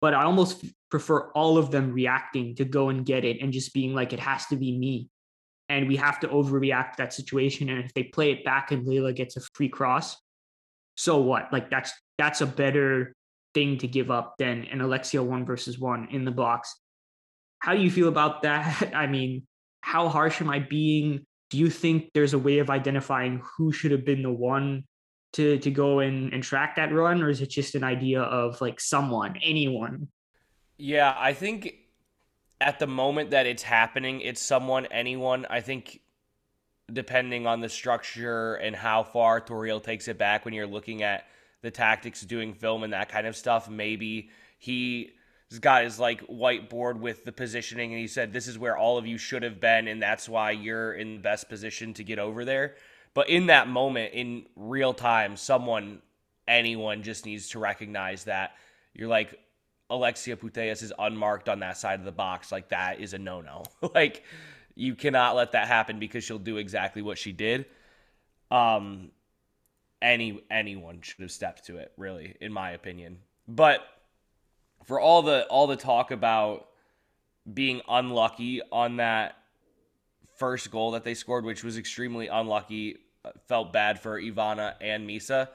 but 0.00 0.14
I 0.14 0.24
almost 0.24 0.64
prefer 0.90 1.30
all 1.32 1.58
of 1.58 1.70
them 1.70 1.92
reacting 1.92 2.54
to 2.56 2.64
go 2.64 2.90
and 2.90 3.04
get 3.04 3.24
it 3.24 3.40
and 3.40 3.52
just 3.52 3.74
being 3.74 3.94
like 3.94 4.12
it 4.12 4.20
has 4.20 4.46
to 4.46 4.56
be 4.56 4.76
me 4.78 5.08
and 5.68 5.86
we 5.86 5.96
have 5.96 6.20
to 6.20 6.28
overreact 6.28 6.96
that 6.96 7.12
situation. 7.12 7.68
And 7.68 7.84
if 7.84 7.92
they 7.94 8.04
play 8.04 8.32
it 8.32 8.44
back 8.44 8.72
and 8.72 8.86
Leila 8.86 9.12
gets 9.12 9.36
a 9.36 9.40
free 9.54 9.68
cross, 9.68 10.16
so 10.96 11.18
what? 11.18 11.52
Like 11.52 11.70
that's 11.70 11.92
that's 12.16 12.40
a 12.40 12.46
better 12.46 13.14
thing 13.54 13.78
to 13.78 13.86
give 13.86 14.10
up 14.10 14.34
than 14.38 14.64
an 14.64 14.80
Alexia 14.80 15.22
one 15.22 15.44
versus 15.44 15.78
one 15.78 16.08
in 16.10 16.24
the 16.24 16.30
box. 16.30 16.74
How 17.60 17.74
do 17.74 17.80
you 17.80 17.90
feel 17.90 18.08
about 18.08 18.42
that? 18.42 18.92
I 18.94 19.06
mean, 19.06 19.46
how 19.80 20.08
harsh 20.08 20.40
am 20.40 20.50
I 20.50 20.58
being? 20.58 21.26
Do 21.50 21.58
you 21.58 21.70
think 21.70 22.10
there's 22.14 22.34
a 22.34 22.38
way 22.38 22.58
of 22.58 22.68
identifying 22.68 23.42
who 23.56 23.72
should 23.72 23.90
have 23.90 24.04
been 24.04 24.22
the 24.22 24.32
one 24.32 24.84
to 25.34 25.58
to 25.58 25.70
go 25.70 26.00
and, 26.00 26.32
and 26.32 26.42
track 26.42 26.76
that 26.76 26.92
run, 26.92 27.22
or 27.22 27.28
is 27.28 27.40
it 27.40 27.50
just 27.50 27.74
an 27.74 27.84
idea 27.84 28.22
of 28.22 28.60
like 28.60 28.80
someone, 28.80 29.36
anyone? 29.42 30.08
Yeah, 30.78 31.14
I 31.18 31.32
think 31.32 31.74
at 32.60 32.78
the 32.78 32.86
moment 32.86 33.30
that 33.30 33.46
it's 33.46 33.62
happening, 33.62 34.20
it's 34.20 34.40
someone, 34.40 34.86
anyone. 34.86 35.46
I 35.48 35.60
think 35.60 36.00
depending 36.92 37.46
on 37.46 37.60
the 37.60 37.68
structure 37.68 38.54
and 38.54 38.74
how 38.74 39.02
far 39.02 39.40
Toril 39.40 39.82
takes 39.82 40.08
it 40.08 40.18
back 40.18 40.44
when 40.44 40.54
you're 40.54 40.66
looking 40.66 41.02
at 41.02 41.26
the 41.62 41.70
tactics 41.70 42.22
doing 42.22 42.54
film 42.54 42.82
and 42.82 42.92
that 42.92 43.08
kind 43.08 43.26
of 43.26 43.36
stuff, 43.36 43.68
maybe 43.68 44.30
he 44.58 45.10
has 45.50 45.58
got 45.58 45.84
his 45.84 45.98
like 45.98 46.26
whiteboard 46.28 46.98
with 46.98 47.24
the 47.24 47.32
positioning 47.32 47.92
and 47.92 48.00
he 48.00 48.06
said 48.06 48.32
this 48.32 48.46
is 48.46 48.58
where 48.58 48.76
all 48.76 48.98
of 48.98 49.06
you 49.06 49.18
should 49.18 49.42
have 49.42 49.60
been 49.60 49.88
and 49.88 50.02
that's 50.02 50.28
why 50.28 50.50
you're 50.50 50.92
in 50.92 51.14
the 51.14 51.20
best 51.20 51.48
position 51.48 51.94
to 51.94 52.04
get 52.04 52.18
over 52.18 52.44
there. 52.44 52.74
But 53.14 53.28
in 53.28 53.46
that 53.46 53.68
moment, 53.68 54.14
in 54.14 54.46
real 54.56 54.94
time, 54.94 55.36
someone, 55.36 56.00
anyone 56.46 57.02
just 57.02 57.24
needs 57.26 57.48
to 57.50 57.58
recognize 57.58 58.24
that 58.24 58.52
you're 58.94 59.08
like, 59.08 59.38
Alexia 59.90 60.36
Putellas 60.36 60.82
is 60.82 60.92
unmarked 60.98 61.48
on 61.48 61.60
that 61.60 61.78
side 61.78 61.98
of 61.98 62.04
the 62.04 62.12
box, 62.12 62.52
like 62.52 62.68
that 62.68 63.00
is 63.00 63.14
a 63.14 63.18
no 63.18 63.40
no. 63.40 63.64
like 63.94 64.24
you 64.74 64.94
cannot 64.94 65.34
let 65.34 65.52
that 65.52 65.66
happen 65.66 65.98
because 65.98 66.24
she'll 66.24 66.38
do 66.38 66.56
exactly 66.56 67.02
what 67.02 67.18
she 67.18 67.32
did. 67.32 67.66
Um, 68.50 69.10
any 70.00 70.40
anyone 70.50 71.00
should 71.02 71.20
have 71.20 71.32
stepped 71.32 71.64
to 71.66 71.78
it, 71.78 71.92
really, 71.96 72.36
in 72.40 72.52
my 72.52 72.70
opinion. 72.70 73.18
But 73.46 73.80
for 74.84 75.00
all 75.00 75.22
the 75.22 75.46
all 75.46 75.66
the 75.66 75.76
talk 75.76 76.10
about 76.10 76.68
being 77.52 77.80
unlucky 77.88 78.60
on 78.70 78.96
that 78.96 79.36
first 80.36 80.70
goal 80.70 80.92
that 80.92 81.04
they 81.04 81.14
scored, 81.14 81.44
which 81.44 81.64
was 81.64 81.78
extremely 81.78 82.28
unlucky, 82.28 82.98
uh, 83.24 83.30
felt 83.48 83.72
bad 83.72 84.00
for 84.00 84.20
Ivana 84.20 84.74
and 84.80 85.08
Misa. 85.08 85.48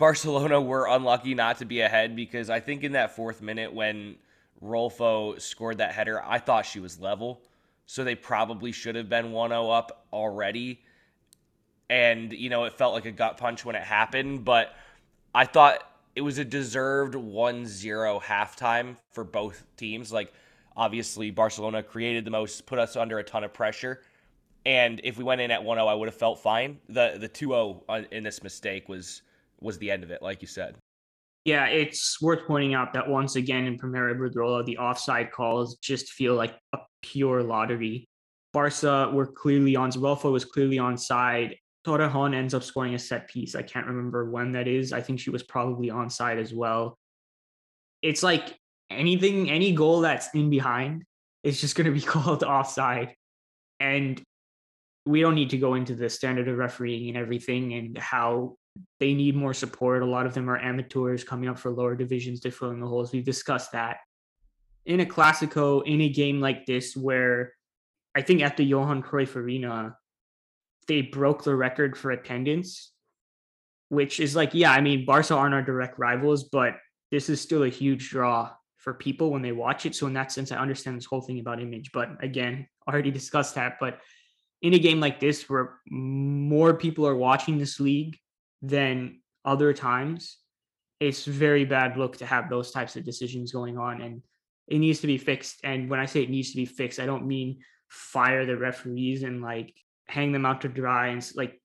Barcelona 0.00 0.58
were 0.58 0.86
unlucky 0.88 1.34
not 1.34 1.58
to 1.58 1.66
be 1.66 1.82
ahead 1.82 2.16
because 2.16 2.48
I 2.48 2.58
think 2.58 2.84
in 2.84 2.92
that 2.92 3.14
fourth 3.14 3.42
minute 3.42 3.70
when 3.70 4.16
Rolfo 4.62 5.38
scored 5.38 5.76
that 5.76 5.92
header, 5.92 6.24
I 6.24 6.38
thought 6.38 6.64
she 6.64 6.80
was 6.80 6.98
level. 6.98 7.42
So 7.84 8.02
they 8.02 8.14
probably 8.14 8.72
should 8.72 8.94
have 8.94 9.10
been 9.10 9.30
1 9.30 9.50
0 9.50 9.68
up 9.68 10.06
already. 10.10 10.80
And, 11.90 12.32
you 12.32 12.48
know, 12.48 12.64
it 12.64 12.72
felt 12.78 12.94
like 12.94 13.04
a 13.04 13.10
gut 13.10 13.36
punch 13.36 13.62
when 13.62 13.76
it 13.76 13.82
happened, 13.82 14.42
but 14.42 14.74
I 15.34 15.44
thought 15.44 15.82
it 16.16 16.22
was 16.22 16.38
a 16.38 16.46
deserved 16.46 17.14
1 17.14 17.66
0 17.66 18.22
halftime 18.24 18.96
for 19.12 19.22
both 19.22 19.62
teams. 19.76 20.10
Like, 20.10 20.32
obviously, 20.74 21.30
Barcelona 21.30 21.82
created 21.82 22.24
the 22.24 22.30
most, 22.30 22.64
put 22.64 22.78
us 22.78 22.96
under 22.96 23.18
a 23.18 23.22
ton 23.22 23.44
of 23.44 23.52
pressure. 23.52 24.00
And 24.64 24.98
if 25.04 25.18
we 25.18 25.24
went 25.24 25.42
in 25.42 25.50
at 25.50 25.62
1 25.62 25.76
0, 25.76 25.86
I 25.86 25.92
would 25.92 26.08
have 26.08 26.16
felt 26.16 26.38
fine. 26.38 26.78
The 26.88 27.18
the 27.20 27.28
2 27.28 27.48
0 27.48 27.84
uh, 27.86 28.02
in 28.10 28.22
this 28.22 28.42
mistake 28.42 28.88
was 28.88 29.20
was 29.60 29.78
the 29.78 29.90
end 29.90 30.02
of 30.02 30.10
it, 30.10 30.22
like 30.22 30.42
you 30.42 30.48
said. 30.48 30.76
Yeah, 31.44 31.66
it's 31.66 32.20
worth 32.20 32.46
pointing 32.46 32.74
out 32.74 32.92
that 32.92 33.08
once 33.08 33.36
again 33.36 33.64
in 33.64 33.78
Primera 33.78 34.14
Iberdrola, 34.14 34.64
the 34.66 34.78
offside 34.78 35.32
calls 35.32 35.76
just 35.76 36.12
feel 36.12 36.34
like 36.34 36.54
a 36.74 36.78
pure 37.02 37.42
lottery. 37.42 38.06
Barca 38.52 39.10
were 39.12 39.26
clearly 39.26 39.76
on, 39.76 39.90
Rolfo 39.90 40.30
was 40.30 40.44
clearly 40.44 40.78
on 40.78 40.98
side. 40.98 41.56
Torrejon 41.86 42.34
ends 42.34 42.52
up 42.52 42.62
scoring 42.62 42.94
a 42.94 42.98
set 42.98 43.28
piece. 43.28 43.54
I 43.54 43.62
can't 43.62 43.86
remember 43.86 44.30
when 44.30 44.52
that 44.52 44.68
is. 44.68 44.92
I 44.92 45.00
think 45.00 45.18
she 45.18 45.30
was 45.30 45.42
probably 45.42 45.88
on 45.88 46.10
side 46.10 46.38
as 46.38 46.52
well. 46.52 46.98
It's 48.02 48.22
like 48.22 48.54
anything, 48.90 49.50
any 49.50 49.72
goal 49.72 50.00
that's 50.00 50.28
in 50.34 50.50
behind 50.50 51.04
is 51.42 51.60
just 51.60 51.74
going 51.74 51.86
to 51.86 51.92
be 51.92 52.00
called 52.06 52.42
offside. 52.42 53.14
And 53.78 54.22
we 55.06 55.22
don't 55.22 55.34
need 55.34 55.50
to 55.50 55.58
go 55.58 55.74
into 55.74 55.94
the 55.94 56.10
standard 56.10 56.48
of 56.48 56.58
refereeing 56.58 57.08
and 57.08 57.16
everything 57.16 57.72
and 57.72 57.96
how 57.96 58.56
they 58.98 59.14
need 59.14 59.36
more 59.36 59.54
support. 59.54 60.02
A 60.02 60.06
lot 60.06 60.26
of 60.26 60.34
them 60.34 60.48
are 60.48 60.58
amateurs 60.58 61.24
coming 61.24 61.48
up 61.48 61.58
for 61.58 61.70
lower 61.70 61.94
divisions 61.94 62.40
to 62.40 62.50
fill 62.50 62.70
in 62.70 62.80
the 62.80 62.86
holes. 62.86 63.12
We've 63.12 63.24
discussed 63.24 63.72
that. 63.72 63.98
In 64.86 65.00
a 65.00 65.06
Classico, 65.06 65.86
in 65.86 66.00
a 66.00 66.08
game 66.08 66.40
like 66.40 66.66
this, 66.66 66.96
where 66.96 67.54
I 68.14 68.22
think 68.22 68.42
at 68.42 68.56
the 68.56 68.64
Johan 68.64 69.02
Cruyff 69.02 69.36
Arena, 69.36 69.96
they 70.88 71.02
broke 71.02 71.44
the 71.44 71.54
record 71.54 71.96
for 71.96 72.10
attendance, 72.10 72.92
which 73.88 74.20
is 74.20 74.34
like, 74.34 74.54
yeah, 74.54 74.72
I 74.72 74.80
mean, 74.80 75.04
Barca 75.04 75.34
aren't 75.34 75.54
our 75.54 75.62
direct 75.62 75.98
rivals, 75.98 76.44
but 76.44 76.74
this 77.10 77.28
is 77.28 77.40
still 77.40 77.62
a 77.62 77.68
huge 77.68 78.10
draw 78.10 78.50
for 78.78 78.94
people 78.94 79.30
when 79.30 79.42
they 79.42 79.52
watch 79.52 79.84
it. 79.86 79.94
So 79.94 80.06
in 80.06 80.14
that 80.14 80.32
sense, 80.32 80.50
I 80.50 80.56
understand 80.56 80.96
this 80.96 81.04
whole 81.04 81.20
thing 81.20 81.38
about 81.38 81.60
image. 81.60 81.92
But 81.92 82.22
again, 82.22 82.66
already 82.88 83.10
discussed 83.10 83.54
that. 83.54 83.76
But 83.78 84.00
in 84.62 84.74
a 84.74 84.78
game 84.78 85.00
like 85.00 85.20
this, 85.20 85.48
where 85.48 85.78
more 85.88 86.74
people 86.74 87.06
are 87.06 87.16
watching 87.16 87.58
this 87.58 87.78
league 87.78 88.18
than 88.62 89.20
other 89.44 89.72
times, 89.72 90.38
it's 91.00 91.24
very 91.24 91.64
bad 91.64 91.96
look 91.96 92.18
to 92.18 92.26
have 92.26 92.50
those 92.50 92.70
types 92.70 92.96
of 92.96 93.04
decisions 93.04 93.52
going 93.52 93.78
on 93.78 94.02
and 94.02 94.22
it 94.68 94.78
needs 94.78 95.00
to 95.00 95.06
be 95.06 95.18
fixed. 95.18 95.60
And 95.64 95.90
when 95.90 95.98
I 95.98 96.06
say 96.06 96.22
it 96.22 96.30
needs 96.30 96.50
to 96.50 96.56
be 96.56 96.66
fixed, 96.66 97.00
I 97.00 97.06
don't 97.06 97.26
mean 97.26 97.60
fire 97.88 98.46
the 98.46 98.56
referees 98.56 99.22
and 99.24 99.42
like 99.42 99.74
hang 100.06 100.30
them 100.32 100.46
out 100.46 100.60
to 100.60 100.68
dry 100.68 101.08
and 101.08 101.28
like 101.34 101.60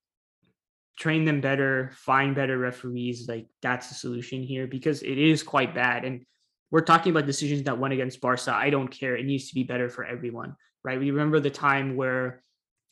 train 0.97 1.25
them 1.25 1.41
better, 1.41 1.91
find 1.93 2.35
better 2.35 2.57
referees. 2.57 3.27
Like 3.27 3.47
that's 3.61 3.89
the 3.89 3.95
solution 3.95 4.41
here 4.41 4.65
because 4.65 5.03
it 5.03 5.17
is 5.17 5.43
quite 5.43 5.75
bad. 5.75 6.05
And 6.05 6.25
we're 6.71 6.81
talking 6.81 7.11
about 7.11 7.27
decisions 7.27 7.63
that 7.63 7.77
went 7.77 7.93
against 7.93 8.21
Barca. 8.21 8.53
I 8.53 8.69
don't 8.69 8.87
care. 8.87 9.15
It 9.15 9.25
needs 9.25 9.49
to 9.49 9.55
be 9.55 9.63
better 9.63 9.89
for 9.89 10.03
everyone, 10.03 10.55
right? 10.83 10.99
We 10.99 11.11
remember 11.11 11.39
the 11.39 11.51
time 11.51 11.95
where 11.95 12.41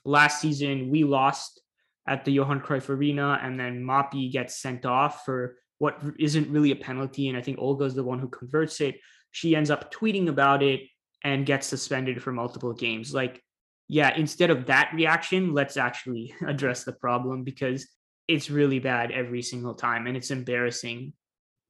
last 0.05 0.41
season 0.41 0.89
we 0.89 1.03
lost 1.05 1.61
at 2.07 2.25
the 2.25 2.31
Johan 2.31 2.61
Cruyff 2.61 2.89
Arena, 2.89 3.39
and 3.41 3.59
then 3.59 3.83
Mapi 3.83 4.31
gets 4.31 4.61
sent 4.61 4.85
off 4.85 5.23
for 5.25 5.55
what 5.77 6.01
isn't 6.19 6.49
really 6.49 6.71
a 6.71 6.75
penalty. 6.75 7.29
And 7.29 7.37
I 7.37 7.41
think 7.41 7.59
Olga 7.59 7.85
is 7.85 7.95
the 7.95 8.03
one 8.03 8.19
who 8.19 8.27
converts 8.27 8.81
it. 8.81 8.99
She 9.31 9.55
ends 9.55 9.69
up 9.69 9.93
tweeting 9.93 10.27
about 10.27 10.61
it 10.63 10.81
and 11.23 11.45
gets 11.45 11.67
suspended 11.67 12.21
for 12.21 12.31
multiple 12.31 12.73
games. 12.73 13.13
Like, 13.13 13.41
yeah, 13.87 14.15
instead 14.15 14.49
of 14.49 14.65
that 14.67 14.91
reaction, 14.93 15.53
let's 15.53 15.77
actually 15.77 16.35
address 16.47 16.83
the 16.83 16.93
problem 16.93 17.43
because 17.43 17.87
it's 18.27 18.49
really 18.49 18.79
bad 18.79 19.11
every 19.11 19.41
single 19.41 19.73
time 19.73 20.07
and 20.07 20.15
it's 20.15 20.31
embarrassing 20.31 21.13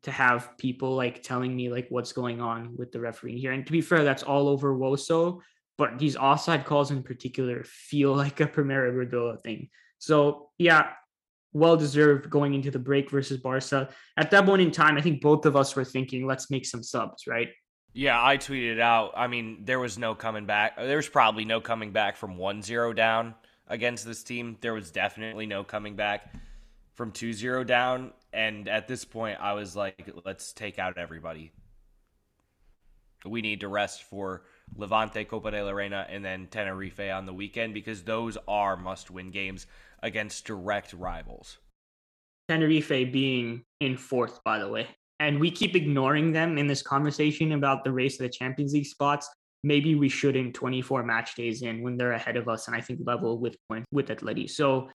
to 0.04 0.12
have 0.12 0.58
people 0.58 0.96
like 0.96 1.24
telling 1.24 1.56
me 1.56 1.70
like 1.70 1.88
what's 1.90 2.12
going 2.12 2.42
on 2.42 2.76
with 2.78 2.92
the 2.92 3.00
refereeing 3.00 3.38
here. 3.38 3.52
And 3.52 3.66
to 3.66 3.72
be 3.72 3.82
fair, 3.82 4.04
that's 4.04 4.24
all 4.24 4.48
over 4.48 4.76
Woso, 4.76 5.40
but 5.78 5.98
these 5.98 6.16
offside 6.16 6.66
calls 6.66 6.92
in 6.92 7.04
particular 7.04 7.64
feel 7.64 8.14
like 8.16 8.40
a 8.40 8.48
Primera 8.48 8.92
Iberdrola 8.92 9.42
thing. 9.42 9.70
So 10.04 10.50
yeah, 10.58 10.90
well 11.54 11.78
deserved 11.78 12.30
going 12.30 12.54
into 12.54 12.70
the 12.70 12.78
break 12.78 13.10
versus 13.10 13.38
Barca. 13.38 13.88
At 14.18 14.32
that 14.32 14.46
point 14.46 14.62
in 14.62 14.70
time, 14.70 14.98
I 14.98 15.02
think 15.02 15.22
both 15.22 15.46
of 15.46 15.56
us 15.56 15.74
were 15.78 15.86
thinking, 15.86 16.28
let's 16.28 16.52
make 16.52 16.66
some 16.66 16.84
subs, 16.84 17.26
right? 17.26 17.48
Yeah, 17.94 18.22
I 18.22 18.38
tweeted 18.38 18.82
out. 18.82 19.14
I 19.16 19.28
mean, 19.28 19.64
there 19.64 19.80
was 19.80 19.98
no 19.98 20.14
coming 20.14 20.46
back. 20.46 20.76
There 20.76 20.98
was 20.98 21.08
probably 21.08 21.46
no 21.46 21.62
coming 21.62 21.94
back 21.94 22.18
from 22.18 22.36
1-0 22.36 22.94
down 22.98 23.34
against 23.70 24.06
this 24.06 24.24
team. 24.24 24.58
There 24.60 24.74
was 24.74 24.92
definitely 24.92 25.46
no 25.46 25.64
coming 25.64 25.96
back 25.96 26.34
from 26.96 27.14
2-0 27.14 27.66
down. 27.66 28.12
And 28.34 28.68
at 28.68 28.90
this 28.90 29.06
point, 29.06 29.38
I 29.40 29.54
was 29.54 29.74
like, 29.74 30.12
let's 30.26 30.52
take 30.52 30.80
out 30.80 30.98
everybody. 30.98 31.54
We 33.26 33.42
need 33.42 33.62
to 33.62 33.70
rest 33.70 34.04
for 34.04 34.44
Levante, 34.76 35.24
Copa 35.26 35.52
de 35.52 35.64
la 35.64 35.72
Reina, 35.72 36.06
and 36.10 36.24
then 36.24 36.48
Tenerife 36.48 37.00
on 37.00 37.26
the 37.26 37.34
weekend 37.34 37.74
because 37.74 38.04
those 38.04 38.38
are 38.48 38.76
must-win 38.76 39.32
games 39.32 39.68
against 40.02 40.46
direct 40.46 40.94
rivals. 40.94 41.58
Tenerife 42.50 42.90
being 43.12 43.64
in 43.80 43.98
fourth, 43.98 44.40
by 44.44 44.60
the 44.60 44.68
way. 44.68 44.88
And 45.20 45.40
we 45.40 45.52
keep 45.52 45.76
ignoring 45.76 46.32
them 46.32 46.58
in 46.58 46.68
this 46.68 46.82
conversation 46.82 47.54
about 47.54 47.84
the 47.84 47.92
race 47.92 48.20
of 48.20 48.24
the 48.24 48.30
Champions 48.30 48.74
League 48.74 48.86
spots. 48.86 49.30
Maybe 49.64 49.96
we 49.96 50.10
shouldn't 50.10 50.54
24 50.54 51.04
match 51.04 51.36
days 51.36 51.62
in 51.62 51.82
when 51.82 51.96
they're 51.96 52.12
ahead 52.12 52.36
of 52.36 52.50
us 52.50 52.68
and 52.68 52.76
I 52.76 52.82
think 52.82 53.00
level 53.06 53.40
with 53.40 53.56
point 53.70 53.86
with 53.92 54.08
Atleti. 54.08 54.50
So 54.50 54.90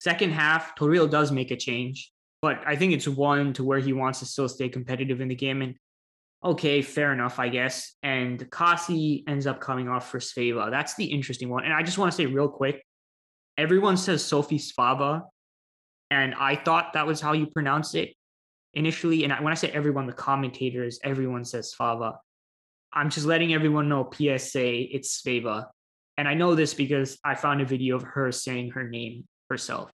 second 0.00 0.30
half, 0.30 0.76
Toril 0.76 1.10
does 1.10 1.32
make 1.32 1.50
a 1.50 1.56
change, 1.56 2.12
but 2.40 2.62
I 2.64 2.76
think 2.76 2.92
it's 2.92 3.08
one 3.08 3.52
to 3.54 3.64
where 3.64 3.80
he 3.80 3.92
wants 3.92 4.20
to 4.20 4.26
still 4.26 4.48
stay 4.48 4.68
competitive 4.68 5.20
in 5.20 5.26
the 5.26 5.34
game. 5.34 5.62
And 5.62 5.74
okay, 6.44 6.82
fair 6.82 7.12
enough, 7.12 7.38
I 7.38 7.48
guess. 7.48 7.94
And 8.02 8.38
Kaci 8.50 9.24
ends 9.28 9.46
up 9.46 9.60
coming 9.60 9.88
off 9.88 10.10
for 10.10 10.18
Sveva. 10.18 10.70
That's 10.70 10.94
the 10.94 11.04
interesting 11.04 11.48
one. 11.48 11.64
And 11.64 11.72
I 11.72 11.82
just 11.82 11.98
want 11.98 12.10
to 12.10 12.16
say 12.16 12.26
real 12.26 12.48
quick, 12.48 12.84
everyone 13.56 13.96
says 13.96 14.24
Sophie 14.24 14.58
Svava, 14.58 15.22
and 16.10 16.34
I 16.34 16.56
thought 16.56 16.94
that 16.94 17.06
was 17.06 17.20
how 17.20 17.32
you 17.32 17.46
pronounce 17.46 17.94
it 17.94 18.14
initially. 18.74 19.24
And 19.24 19.32
when 19.44 19.52
I 19.52 19.54
say 19.54 19.70
everyone, 19.70 20.06
the 20.06 20.12
commentators, 20.12 20.98
everyone 21.04 21.44
says 21.44 21.74
Svava. 21.78 22.16
I'm 22.92 23.08
just 23.08 23.26
letting 23.26 23.54
everyone 23.54 23.88
know 23.88 24.10
PSA, 24.12 24.94
it's 24.94 25.22
Sveva. 25.22 25.66
And 26.18 26.28
I 26.28 26.34
know 26.34 26.54
this 26.54 26.74
because 26.74 27.18
I 27.24 27.34
found 27.34 27.62
a 27.62 27.64
video 27.64 27.96
of 27.96 28.02
her 28.02 28.32
saying 28.32 28.72
her 28.72 28.86
name 28.86 29.24
herself. 29.48 29.90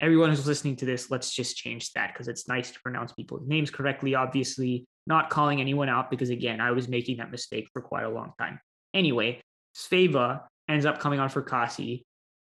Everyone 0.00 0.30
who's 0.30 0.46
listening 0.46 0.76
to 0.76 0.86
this, 0.86 1.10
let's 1.10 1.32
just 1.32 1.56
change 1.56 1.92
that 1.92 2.12
because 2.12 2.26
it's 2.26 2.48
nice 2.48 2.70
to 2.72 2.80
pronounce 2.80 3.12
people's 3.12 3.46
names 3.46 3.70
correctly, 3.70 4.14
obviously, 4.14 4.86
not 5.06 5.30
calling 5.30 5.60
anyone 5.60 5.88
out 5.88 6.10
because, 6.10 6.30
again, 6.30 6.60
I 6.60 6.70
was 6.70 6.88
making 6.88 7.18
that 7.18 7.30
mistake 7.30 7.68
for 7.72 7.82
quite 7.82 8.04
a 8.04 8.08
long 8.08 8.32
time. 8.38 8.60
Anyway, 8.94 9.40
Sveva 9.76 10.42
ends 10.68 10.86
up 10.86 10.98
coming 11.00 11.20
on 11.20 11.28
for 11.28 11.42
Kaci. 11.42 12.02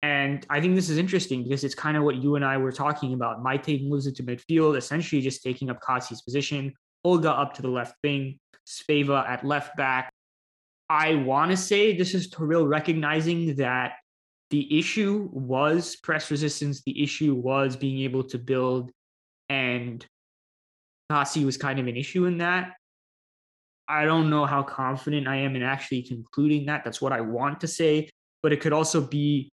And 0.01 0.45
I 0.49 0.59
think 0.59 0.75
this 0.75 0.89
is 0.89 0.97
interesting 0.97 1.43
because 1.43 1.63
it's 1.63 1.75
kind 1.75 1.95
of 1.95 2.03
what 2.03 2.17
you 2.17 2.35
and 2.35 2.43
I 2.43 2.57
were 2.57 2.73
talking 2.73 3.13
about. 3.13 3.41
Maite 3.41 3.87
moves 3.87 4.05
into 4.05 4.23
midfield, 4.23 4.77
essentially 4.77 5.21
just 5.21 5.41
taking 5.41 5.69
up 5.69 5.79
Kaci's 5.81 6.21
position. 6.21 6.73
Olga 7.05 7.31
up 7.31 7.53
to 7.55 7.61
the 7.61 7.69
left 7.69 7.95
wing, 8.03 8.39
Sveva 8.67 9.27
at 9.27 9.45
left 9.45 9.75
back. 9.77 10.11
I 10.89 11.15
want 11.15 11.51
to 11.51 11.57
say 11.57 11.95
this 11.95 12.13
is 12.13 12.29
Toril 12.29 12.67
recognizing 12.67 13.55
that 13.55 13.93
the 14.49 14.77
issue 14.77 15.29
was 15.31 15.95
press 15.95 16.29
resistance. 16.29 16.83
The 16.85 17.01
issue 17.01 17.33
was 17.33 17.75
being 17.75 18.01
able 18.03 18.23
to 18.25 18.37
build, 18.37 18.91
and 19.49 20.05
Kaci 21.12 21.45
was 21.45 21.58
kind 21.58 21.80
of 21.80 21.88
an 21.88 21.97
issue 21.97 22.26
in 22.26 22.38
that. 22.39 22.74
I 23.88 24.06
don't 24.06 24.30
know 24.30 24.45
how 24.45 24.64
confident 24.64 25.28
I 25.28 25.38
am 25.38 25.56
in 25.56 25.64
actually 25.64 26.04
concluding 26.04 26.66
that. 26.68 26.84
That's 26.84 27.01
what 27.01 27.12
I 27.12 27.22
want 27.22 27.62
to 27.62 27.68
say, 27.68 28.10
but 28.41 28.54
it 28.54 28.62
could 28.62 28.74
also 28.74 29.01
be 29.01 29.51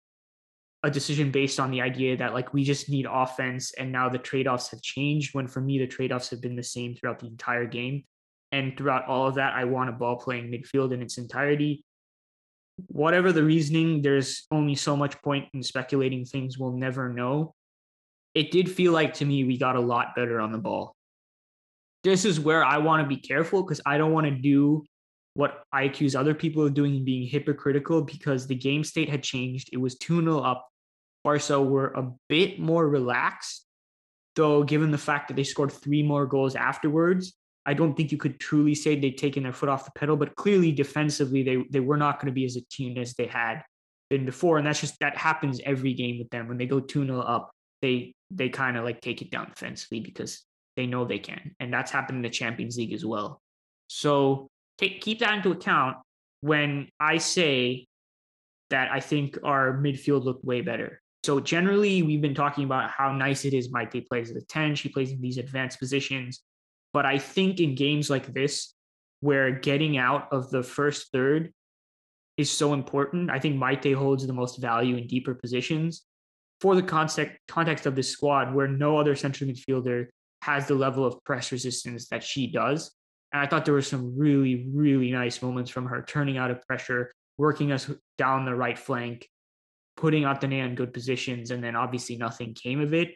a 0.84 0.89
decision 0.89 1.32
based 1.32 1.60
on 1.60 1.72
the 1.72 1.82
idea 1.82 2.16
that 2.16 2.34
like 2.34 2.54
we 2.54 2.64
just 2.64 2.89
need 2.89 3.06
offense 3.10 3.74
and 3.74 3.91
now 3.91 4.08
the 4.08 4.18
trade-offs 4.18 4.72
have 4.72 4.82
changed 4.82 5.36
when 5.36 5.45
for 5.45 5.60
me 5.60 5.78
the 5.78 5.88
trade-offs 5.88 6.30
have 6.30 6.41
been 6.41 6.56
the 6.56 6.64
same 6.64 6.95
throughout 6.95 7.20
the 7.20 7.28
entire 7.28 7.66
game. 7.66 8.04
And 8.52 8.76
throughout 8.76 9.06
all 9.06 9.28
of 9.28 9.36
that 9.36 9.54
i 9.54 9.66
want 9.66 9.89
a 9.89 9.93
ball 9.93 10.18
playing 10.18 10.52
midfield 10.52 10.93
in 10.93 11.02
its 11.02 11.18
entirety. 11.18 11.84
Whatever 12.88 13.32
the 13.32 13.43
reasoning 13.43 14.02
there's 14.02 14.47
only 14.52 14.76
so 14.76 14.95
much 14.95 15.22
point 15.22 15.47
in 15.54 15.62
speculating. 15.62 16.24
Things 16.24 16.58
we'll 16.58 16.72
never 16.72 17.12
know. 17.12 17.56
It 18.34 18.52
did 18.52 18.72
feel 18.72 18.93
like 18.93 19.16
to 19.16 19.26
me 19.26 19.43
we 19.43 19.58
got 19.58 19.76
a 19.76 19.82
lot 19.82 20.16
better 20.16 20.39
on 20.39 20.52
the 20.52 20.60
ball 20.60 20.95
this 22.04 22.26
is 22.26 22.39
where 22.39 22.64
i 22.64 22.78
want 22.78 23.04
to 23.04 23.08
be 23.08 23.22
careful 23.22 23.64
because 23.64 23.82
i 23.86 23.97
don't 23.97 24.14
want 24.14 24.26
to 24.26 24.32
do 24.32 24.84
what 25.39 25.64
I 25.72 25.84
accuse 25.84 26.16
other 26.16 26.34
people 26.34 26.66
of 26.66 26.74
doing 26.74 26.97
and 26.97 27.06
being 27.06 27.26
hypocritical 27.26 28.02
because 28.02 28.45
the 28.45 28.56
game 28.56 28.84
state 28.84 29.10
had 29.10 29.24
changed. 29.24 29.70
It 29.72 29.78
was 29.78 29.97
2 29.97 30.22
0 30.22 30.39
up. 30.39 30.68
Barca 31.24 31.62
were 31.62 31.93
a 31.93 32.12
bit 32.28 32.60
more 32.60 32.88
relaxed, 32.88 33.66
though, 34.36 34.64
given 34.64 34.91
the 34.91 34.97
fact 34.97 35.28
that 35.28 35.36
they 35.36 35.45
scored 35.45 35.72
three 35.72 36.04
more 36.04 36.26
goals 36.26 36.56
afterwards. 36.56 37.34
I 37.66 37.74
don't 37.74 37.95
think 37.95 38.12
you 38.12 38.18
could 38.18 38.39
truly 38.39 38.76
say 38.76 38.95
they'd 38.95 39.18
taken 39.18 39.43
their 39.43 39.54
foot 39.54 39.70
off 39.70 39.86
the 39.86 39.91
pedal, 39.95 40.18
but 40.18 40.36
clearly 40.36 40.74
defensively, 40.74 41.43
they, 41.43 41.64
they 41.70 41.80
were 41.80 41.97
not 41.97 42.20
going 42.20 42.28
to 42.28 42.36
be 42.36 42.45
as 42.45 42.58
attuned 42.58 42.97
as 42.97 43.14
they 43.14 43.28
had 43.28 43.64
been 44.10 44.26
before. 44.26 44.58
And 44.58 44.68
that's 44.68 44.82
just 44.82 45.00
that 45.00 45.18
happens 45.18 45.62
every 45.66 45.93
game 45.93 46.20
with 46.20 46.30
them. 46.32 46.50
When 46.50 46.58
they 46.58 46.66
go 46.66 46.82
2 46.82 47.06
0 47.06 47.20
up, 47.20 47.52
they 47.82 48.14
they 48.30 48.50
kind 48.50 48.76
of 48.76 48.84
like 48.84 49.00
take 49.00 49.22
it 49.22 49.32
down 49.32 49.47
defensively 49.50 50.02
because 50.02 50.43
they 50.80 50.88
know 50.88 51.03
they 51.03 51.19
can. 51.19 51.53
And 51.59 51.73
that's 51.73 51.91
happened 51.91 52.19
in 52.19 52.21
the 52.21 52.30
Champions 52.30 52.77
League 52.77 52.93
as 52.93 53.05
well. 53.05 53.41
So 53.88 54.47
take 54.77 55.01
keep 55.01 55.19
that 55.19 55.36
into 55.36 55.51
account 55.51 55.97
when 56.39 56.88
I 57.01 57.17
say 57.17 57.88
that 58.69 58.89
I 58.89 59.01
think 59.01 59.38
our 59.43 59.73
midfield 59.73 60.23
looked 60.23 60.45
way 60.45 60.61
better. 60.61 61.01
So 61.25 61.41
generally, 61.41 62.01
we've 62.01 62.21
been 62.21 62.34
talking 62.34 62.63
about 62.63 62.91
how 62.91 63.11
nice 63.11 63.43
it 63.43 63.53
is 63.53 63.73
Maite 63.73 64.07
plays 64.07 64.30
at 64.30 64.36
the 64.36 64.41
10. 64.41 64.75
She 64.75 64.88
plays 64.88 65.11
in 65.11 65.19
these 65.19 65.38
advanced 65.38 65.80
positions. 65.80 66.39
But 66.93 67.05
I 67.05 67.17
think 67.17 67.59
in 67.59 67.75
games 67.75 68.09
like 68.09 68.34
this, 68.34 68.73
where 69.19 69.51
getting 69.51 69.97
out 69.97 70.32
of 70.32 70.49
the 70.49 70.63
first 70.63 71.11
third 71.11 71.51
is 72.38 72.49
so 72.49 72.71
important, 72.73 73.30
I 73.30 73.39
think 73.39 73.57
Maite 73.57 73.93
holds 73.93 74.25
the 74.25 74.32
most 74.32 74.61
value 74.61 74.95
in 74.95 75.07
deeper 75.07 75.36
positions. 75.36 76.03
For 76.61 76.73
the 76.73 76.84
context 76.84 77.38
context 77.49 77.86
of 77.86 77.95
this 77.95 78.09
squad, 78.09 78.53
where 78.53 78.67
no 78.67 78.97
other 78.97 79.15
central 79.15 79.49
midfielder 79.49 80.07
has 80.41 80.67
the 80.67 80.75
level 80.75 81.05
of 81.05 81.23
press 81.23 81.51
resistance 81.51 82.07
that 82.09 82.23
she 82.23 82.51
does, 82.51 82.91
and 83.31 83.41
I 83.41 83.47
thought 83.47 83.65
there 83.65 83.73
were 83.73 83.81
some 83.81 84.17
really, 84.17 84.67
really 84.73 85.11
nice 85.11 85.41
moments 85.41 85.69
from 85.69 85.85
her 85.85 86.03
turning 86.07 86.37
out 86.37 86.51
of 86.51 86.65
pressure, 86.65 87.11
working 87.37 87.71
us 87.71 87.89
down 88.17 88.45
the 88.45 88.55
right 88.55 88.77
flank, 88.77 89.27
putting 89.97 90.23
Athenea 90.23 90.65
in 90.65 90.75
good 90.75 90.93
positions, 90.93 91.51
and 91.51 91.63
then 91.63 91.75
obviously 91.75 92.17
nothing 92.17 92.53
came 92.53 92.81
of 92.81 92.93
it. 92.93 93.09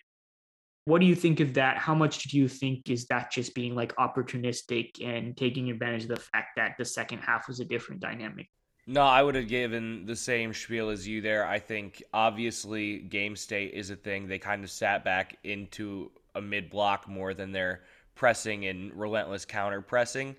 What 0.86 1.00
do 1.00 1.08
you 1.08 1.16
think 1.16 1.40
of 1.40 1.54
that? 1.54 1.78
How 1.78 1.96
much 1.96 2.24
do 2.24 2.38
you 2.38 2.48
think 2.48 2.90
is 2.90 3.06
that 3.08 3.32
just 3.32 3.56
being 3.56 3.74
like 3.74 3.96
opportunistic 3.96 5.02
and 5.02 5.36
taking 5.36 5.70
advantage 5.72 6.04
of 6.04 6.10
the 6.10 6.18
fact 6.18 6.58
that 6.58 6.76
the 6.78 6.86
second 6.86 7.20
half 7.20 7.48
was 7.48 7.62
a 7.62 7.66
different 7.66 8.02
dynamic? 8.02 8.48
No, 8.86 9.02
I 9.02 9.24
would 9.24 9.36
have 9.36 9.48
given 9.48 10.06
the 10.06 10.16
same 10.16 10.54
spiel 10.54 10.90
as 10.90 11.08
you 11.08 11.22
there. 11.22 11.48
I 11.48 11.58
think 11.58 12.04
obviously 12.14 13.00
game 13.00 13.38
state 13.38 13.74
is 13.74 13.92
a 13.92 13.96
thing. 13.96 14.28
They 14.28 14.40
kind 14.40 14.62
of 14.62 14.70
sat 14.70 15.06
back 15.06 15.38
into 15.46 16.12
a 16.36 16.42
mid 16.42 16.70
block 16.70 17.08
more 17.08 17.34
than 17.34 17.52
they're 17.52 17.82
pressing 18.16 18.66
and 18.66 18.94
relentless 18.94 19.46
counter 19.46 19.82
pressing. 19.82 20.36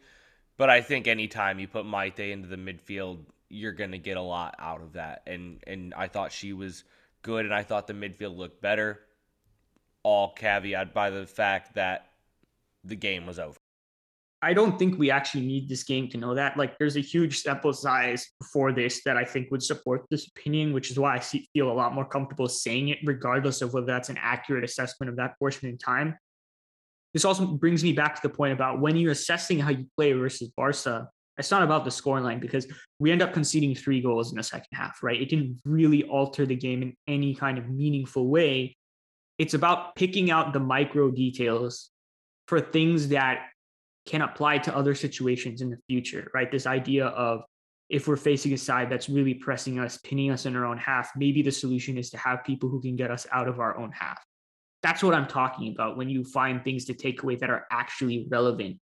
But 0.57 0.71
I 0.71 0.81
think 0.81 1.07
anytime 1.07 1.59
you 1.59 1.67
put 1.67 1.85
Maite 1.85 2.31
into 2.31 2.49
the 2.49 2.57
midfield, 2.57 3.25
you're 3.49 3.73
going 3.73 3.91
to 3.93 3.99
get 3.99 4.17
a 4.17 4.23
lot 4.23 4.55
out 4.59 4.83
of 4.83 4.93
that. 4.95 5.23
And 5.27 5.63
and 5.67 5.95
I 5.95 6.09
thought 6.09 6.33
she 6.33 6.53
was 6.53 6.85
good, 7.23 7.45
and 7.45 7.55
I 7.55 7.63
thought 7.63 7.87
the 7.87 7.95
midfield 7.95 8.37
looked 8.37 8.61
better. 8.61 9.01
All 10.03 10.33
caveat 10.33 10.93
by 10.93 11.11
the 11.11 11.27
fact 11.27 11.75
that 11.75 12.11
the 12.85 12.97
game 12.97 13.27
was 13.27 13.39
over. 13.39 13.57
I 14.45 14.53
don't 14.53 14.79
think 14.79 14.99
we 14.99 15.11
actually 15.11 15.47
need 15.47 15.69
this 15.69 15.85
game 15.85 16.09
to 16.11 16.19
know 16.19 16.35
that. 16.35 16.59
Like, 16.59 16.77
there's 16.79 16.97
a 16.97 17.01
huge 17.01 17.41
sample 17.41 17.73
size 17.73 18.29
for 18.53 18.73
this 18.73 19.03
that 19.05 19.17
I 19.17 19.25
think 19.25 19.51
would 19.51 19.63
support 19.63 20.05
this 20.11 20.29
opinion, 20.29 20.75
which 20.75 20.91
is 20.91 20.99
why 20.99 21.17
I 21.17 21.21
see, 21.21 21.49
feel 21.55 21.71
a 21.71 21.73
lot 21.73 21.95
more 21.95 22.05
comfortable 22.05 22.49
saying 22.49 22.89
it, 22.89 22.99
regardless 23.05 23.63
of 23.63 23.73
whether 23.73 23.87
that's 23.87 24.11
an 24.11 24.19
accurate 24.21 24.63
assessment 24.63 25.09
of 25.09 25.17
that 25.17 25.39
portion 25.39 25.69
in 25.71 25.79
time. 25.79 26.17
This 27.15 27.25
also 27.25 27.47
brings 27.47 27.83
me 27.83 27.93
back 27.93 28.17
to 28.17 28.23
the 28.23 28.35
point 28.35 28.53
about 28.53 28.81
when 28.81 28.97
you're 28.97 29.13
assessing 29.13 29.59
how 29.59 29.71
you 29.71 29.87
play 29.97 30.13
versus 30.13 30.51
Barca, 30.55 31.09
it's 31.39 31.51
not 31.51 31.63
about 31.63 31.85
the 31.85 31.91
scoreline 31.91 32.39
because 32.39 32.67
we 32.99 33.11
end 33.11 33.23
up 33.23 33.33
conceding 33.33 33.75
three 33.75 34.03
goals 34.03 34.31
in 34.31 34.37
the 34.37 34.43
second 34.43 34.69
half, 34.73 35.03
right? 35.03 35.21
It 35.21 35.31
didn't 35.31 35.61
really 35.65 36.05
alter 36.05 36.45
the 36.45 36.55
game 36.55 36.83
in 36.83 36.95
any 37.09 37.35
kind 37.35 37.57
of 37.57 37.71
meaningful 37.71 38.29
way. 38.29 38.77
It's 39.39 39.55
about 39.55 39.97
picking 39.97 40.31
out 40.31 40.53
the 40.53 40.61
micro 40.61 41.11
details 41.11 41.91
for 42.47 42.61
things 42.61 43.09
that 43.09 43.47
can 44.07 44.23
apply 44.23 44.59
to 44.59 44.77
other 44.77 44.95
situations 44.95 45.61
in 45.61 45.71
the 45.71 45.79
future, 45.89 46.31
right? 46.35 46.51
This 46.51 46.67
idea 46.67 47.07
of 47.07 47.43
if 47.89 48.09
we're 48.09 48.17
facing 48.17 48.53
a 48.53 48.59
side 48.59 48.91
that's 48.91 49.09
really 49.09 49.35
pressing 49.35 49.79
us, 49.79 49.99
pinning 49.99 50.31
us 50.31 50.47
in 50.47 50.57
our 50.57 50.65
own 50.65 50.79
half, 50.79 51.11
maybe 51.17 51.43
the 51.43 51.53
solution 51.53 51.99
is 51.99 52.11
to 52.11 52.19
have 52.19 52.45
people 52.45 52.69
who 52.69 52.81
can 52.81 52.97
get 52.97 53.11
us 53.11 53.27
out 53.33 53.49
of 53.49 53.61
our 53.61 53.77
own 53.77 53.93
half. 53.93 54.23
That's 54.83 55.03
what 55.03 55.15
I'm 55.15 55.27
talking 55.27 55.73
about 55.73 55.97
when 55.97 56.09
you 56.09 56.25
find 56.25 56.63
things 56.63 56.85
to 56.87 56.95
take 56.95 57.23
away 57.23 57.37
that 57.37 57.51
are 57.51 57.67
actually 57.71 58.27
relevant. 58.31 58.79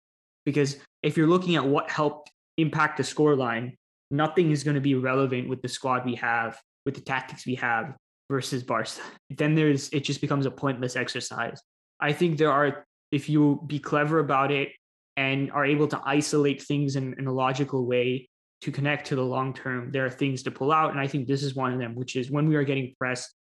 Because 0.45 0.79
if 1.03 1.17
you're 1.17 1.27
looking 1.27 1.57
at 1.57 1.67
what 1.67 1.91
helped 1.91 2.31
impact 2.57 2.97
the 2.97 3.03
scoreline, 3.03 3.77
nothing 4.11 4.51
is 4.51 4.65
going 4.65 4.75
to 4.75 4.81
be 4.81 4.95
relevant 4.95 5.49
with 5.49 5.61
the 5.63 5.69
squad 5.69 6.05
we 6.05 6.15
have, 6.17 6.59
with 6.87 6.95
the 6.95 7.01
tactics 7.01 7.47
we 7.47 7.55
have 7.57 7.95
versus 8.31 8.63
Barca. 8.63 9.01
Then 9.29 9.55
there's 9.55 9.91
it 9.91 10.01
just 10.01 10.21
becomes 10.21 10.47
a 10.47 10.51
pointless 10.51 10.97
exercise. 10.97 11.61
I 12.01 12.13
think 12.13 12.39
there 12.39 12.51
are 12.51 12.87
if 13.13 13.29
you 13.29 13.63
be 13.67 13.79
clever 13.79 14.21
about 14.21 14.51
it 14.51 14.71
and 15.17 15.51
are 15.53 15.65
able 15.65 15.89
to 15.89 16.01
isolate 16.05 16.63
things 16.63 16.97
in, 16.97 17.15
in 17.19 17.27
a 17.27 17.33
logical 17.33 17.87
way 17.87 18.29
to 18.63 18.71
connect 18.71 19.07
to 19.09 19.17
the 19.17 19.25
long 19.25 19.55
term, 19.55 19.91
there 19.91 20.05
are 20.05 20.11
things 20.11 20.43
to 20.45 20.51
pull 20.51 20.73
out. 20.73 20.91
And 20.91 21.01
I 21.01 21.07
think 21.07 21.27
this 21.27 21.43
is 21.43 21.55
one 21.55 21.73
of 21.73 21.79
them, 21.79 21.95
which 21.95 22.17
is 22.17 22.31
when 22.31 22.49
we 22.49 22.57
are 22.57 22.65
getting 22.65 22.95
pressed, 22.99 23.35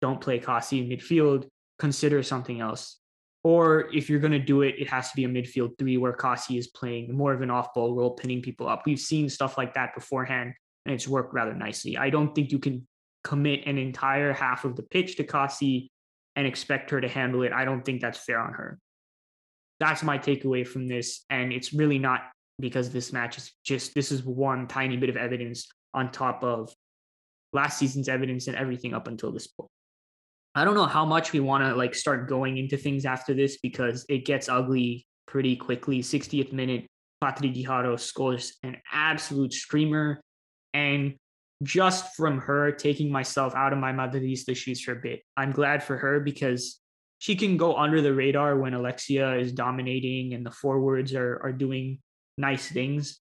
don't 0.00 0.20
play 0.20 0.38
Kaci 0.38 0.82
in 0.82 0.88
midfield, 0.88 1.48
consider 1.78 2.22
something 2.22 2.60
else. 2.60 2.98
Or 3.44 3.94
if 3.94 4.10
you're 4.10 4.20
going 4.20 4.32
to 4.32 4.38
do 4.38 4.62
it, 4.62 4.74
it 4.78 4.88
has 4.88 5.10
to 5.10 5.16
be 5.16 5.24
a 5.24 5.28
midfield 5.28 5.78
three 5.78 5.98
where 5.98 6.12
Kaci 6.12 6.58
is 6.58 6.66
playing 6.66 7.16
more 7.16 7.32
of 7.32 7.42
an 7.42 7.50
off 7.50 7.72
ball 7.74 7.94
role, 7.94 8.10
pinning 8.10 8.42
people 8.42 8.68
up. 8.68 8.82
We've 8.86 8.98
seen 8.98 9.28
stuff 9.28 9.56
like 9.56 9.74
that 9.74 9.94
beforehand, 9.94 10.52
and 10.84 10.94
it's 10.94 11.06
worked 11.06 11.32
rather 11.32 11.54
nicely. 11.54 11.96
I 11.96 12.10
don't 12.10 12.34
think 12.34 12.50
you 12.50 12.58
can 12.58 12.86
commit 13.22 13.66
an 13.66 13.78
entire 13.78 14.32
half 14.32 14.64
of 14.64 14.74
the 14.74 14.82
pitch 14.82 15.16
to 15.16 15.24
Kaci 15.24 15.88
and 16.34 16.46
expect 16.46 16.90
her 16.90 17.00
to 17.00 17.08
handle 17.08 17.42
it. 17.42 17.52
I 17.52 17.64
don't 17.64 17.84
think 17.84 18.00
that's 18.00 18.18
fair 18.18 18.40
on 18.40 18.52
her. 18.52 18.78
That's 19.80 20.02
my 20.02 20.18
takeaway 20.18 20.66
from 20.66 20.88
this. 20.88 21.24
And 21.30 21.52
it's 21.52 21.72
really 21.72 21.98
not 21.98 22.22
because 22.58 22.90
this 22.90 23.12
match 23.12 23.36
is 23.36 23.52
just, 23.64 23.94
this 23.94 24.10
is 24.10 24.22
one 24.24 24.66
tiny 24.66 24.96
bit 24.96 25.10
of 25.10 25.16
evidence 25.16 25.68
on 25.92 26.10
top 26.10 26.42
of 26.42 26.72
last 27.52 27.78
season's 27.78 28.08
evidence 28.08 28.46
and 28.46 28.56
everything 28.56 28.94
up 28.94 29.08
until 29.08 29.32
this 29.32 29.46
point. 29.46 29.70
I 30.54 30.64
don't 30.64 30.74
know 30.74 30.86
how 30.86 31.04
much 31.04 31.32
we 31.32 31.40
want 31.40 31.64
to 31.64 31.74
like 31.74 31.94
start 31.94 32.28
going 32.28 32.56
into 32.56 32.78
things 32.78 33.04
after 33.04 33.34
this 33.34 33.58
because 33.58 34.06
it 34.08 34.24
gets 34.24 34.48
ugly 34.48 35.06
pretty 35.26 35.54
quickly. 35.56 36.00
60th 36.00 36.52
minute, 36.52 36.86
Patri 37.20 37.52
Guijarro 37.52 38.00
scores 38.00 38.56
an 38.62 38.76
absolute 38.90 39.52
screamer. 39.52 40.20
And 40.72 41.14
just 41.62 42.14
from 42.16 42.38
her 42.38 42.72
taking 42.72 43.10
myself 43.10 43.54
out 43.54 43.72
of 43.72 43.78
my 43.78 43.92
Madridista 43.92 44.56
shoes 44.56 44.80
for 44.80 44.92
a 44.92 44.96
bit, 44.96 45.20
I'm 45.36 45.52
glad 45.52 45.82
for 45.82 45.96
her 45.98 46.20
because 46.20 46.80
she 47.18 47.36
can 47.36 47.56
go 47.56 47.76
under 47.76 48.02
the 48.02 48.12
radar 48.12 48.56
when 48.56 48.74
Alexia 48.74 49.36
is 49.36 49.52
dominating 49.52 50.34
and 50.34 50.44
the 50.44 50.50
forwards 50.50 51.14
are, 51.14 51.40
are 51.42 51.52
doing 51.52 51.98
nice 52.36 52.68
things. 52.68 53.20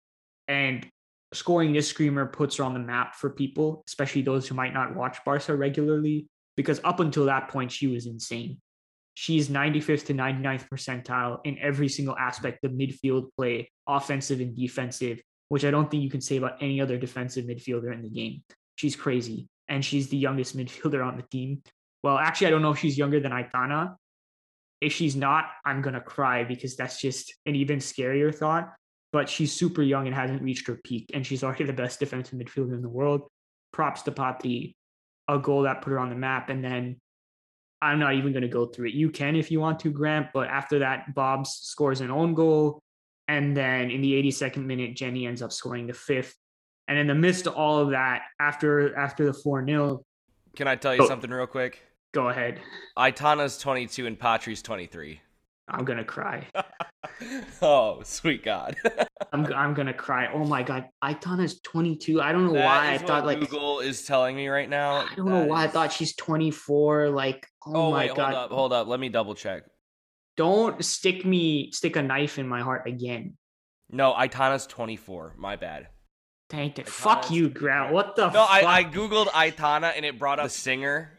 And 0.49 0.87
scoring 1.33 1.73
this 1.73 1.89
screamer 1.89 2.27
puts 2.27 2.57
her 2.57 2.65
on 2.65 2.75
the 2.75 2.81
map 2.81 3.15
for 3.15 3.31
people, 3.31 3.85
especially 3.87 4.23
those 4.23 4.49
who 4.49 4.55
might 4.55 4.75
not 4.75 4.95
watch 4.95 5.19
Barca 5.25 5.55
regularly 5.55 6.27
because 6.57 6.81
up 6.85 7.01
until 7.01 7.27
that 7.27 7.49
point, 7.49 7.71
she 7.71 7.87
was 7.87 8.07
insane. 8.07 8.61
She's 9.15 9.49
95th 9.49 10.07
to 10.07 10.15
99th 10.15 10.69
percentile 10.69 11.41
in 11.45 11.59
every 11.59 11.89
single 11.89 12.17
aspect 12.17 12.65
of 12.65 12.73
midfield 12.73 13.29
play, 13.37 13.71
offensive 13.87 14.41
and 14.41 14.55
defensive, 14.55 15.23
which 15.49 15.65
I 15.65 15.71
don't 15.71 15.91
think 15.91 16.03
you 16.03 16.11
can 16.11 16.21
say 16.21 16.37
about 16.37 16.59
any 16.61 16.81
other 16.81 16.99
defensive 16.99 17.47
midfielder 17.47 17.95
in 17.95 18.03
the 18.03 18.11
game. 18.11 18.43
She's 18.75 18.97
crazy. 18.97 19.49
And 19.69 19.85
she's 19.85 20.09
the 20.09 20.17
youngest 20.17 20.57
midfielder 20.57 21.05
on 21.05 21.17
the 21.17 21.23
team. 21.23 21.63
Well, 22.07 22.19
actually, 22.19 22.47
I 22.47 22.51
don't 22.51 22.63
know 22.63 22.71
if 22.71 22.79
she's 22.79 22.97
younger 22.97 23.19
than 23.19 23.33
Aitana. 23.33 23.97
If 24.81 24.93
she's 24.93 25.17
not, 25.17 25.47
I'm 25.65 25.83
going 25.83 25.95
to 25.95 26.01
cry 26.01 26.45
because 26.45 26.77
that's 26.77 27.01
just 27.01 27.35
an 27.47 27.57
even 27.57 27.81
scarier 27.81 28.33
thought. 28.33 28.73
But 29.13 29.29
she's 29.29 29.53
super 29.53 29.83
young 29.83 30.07
and 30.07 30.15
hasn't 30.15 30.41
reached 30.41 30.69
her 30.69 30.79
peak. 30.85 31.11
And 31.15 31.27
she's 31.27 31.43
already 31.43 31.65
the 31.65 31.73
best 31.73 31.99
defensive 31.99 32.39
midfielder 32.39 32.75
in 32.75 32.83
the 32.83 32.89
world. 32.89 33.23
Props 33.73 34.03
to 34.03 34.13
Patri 34.13 34.77
a 35.27 35.41
goal 35.41 35.63
that 35.63 35.83
put 35.83 35.91
her 35.91 35.99
on 35.99 36.11
the 36.11 36.15
map. 36.15 36.49
And 36.49 36.63
then 36.63 37.01
I'm 37.83 37.99
not 37.99 38.15
even 38.15 38.31
going 38.31 38.43
to 38.43 38.49
go 38.49 38.67
through 38.67 38.87
it. 38.87 38.95
You 38.95 39.11
can 39.11 39.35
if 39.35 39.51
you 39.51 39.59
want 39.59 39.81
to, 39.81 39.91
Grant. 39.91 40.29
But 40.33 40.47
after 40.47 40.79
that, 40.79 41.13
Bobs 41.13 41.59
scores 41.61 42.01
an 42.03 42.13
own 42.13 42.35
goal. 42.35 42.79
And 43.27 43.57
then 43.57 43.91
in 43.91 44.01
the 44.01 44.13
82nd 44.13 44.65
minute, 44.65 44.95
Jenni 44.95 45.27
ends 45.27 45.43
up 45.43 45.51
scoring 45.51 45.89
the 45.89 45.93
fifth. 45.93 46.37
And 46.87 47.01
in 47.01 47.09
the 47.09 47.17
midst 47.17 47.49
of 47.49 47.55
all 47.55 47.81
of 47.81 47.91
that, 47.91 48.23
after 48.39 48.97
after 48.97 49.27
the 49.27 49.33
4 49.33 49.67
0. 49.67 50.05
Can 50.55 50.69
I 50.69 50.77
tell 50.77 50.95
you 50.95 51.03
oh, 51.03 51.09
something 51.09 51.33
real 51.33 51.49
quick? 51.49 51.83
Go 52.17 52.31
ahead. 52.31 52.61
Aitana's 52.97 53.59
22 53.59 54.07
and 54.07 54.19
Patri's 54.19 54.63
23. 54.63 55.21
I'm 55.69 55.85
gonna 55.85 56.03
cry. 56.03 56.47
oh, 57.61 58.01
sweet 58.05 58.43
God. 58.43 58.75
I'm 59.35 59.45
I'm 59.53 59.75
gonna 59.75 59.93
cry. 59.93 60.33
Oh 60.33 60.47
my 60.47 60.63
God. 60.63 60.87
Aitana's 61.05 61.61
22. 61.61 62.23
I 62.23 62.33
don't 62.33 62.47
know 62.47 62.55
that 62.55 62.65
why 62.65 62.95
I 62.95 62.97
thought 62.97 63.27
like 63.27 63.41
Google 63.41 63.81
is 63.81 64.07
telling 64.07 64.35
me 64.35 64.49
right 64.49 64.71
now. 64.71 65.07
I 65.11 65.15
don't 65.15 65.29
know 65.29 65.45
why 65.45 65.65
is... 65.65 65.69
I 65.69 65.73
thought 65.75 65.93
she's 65.93 66.17
24. 66.17 67.11
Like, 67.11 67.47
oh, 67.67 67.73
oh 67.75 67.91
my 67.91 68.07
wait, 68.07 68.15
God. 68.15 68.33
Hold 68.33 68.45
up, 68.45 68.51
hold 68.51 68.73
up. 68.73 68.87
Let 68.87 68.99
me 68.99 69.11
double 69.11 69.35
check. 69.35 69.65
Don't 70.39 70.83
stick 70.83 71.27
me 71.27 71.71
stick 71.73 71.97
a 71.97 72.03
knife 72.03 72.39
in 72.39 72.49
my 72.49 72.63
heart 72.63 72.89
again. 72.89 73.37
No, 73.91 74.15
Aitana's 74.15 74.67
24. 74.67 75.35
My 75.37 75.57
bad. 75.57 75.89
Thank 76.49 76.79
it. 76.79 76.89
Fuck 76.89 77.31
you, 77.31 77.51
Grant. 77.51 77.93
What 77.93 78.17
the 78.17 78.29
No, 78.29 78.47
fuck? 78.47 78.65
I, 78.65 78.79
I 78.79 78.85
googled 78.85 79.27
Aitana 79.27 79.93
and 79.95 80.07
it 80.07 80.19
brought 80.19 80.39
up 80.39 80.47
a 80.47 80.49
singer 80.49 81.16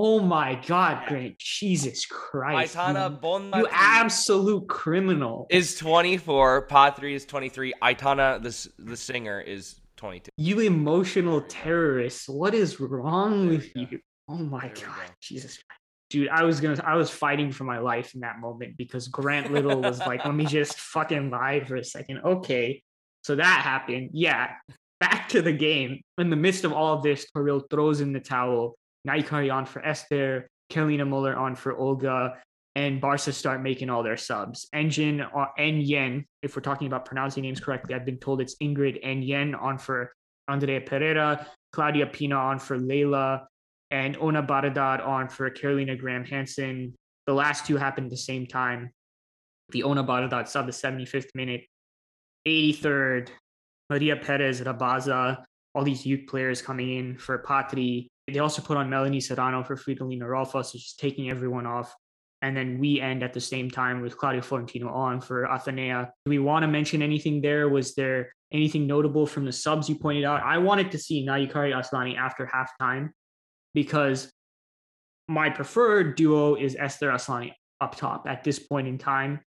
Oh 0.00 0.20
my 0.20 0.54
God, 0.64 1.08
Grant! 1.08 1.36
Jesus 1.40 2.06
Christ. 2.06 2.76
Aitana 2.76 3.20
Bon 3.20 3.50
You 3.52 3.66
absolute 3.72 4.68
criminal. 4.68 5.48
Is 5.50 5.74
24. 5.74 6.68
Patri 6.68 7.14
is 7.14 7.26
23. 7.26 7.74
Aitana, 7.82 8.40
the, 8.40 8.84
the 8.90 8.96
singer, 8.96 9.40
is 9.40 9.80
22. 9.96 10.30
You 10.36 10.60
emotional 10.60 11.40
terrorist. 11.40 12.28
What 12.28 12.54
is 12.54 12.78
wrong 12.78 13.48
with 13.48 13.74
you? 13.74 13.98
Oh 14.28 14.36
my 14.36 14.68
God. 14.68 14.76
Go. 14.76 15.14
Jesus 15.20 15.58
Christ. 15.58 15.80
Dude, 16.10 16.28
I 16.28 16.44
was 16.44 16.60
gonna 16.60 16.80
I 16.86 16.94
was 16.94 17.10
fighting 17.10 17.50
for 17.50 17.64
my 17.64 17.78
life 17.78 18.14
in 18.14 18.20
that 18.20 18.38
moment 18.38 18.76
because 18.76 19.08
Grant 19.08 19.50
Little 19.50 19.82
was 19.82 19.98
like, 19.98 20.24
let 20.24 20.32
me 20.32 20.46
just 20.58 20.78
fucking 20.78 21.30
lie 21.30 21.64
for 21.64 21.74
a 21.74 21.82
second. 21.82 22.20
Okay. 22.24 22.84
So 23.24 23.34
that 23.34 23.62
happened. 23.64 24.10
Yeah. 24.12 24.52
Back 25.00 25.28
to 25.30 25.42
the 25.42 25.52
game. 25.52 26.02
In 26.18 26.30
the 26.30 26.36
midst 26.36 26.62
of 26.62 26.72
all 26.72 26.94
of 26.94 27.02
this, 27.02 27.26
Toril 27.36 27.68
throws 27.68 28.00
in 28.00 28.12
the 28.12 28.20
towel 28.20 28.76
Nahikari 29.08 29.52
on 29.52 29.64
for 29.66 29.84
Esther, 29.84 30.48
Carolina 30.68 31.06
Møller 31.06 31.36
on 31.36 31.54
for 31.54 31.76
Olga, 31.76 32.34
and 32.76 33.00
Barca 33.00 33.32
start 33.32 33.62
making 33.62 33.90
all 33.90 34.02
their 34.02 34.16
subs. 34.16 34.68
Engen 34.72 35.20
uh, 35.20 35.46
and 35.56 35.82
Yen, 35.82 36.24
if 36.42 36.54
we're 36.54 36.62
talking 36.62 36.86
about 36.86 37.04
pronouncing 37.04 37.42
names 37.42 37.60
correctly, 37.60 37.94
I've 37.94 38.04
been 38.04 38.18
told 38.18 38.40
it's 38.40 38.56
Ingrid 38.62 39.00
Engen 39.02 39.54
on 39.54 39.78
for 39.78 40.12
Andrea 40.46 40.80
Pereira, 40.80 41.46
Claudia 41.72 42.06
Pina 42.06 42.36
on 42.36 42.58
for 42.58 42.78
Leila, 42.78 43.46
and 43.90 44.16
Ona 44.18 44.42
Baradad 44.42 45.04
on 45.06 45.28
for 45.28 45.48
Carolina 45.50 45.96
Graham 45.96 46.24
Hansen. 46.24 46.94
The 47.26 47.32
last 47.32 47.66
two 47.66 47.76
happened 47.76 48.06
at 48.06 48.10
the 48.10 48.16
same 48.16 48.46
time. 48.46 48.90
The 49.70 49.82
Ona 49.82 50.04
Baradad 50.04 50.48
sub 50.48 50.66
the 50.66 50.72
75th 50.72 51.34
minute, 51.34 51.64
83rd. 52.46 53.28
Maria 53.90 54.16
Perez 54.16 54.60
Rabaza, 54.60 55.42
all 55.74 55.82
these 55.82 56.04
youth 56.04 56.26
players 56.28 56.60
coming 56.60 56.94
in 56.94 57.16
for 57.16 57.38
Patri, 57.38 58.08
they 58.32 58.38
also 58.40 58.62
put 58.62 58.76
on 58.76 58.90
Melanie 58.90 59.20
Serrano 59.20 59.62
for 59.62 59.76
Fridolina 59.76 60.22
Rolfo, 60.22 60.64
so 60.64 60.78
she's 60.78 60.94
taking 60.94 61.30
everyone 61.30 61.66
off. 61.66 61.94
And 62.42 62.56
then 62.56 62.78
we 62.78 63.00
end 63.00 63.22
at 63.22 63.32
the 63.32 63.40
same 63.40 63.70
time 63.70 64.00
with 64.00 64.16
Claudia 64.16 64.42
Florentino 64.42 64.88
on 64.88 65.20
for 65.20 65.46
Athenea. 65.46 66.10
Do 66.24 66.30
we 66.30 66.38
want 66.38 66.62
to 66.62 66.68
mention 66.68 67.02
anything 67.02 67.40
there? 67.40 67.68
Was 67.68 67.94
there 67.94 68.32
anything 68.52 68.86
notable 68.86 69.26
from 69.26 69.44
the 69.44 69.52
subs 69.52 69.88
you 69.88 69.96
pointed 69.96 70.24
out? 70.24 70.42
I 70.42 70.58
wanted 70.58 70.92
to 70.92 70.98
see 70.98 71.26
Nahikari 71.26 71.74
Asllani 71.74 72.16
after 72.16 72.46
halftime 72.46 73.10
because 73.74 74.30
my 75.26 75.50
preferred 75.50 76.16
duo 76.16 76.54
is 76.54 76.76
Esther 76.78 77.08
Asllani 77.08 77.52
up 77.80 77.96
top 77.96 78.26
at 78.28 78.44
this 78.44 78.58
point 78.58 78.86
in 78.86 78.98
time. 78.98 79.40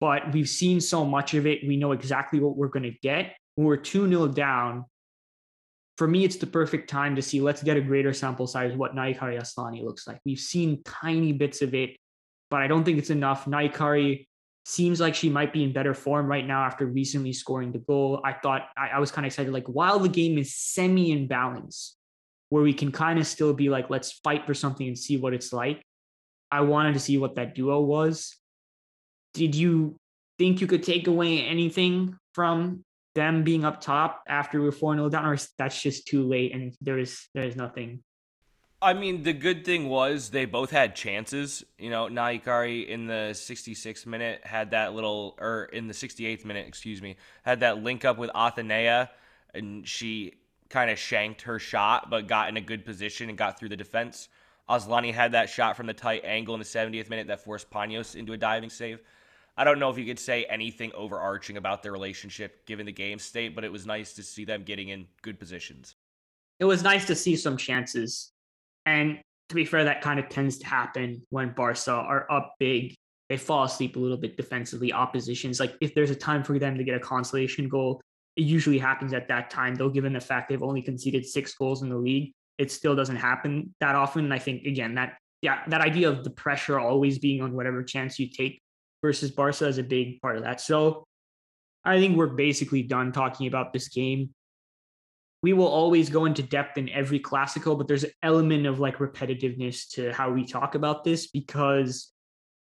But 0.00 0.32
we've 0.32 0.48
seen 0.48 0.80
so 0.80 1.04
much 1.04 1.34
of 1.34 1.46
it. 1.46 1.60
We 1.66 1.76
know 1.76 1.92
exactly 1.92 2.40
what 2.40 2.56
we're 2.56 2.68
going 2.68 2.82
to 2.82 2.98
get. 3.02 3.36
When 3.54 3.66
we're 3.66 3.76
2 3.76 4.08
0 4.08 4.28
down, 4.28 4.86
for 5.98 6.08
me, 6.08 6.24
it's 6.24 6.36
the 6.36 6.46
perfect 6.46 6.88
time 6.88 7.16
to 7.16 7.22
see 7.22 7.40
let's 7.40 7.62
get 7.62 7.76
a 7.76 7.80
greater 7.80 8.12
sample 8.12 8.46
size 8.46 8.74
what 8.74 8.94
Nahikari 8.94 9.38
Asllani 9.38 9.84
looks 9.84 10.06
like. 10.06 10.20
We've 10.24 10.38
seen 10.38 10.82
tiny 10.84 11.32
bits 11.32 11.62
of 11.62 11.74
it, 11.74 11.96
but 12.50 12.62
I 12.62 12.66
don't 12.66 12.84
think 12.84 12.98
it's 12.98 13.10
enough. 13.10 13.44
Nahikari 13.44 14.26
seems 14.64 15.00
like 15.00 15.14
she 15.14 15.28
might 15.28 15.52
be 15.52 15.64
in 15.64 15.72
better 15.72 15.92
form 15.92 16.26
right 16.26 16.46
now 16.46 16.64
after 16.64 16.86
recently 16.86 17.32
scoring 17.32 17.72
the 17.72 17.78
goal. 17.78 18.20
I 18.24 18.32
thought 18.32 18.68
I, 18.76 18.88
I 18.94 18.98
was 19.00 19.10
kind 19.10 19.26
of 19.26 19.30
excited, 19.30 19.52
like 19.52 19.66
while 19.66 19.98
the 19.98 20.08
game 20.08 20.38
is 20.38 20.54
semi 20.54 21.12
in 21.12 21.26
balance, 21.26 21.96
where 22.48 22.62
we 22.62 22.72
can 22.72 22.92
kind 22.92 23.18
of 23.18 23.26
still 23.26 23.52
be 23.52 23.68
like, 23.68 23.90
let's 23.90 24.12
fight 24.24 24.46
for 24.46 24.54
something 24.54 24.86
and 24.86 24.98
see 24.98 25.16
what 25.16 25.34
it's 25.34 25.52
like. 25.52 25.82
I 26.50 26.60
wanted 26.60 26.94
to 26.94 27.00
see 27.00 27.18
what 27.18 27.36
that 27.36 27.54
duo 27.54 27.80
was. 27.80 28.36
Did 29.34 29.54
you 29.54 29.98
think 30.38 30.60
you 30.60 30.66
could 30.66 30.82
take 30.82 31.06
away 31.06 31.44
anything 31.44 32.16
from 32.34 32.84
them 33.14 33.44
being 33.44 33.64
up 33.64 33.80
top 33.80 34.24
after 34.28 34.60
we're 34.60 34.72
4 34.72 34.94
0 34.94 35.08
down, 35.08 35.26
or 35.26 35.38
that's 35.58 35.80
just 35.82 36.06
too 36.06 36.26
late 36.26 36.54
and 36.54 36.74
there 36.80 36.98
is 36.98 37.28
there 37.34 37.44
is 37.44 37.56
nothing. 37.56 38.02
I 38.82 38.94
mean, 38.94 39.22
the 39.22 39.32
good 39.32 39.64
thing 39.64 39.88
was 39.88 40.30
they 40.30 40.44
both 40.44 40.72
had 40.72 40.96
chances. 40.96 41.64
You 41.78 41.88
know, 41.88 42.08
Nahikari 42.08 42.88
in 42.88 43.06
the 43.06 43.30
66th 43.32 44.06
minute 44.06 44.40
had 44.42 44.72
that 44.72 44.92
little, 44.92 45.36
or 45.40 45.66
in 45.72 45.86
the 45.86 45.94
68th 45.94 46.44
minute, 46.44 46.66
excuse 46.66 47.00
me, 47.00 47.14
had 47.44 47.60
that 47.60 47.84
link 47.84 48.04
up 48.04 48.18
with 48.18 48.30
Athenea, 48.34 49.08
and 49.54 49.86
she 49.86 50.34
kind 50.68 50.90
of 50.90 50.98
shanked 50.98 51.42
her 51.42 51.60
shot, 51.60 52.10
but 52.10 52.26
got 52.26 52.48
in 52.48 52.56
a 52.56 52.60
good 52.60 52.84
position 52.84 53.28
and 53.28 53.38
got 53.38 53.56
through 53.56 53.68
the 53.68 53.76
defense. 53.76 54.28
Asllani 54.68 55.14
had 55.14 55.32
that 55.32 55.48
shot 55.48 55.76
from 55.76 55.86
the 55.86 55.94
tight 55.94 56.22
angle 56.24 56.54
in 56.54 56.58
the 56.58 56.66
70th 56.66 57.08
minute 57.08 57.28
that 57.28 57.44
forced 57.44 57.70
Panos 57.70 58.16
into 58.16 58.32
a 58.32 58.36
diving 58.36 58.70
save. 58.70 59.00
I 59.56 59.64
don't 59.64 59.78
know 59.78 59.90
if 59.90 59.98
you 59.98 60.06
could 60.06 60.18
say 60.18 60.44
anything 60.44 60.92
overarching 60.94 61.56
about 61.56 61.82
their 61.82 61.92
relationship 61.92 62.64
given 62.66 62.86
the 62.86 62.92
game 62.92 63.18
state, 63.18 63.54
but 63.54 63.64
it 63.64 63.72
was 63.72 63.84
nice 63.84 64.14
to 64.14 64.22
see 64.22 64.44
them 64.44 64.62
getting 64.62 64.88
in 64.88 65.06
good 65.20 65.38
positions. 65.38 65.94
It 66.58 66.64
was 66.64 66.82
nice 66.82 67.06
to 67.06 67.14
see 67.14 67.36
some 67.36 67.56
chances. 67.56 68.32
And 68.86 69.20
to 69.48 69.54
be 69.54 69.64
fair, 69.64 69.84
that 69.84 70.00
kind 70.00 70.18
of 70.18 70.28
tends 70.28 70.58
to 70.58 70.66
happen 70.66 71.22
when 71.28 71.52
Barca 71.52 71.92
are 71.92 72.30
up 72.30 72.54
big. 72.58 72.94
They 73.28 73.36
fall 73.36 73.64
asleep 73.64 73.96
a 73.96 73.98
little 73.98 74.16
bit 74.16 74.36
defensively. 74.36 74.92
Oppositions, 74.92 75.60
like 75.60 75.74
if 75.80 75.94
there's 75.94 76.10
a 76.10 76.14
time 76.14 76.42
for 76.42 76.58
them 76.58 76.76
to 76.78 76.84
get 76.84 76.94
a 76.94 77.00
consolation 77.00 77.68
goal, 77.68 78.00
it 78.36 78.42
usually 78.42 78.78
happens 78.78 79.12
at 79.12 79.28
that 79.28 79.50
time. 79.50 79.74
Though, 79.74 79.90
given 79.90 80.12
the 80.12 80.20
fact 80.20 80.48
they've 80.48 80.62
only 80.62 80.82
conceded 80.82 81.26
six 81.26 81.54
goals 81.54 81.82
in 81.82 81.90
the 81.90 81.96
league, 81.96 82.32
it 82.58 82.70
still 82.70 82.94
doesn't 82.94 83.16
happen 83.16 83.74
that 83.80 83.94
often. 83.94 84.24
And 84.24 84.34
I 84.34 84.38
think 84.38 84.64
again 84.64 84.94
that 84.94 85.18
yeah, 85.42 85.62
that 85.68 85.80
idea 85.80 86.08
of 86.08 86.24
the 86.24 86.30
pressure 86.30 86.78
always 86.78 87.18
being 87.18 87.42
on 87.42 87.54
whatever 87.54 87.82
chance 87.82 88.18
you 88.18 88.28
take 88.28 88.62
versus 89.02 89.30
Barca 89.30 89.66
is 89.66 89.78
a 89.78 89.82
big 89.82 90.20
part 90.20 90.36
of 90.36 90.44
that. 90.44 90.60
So 90.60 91.04
I 91.84 91.98
think 91.98 92.16
we're 92.16 92.28
basically 92.28 92.82
done 92.82 93.12
talking 93.12 93.46
about 93.46 93.72
this 93.72 93.88
game. 93.88 94.30
We 95.42 95.52
will 95.52 95.66
always 95.66 96.08
go 96.08 96.24
into 96.24 96.42
depth 96.42 96.78
in 96.78 96.88
every 96.90 97.18
classical, 97.18 97.74
but 97.74 97.88
there's 97.88 98.04
an 98.04 98.12
element 98.22 98.66
of 98.66 98.78
like 98.78 98.98
repetitiveness 98.98 99.88
to 99.94 100.12
how 100.12 100.30
we 100.30 100.46
talk 100.46 100.76
about 100.76 101.02
this 101.02 101.26
because 101.26 102.12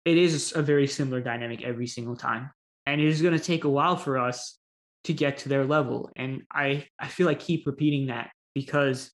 it 0.03 0.17
is 0.17 0.53
a 0.55 0.61
very 0.61 0.85
similar 0.85 1.21
dynamic 1.21 1.63
every 1.63 1.87
single 1.87 2.17
time. 2.17 2.51
And 2.85 2.99
it 2.99 3.07
is 3.07 3.21
going 3.21 3.37
to 3.37 3.43
take 3.43 3.63
a 3.63 3.69
while 3.69 3.95
for 3.95 4.17
us 4.17 4.59
to 5.05 5.13
get 5.13 5.37
to 5.39 5.49
their 5.49 5.65
level. 5.65 6.11
And 6.17 6.43
I, 6.51 6.85
I 6.99 7.07
feel 7.07 7.27
like 7.27 7.39
keep 7.39 7.65
repeating 7.65 8.07
that 8.07 8.31
because 8.53 9.11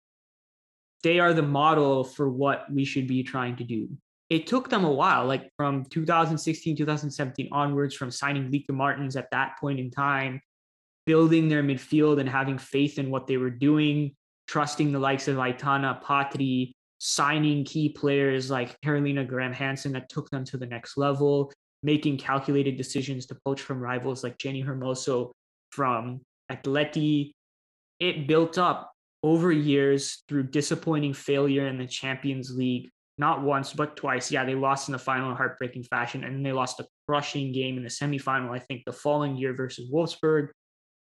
they 1.03 1.19
are 1.19 1.33
the 1.33 1.41
model 1.43 2.03
for 2.03 2.29
what 2.29 2.65
we 2.71 2.83
should 2.83 3.07
be 3.07 3.23
trying 3.23 3.57
to 3.57 3.63
do. 3.63 3.89
It 4.31 4.47
took 4.47 4.69
them 4.69 4.85
a 4.85 4.91
while, 4.91 5.25
like 5.25 5.51
from 5.57 5.83
2016, 5.83 6.77
2017 6.77 7.49
onwards, 7.51 7.93
from 7.93 8.09
signing 8.09 8.49
Lieke 8.49 8.71
Martens 8.71 9.17
at 9.17 9.29
that 9.31 9.57
point 9.59 9.77
in 9.77 9.91
time, 9.91 10.39
building 11.05 11.49
their 11.49 11.61
midfield 11.61 12.17
and 12.17 12.29
having 12.29 12.57
faith 12.57 12.97
in 12.97 13.11
what 13.11 13.27
they 13.27 13.35
were 13.35 13.49
doing, 13.49 14.15
trusting 14.47 14.93
the 14.93 14.99
likes 14.99 15.27
of 15.27 15.35
Aitana, 15.35 16.01
Patri, 16.01 16.73
signing 16.97 17.65
key 17.65 17.89
players 17.89 18.49
like 18.49 18.79
Carolina 18.79 19.25
Graham 19.25 19.51
Hansen 19.51 19.91
that 19.91 20.07
took 20.07 20.29
them 20.29 20.45
to 20.45 20.57
the 20.57 20.65
next 20.65 20.95
level, 20.95 21.51
making 21.83 22.17
calculated 22.17 22.77
decisions 22.77 23.25
to 23.25 23.37
poach 23.43 23.59
from 23.59 23.81
rivals 23.81 24.23
like 24.23 24.37
Jenni 24.37 24.65
Hermoso 24.65 25.31
from 25.71 26.21
Atleti. 26.49 27.31
It 27.99 28.29
built 28.29 28.57
up 28.57 28.93
over 29.23 29.51
years 29.51 30.23
through 30.29 30.43
disappointing 30.43 31.15
failure 31.15 31.67
in 31.67 31.77
the 31.77 31.85
Champions 31.85 32.55
League, 32.55 32.89
not 33.17 33.43
once, 33.43 33.73
but 33.73 33.95
twice. 33.95 34.31
Yeah, 34.31 34.45
they 34.45 34.55
lost 34.55 34.87
in 34.87 34.93
the 34.93 34.99
final 34.99 35.29
in 35.29 35.35
heartbreaking 35.35 35.83
fashion, 35.83 36.23
and 36.23 36.35
then 36.35 36.43
they 36.43 36.51
lost 36.51 36.79
a 36.79 36.87
crushing 37.07 37.51
game 37.51 37.77
in 37.77 37.83
the 37.83 37.89
semifinal, 37.89 38.51
I 38.51 38.59
think, 38.59 38.83
the 38.85 38.93
following 38.93 39.35
year 39.35 39.53
versus 39.53 39.89
Wolfsburg. 39.91 40.49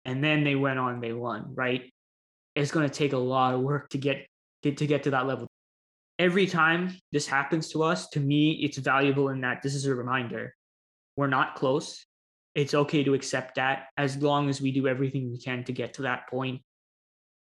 And 0.06 0.24
then 0.24 0.44
they 0.44 0.56
went 0.56 0.80
on, 0.80 1.02
they 1.02 1.14
won, 1.14 1.54
right? 1.54 1.92
It's 2.56 2.72
going 2.72 2.90
to 2.90 2.94
take 2.94 3.14
a 3.14 3.18
lot 3.18 3.54
of 3.54 3.62
work 3.62 3.90
to 3.90 3.98
get, 3.98 4.26
get 4.64 4.78
to 4.78 4.88
get 4.88 5.04
to 5.04 5.12
that 5.12 5.28
level. 5.28 5.48
Every 6.18 6.48
time 6.48 6.98
this 7.12 7.28
happens 7.28 7.70
to 7.70 7.84
us, 7.84 8.10
to 8.10 8.20
me, 8.20 8.52
it's 8.64 8.78
valuable 8.78 9.30
in 9.30 9.42
that 9.42 9.62
this 9.62 9.76
is 9.76 9.86
a 9.86 9.96
reminder. 9.96 10.54
We're 11.16 11.28
not 11.28 11.56
close. 11.56 12.06
It's 12.56 12.74
okay 12.74 13.04
to 13.04 13.14
accept 13.14 13.56
that 13.56 13.88
as 13.98 14.18
long 14.18 14.50
as 14.50 14.60
we 14.60 14.72
do 14.72 14.88
everything 14.88 15.32
we 15.32 15.40
can 15.40 15.64
to 15.66 15.72
get 15.72 15.94
to 15.96 16.02
that 16.04 16.28
point 16.30 16.62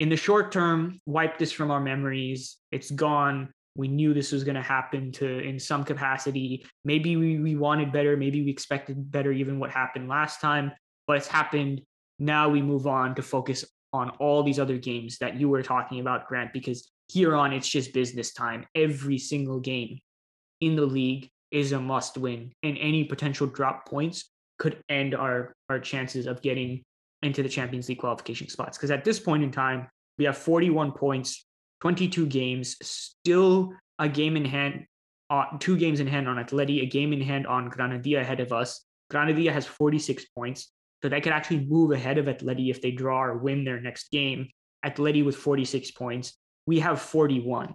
in 0.01 0.09
the 0.09 0.17
short 0.17 0.51
term, 0.51 0.99
wipe 1.07 1.39
this 1.39 1.53
from 1.53 1.71
our 1.71 1.81
memories. 1.81 2.57
It's 2.73 2.91
gone. 2.91 3.53
We 3.77 3.89
knew 3.89 4.13
this 4.13 4.33
was 4.33 4.45
going 4.45 4.57
to 4.57 4.63
happen 4.63 5.13
to 5.13 5.39
in 5.39 5.59
some 5.59 5.85
capacity. 5.85 6.67
Maybe 6.85 7.17
we, 7.17 7.39
we 7.39 7.57
wanted 7.57 7.93
better. 7.93 8.17
Maybe 8.17 8.43
we 8.45 8.51
expected 8.51 9.11
better, 9.11 9.33
even 9.33 9.59
what 9.59 9.71
happened 9.71 10.09
last 10.09 10.41
time, 10.41 10.73
but 11.07 11.17
it's 11.17 11.29
happened. 11.29 11.83
Now 12.19 12.49
we 12.49 12.63
move 12.63 12.87
on 12.87 13.15
to 13.15 13.23
focus 13.23 13.65
on 13.93 14.11
all 14.19 14.43
these 14.43 14.59
other 14.59 14.77
games 14.77 15.19
that 15.19 15.39
you 15.39 15.49
were 15.49 15.63
talking 15.63 16.01
about, 16.01 16.29
Grant, 16.29 16.53
because 16.53 16.91
here 17.09 17.35
on 17.35 17.53
it's 17.53 17.69
just 17.69 17.93
business 17.93 18.33
time. 18.33 18.67
Every 18.75 19.19
single 19.19 19.61
game 19.61 19.99
in 20.61 20.77
the 20.77 20.87
league 20.87 21.29
is 21.51 21.73
a 21.73 21.81
must 21.81 22.17
win, 22.17 22.53
and 22.63 22.79
any 22.79 23.05
potential 23.05 23.47
drop 23.47 23.89
points 23.89 24.31
could 24.59 24.83
end 24.89 25.15
our, 25.15 25.53
our 25.69 25.81
chances 25.81 26.27
of 26.27 26.43
getting 26.43 26.83
into 27.23 27.43
the 27.43 27.49
Champions 27.49 27.89
League 27.89 27.99
qualification 27.99 28.49
spots. 28.49 28.79
Because 28.79 28.91
at 28.91 29.05
this 29.05 29.19
point 29.19 29.43
in 29.43 29.51
time, 29.51 29.89
we 30.19 30.25
have 30.25 30.37
41 30.37 30.93
points, 30.93 31.47
22 31.81 32.27
games, 32.27 32.77
still 32.83 33.73
a 33.99 34.09
game 34.09 34.37
in 34.37 34.45
hand, 34.45 34.87
uh, 35.31 35.45
two 35.59 35.77
games 35.77 36.01
in 36.01 36.07
hand 36.07 36.29
on 36.29 36.37
Atleti, 36.37 36.83
a 36.83 36.87
game 36.87 37.13
in 37.13 37.21
hand 37.21 37.47
on 37.47 37.71
Granadilla 37.71 38.21
ahead 38.21 38.41
of 38.41 38.53
us. 38.53 38.85
Granadilla 39.13 39.53
has 39.53 39.67
46 39.67 40.27
points, 40.37 40.71
so 41.03 41.09
they 41.09 41.21
could 41.21 41.33
actually 41.33 41.67
move 41.67 41.93
ahead 41.93 42.19
of 42.19 42.27
Atleti 42.27 42.71
if 42.71 42.81
they 42.83 42.91
draw 42.91 43.25
or 43.25 43.39
win 43.39 43.65
their 43.65 43.81
next 43.81 44.11
game. 44.11 44.49
Atleti 44.85 45.25
with 45.25 45.37
46 45.37 45.91
points, 45.93 46.37
we 46.67 46.81
have 46.81 47.01
41. 47.01 47.75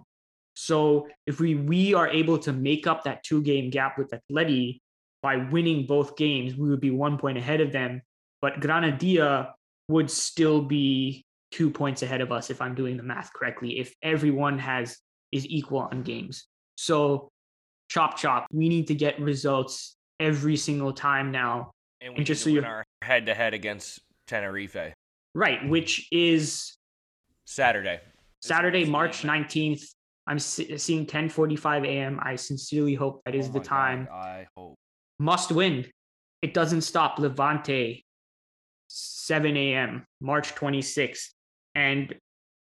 So 0.54 1.08
if 1.26 1.38
we 1.38 1.54
we 1.54 1.92
are 1.92 2.08
able 2.08 2.38
to 2.38 2.52
make 2.52 2.86
up 2.86 3.04
that 3.04 3.22
two 3.22 3.42
game 3.42 3.70
gap 3.70 3.98
with 3.98 4.12
Atleti 4.12 4.80
by 5.22 5.36
winning 5.36 5.86
both 5.86 6.16
games, 6.16 6.56
we 6.56 6.70
would 6.70 6.80
be 6.80 6.90
one 6.90 7.18
point 7.18 7.36
ahead 7.36 7.60
of 7.60 7.72
them 7.72 8.00
but 8.46 8.60
Granadilla 8.60 9.52
would 9.88 10.08
still 10.08 10.62
be 10.62 11.25
two 11.56 11.70
points 11.70 12.02
ahead 12.02 12.20
of 12.20 12.32
us 12.32 12.50
if 12.50 12.60
I'm 12.60 12.74
doing 12.74 12.98
the 12.98 13.02
math 13.02 13.32
correctly, 13.32 13.78
if 13.78 13.94
everyone 14.02 14.58
has 14.58 14.98
is 15.32 15.46
equal 15.46 15.78
on 15.78 16.02
games. 16.02 16.46
So 16.76 17.30
chop 17.88 18.18
chop, 18.18 18.46
we 18.52 18.68
need 18.68 18.88
to 18.88 18.94
get 18.94 19.18
results 19.18 19.96
every 20.20 20.58
single 20.58 20.92
time 20.92 21.32
now. 21.32 21.70
And 22.02 22.12
we 22.12 22.18
and 22.18 22.26
just 22.26 22.44
so 22.44 22.50
you 22.50 22.62
our 22.62 22.84
head 23.00 23.24
to 23.24 23.34
head 23.34 23.54
against 23.54 24.00
Tenerife. 24.26 24.92
Right, 25.34 25.66
which 25.66 26.08
is 26.12 26.76
Saturday. 27.46 28.00
Saturday, 28.42 28.84
March 28.84 29.22
19th. 29.22 29.82
I'm 30.26 30.38
seeing 30.38 31.06
10:45 31.06 31.86
a.m. 31.86 32.20
I 32.22 32.36
sincerely 32.36 32.94
hope 32.94 33.22
that 33.24 33.34
is 33.34 33.48
oh 33.48 33.52
the 33.52 33.60
time. 33.60 34.08
God, 34.10 34.14
I 34.14 34.46
hope. 34.54 34.74
Must 35.18 35.52
win. 35.52 35.86
It 36.42 36.52
doesn't 36.52 36.82
stop 36.82 37.18
Levante 37.18 38.04
7 38.88 39.56
a.m., 39.56 40.04
March 40.20 40.54
26th. 40.54 41.30
And 41.76 42.12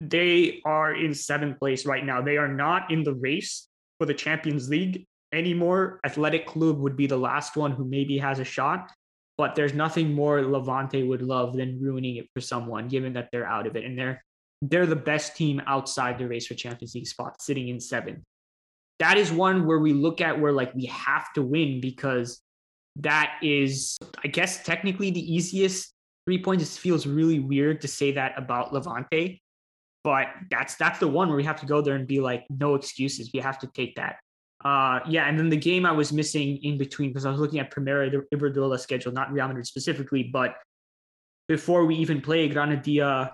they 0.02 0.62
are 0.66 0.96
in 0.96 1.14
seventh 1.14 1.60
place 1.60 1.86
right 1.86 2.04
now. 2.04 2.22
They 2.22 2.38
are 2.38 2.48
not 2.48 2.90
in 2.90 3.04
the 3.04 3.14
race 3.14 3.68
for 4.00 4.08
the 4.08 4.14
Champions 4.14 4.70
League 4.70 5.06
anymore. 5.32 6.00
Athletic 6.06 6.48
Club 6.48 6.80
would 6.80 6.98
be 6.98 7.06
the 7.06 7.18
last 7.18 7.56
one 7.56 7.72
who 7.72 7.86
maybe 7.86 8.18
has 8.18 8.40
a 8.40 8.44
shot, 8.44 8.92
but 9.38 9.56
there's 9.56 9.74
nothing 9.74 10.14
more 10.14 10.42
Levante 10.42 11.04
would 11.04 11.22
love 11.22 11.56
than 11.56 11.80
ruining 11.82 12.16
it 12.16 12.28
for 12.34 12.42
someone, 12.42 12.88
given 12.88 13.14
that 13.14 13.30
they're 13.32 13.46
out 13.46 13.68
of 13.68 13.76
it. 13.76 13.86
And 13.86 13.98
they're 13.98 14.24
they're 14.62 14.86
the 14.86 14.96
best 14.96 15.36
team 15.36 15.62
outside 15.68 16.18
the 16.18 16.28
race 16.28 16.48
for 16.48 16.54
Champions 16.54 16.96
League 16.96 17.08
spot, 17.08 17.42
sitting 17.42 17.68
in 17.68 17.82
seventh. 17.82 18.24
That 19.00 19.18
is 19.18 19.32
one 19.32 19.66
where 19.66 19.80
we 19.80 19.92
look 19.92 20.22
at 20.22 20.40
where 20.40 20.54
like 20.54 20.74
we 20.74 20.86
have 20.86 21.34
to 21.34 21.42
win 21.42 21.82
because 21.82 22.42
that 22.98 23.40
is, 23.42 23.98
I 24.24 24.28
guess, 24.28 24.64
technically 24.64 25.12
the 25.12 25.34
easiest 25.34 25.93
three 26.26 26.42
points 26.42 26.64
It 26.64 26.80
feels 26.80 27.06
really 27.06 27.40
weird 27.40 27.82
to 27.82 27.88
say 27.88 28.12
that 28.14 28.34
about 28.38 28.74
Levante, 28.74 29.42
but 30.04 30.28
that's 30.50 30.76
that's 30.76 31.00
the 31.00 31.08
one 31.08 31.28
where 31.28 31.38
we 31.38 31.44
have 31.44 31.60
to 31.62 31.66
go 31.66 31.82
there 31.82 31.96
and 31.96 32.08
be 32.08 32.20
like, 32.20 32.46
no 32.50 32.76
excuses. 32.76 33.32
We 33.34 33.40
have 33.40 33.60
to 33.60 33.68
take 33.68 33.96
that. 33.96 34.18
Uh, 34.64 35.00
yeah, 35.08 35.28
and 35.28 35.38
then 35.38 35.50
the 35.50 35.58
game 35.58 35.86
I 35.86 35.92
was 35.92 36.14
missing 36.14 36.58
in 36.64 36.78
between 36.78 37.10
because 37.10 37.26
I 37.26 37.32
was 37.32 37.40
looking 37.40 37.60
at 37.60 37.70
Primera 37.70 38.24
Iberdrola 38.34 38.80
schedule, 38.80 39.12
not 39.12 39.32
Real 39.32 39.48
Madrid 39.48 39.68
specifically, 39.68 40.24
but 40.24 40.56
before 41.50 41.86
we 41.86 41.96
even 41.96 42.22
play 42.22 42.48
Granadilla 42.50 43.32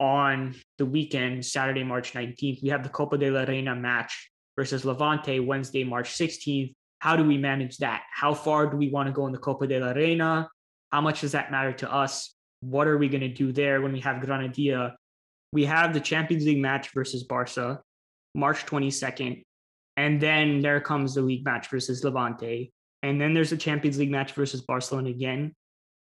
on 0.00 0.54
the 0.78 0.86
weekend, 0.86 1.46
Saturday, 1.46 1.84
March 1.84 2.12
19th, 2.12 2.62
we 2.62 2.68
have 2.68 2.82
the 2.82 2.88
Copa 2.88 3.16
de 3.16 3.30
la 3.30 3.42
Reina 3.42 3.74
match 3.74 4.30
versus 4.56 4.84
Levante 4.84 5.38
Wednesday, 5.38 5.84
March 5.84 6.12
16th. 6.12 6.74
How 6.98 7.14
do 7.14 7.24
we 7.24 7.38
manage 7.38 7.78
that? 7.78 8.02
How 8.12 8.34
far 8.34 8.66
do 8.66 8.76
we 8.76 8.88
want 8.88 9.06
to 9.06 9.12
go 9.12 9.26
in 9.26 9.32
the 9.32 9.38
Copa 9.38 9.66
de 9.66 9.78
la 9.78 9.92
Reina? 9.92 10.48
How 10.96 11.02
much 11.02 11.20
does 11.20 11.32
that 11.32 11.50
matter 11.50 11.74
to 11.74 11.92
us? 11.92 12.34
What 12.60 12.88
are 12.88 12.96
we 12.96 13.10
going 13.10 13.20
to 13.20 13.28
do 13.28 13.52
there 13.52 13.82
when 13.82 13.92
we 13.92 14.00
have 14.00 14.22
Granadilla? 14.22 14.94
We 15.52 15.66
have 15.66 15.92
the 15.92 16.00
Champions 16.00 16.46
League 16.46 16.62
match 16.62 16.88
versus 16.94 17.22
Barca, 17.22 17.82
March 18.34 18.64
22nd. 18.64 19.42
And 19.98 20.18
then 20.18 20.62
there 20.62 20.80
comes 20.80 21.14
the 21.14 21.20
league 21.20 21.44
match 21.44 21.68
versus 21.68 22.02
Levante. 22.02 22.72
And 23.02 23.20
then 23.20 23.34
there's 23.34 23.52
a 23.52 23.58
Champions 23.58 23.98
League 23.98 24.10
match 24.10 24.32
versus 24.32 24.62
Barcelona 24.62 25.10
again. 25.10 25.54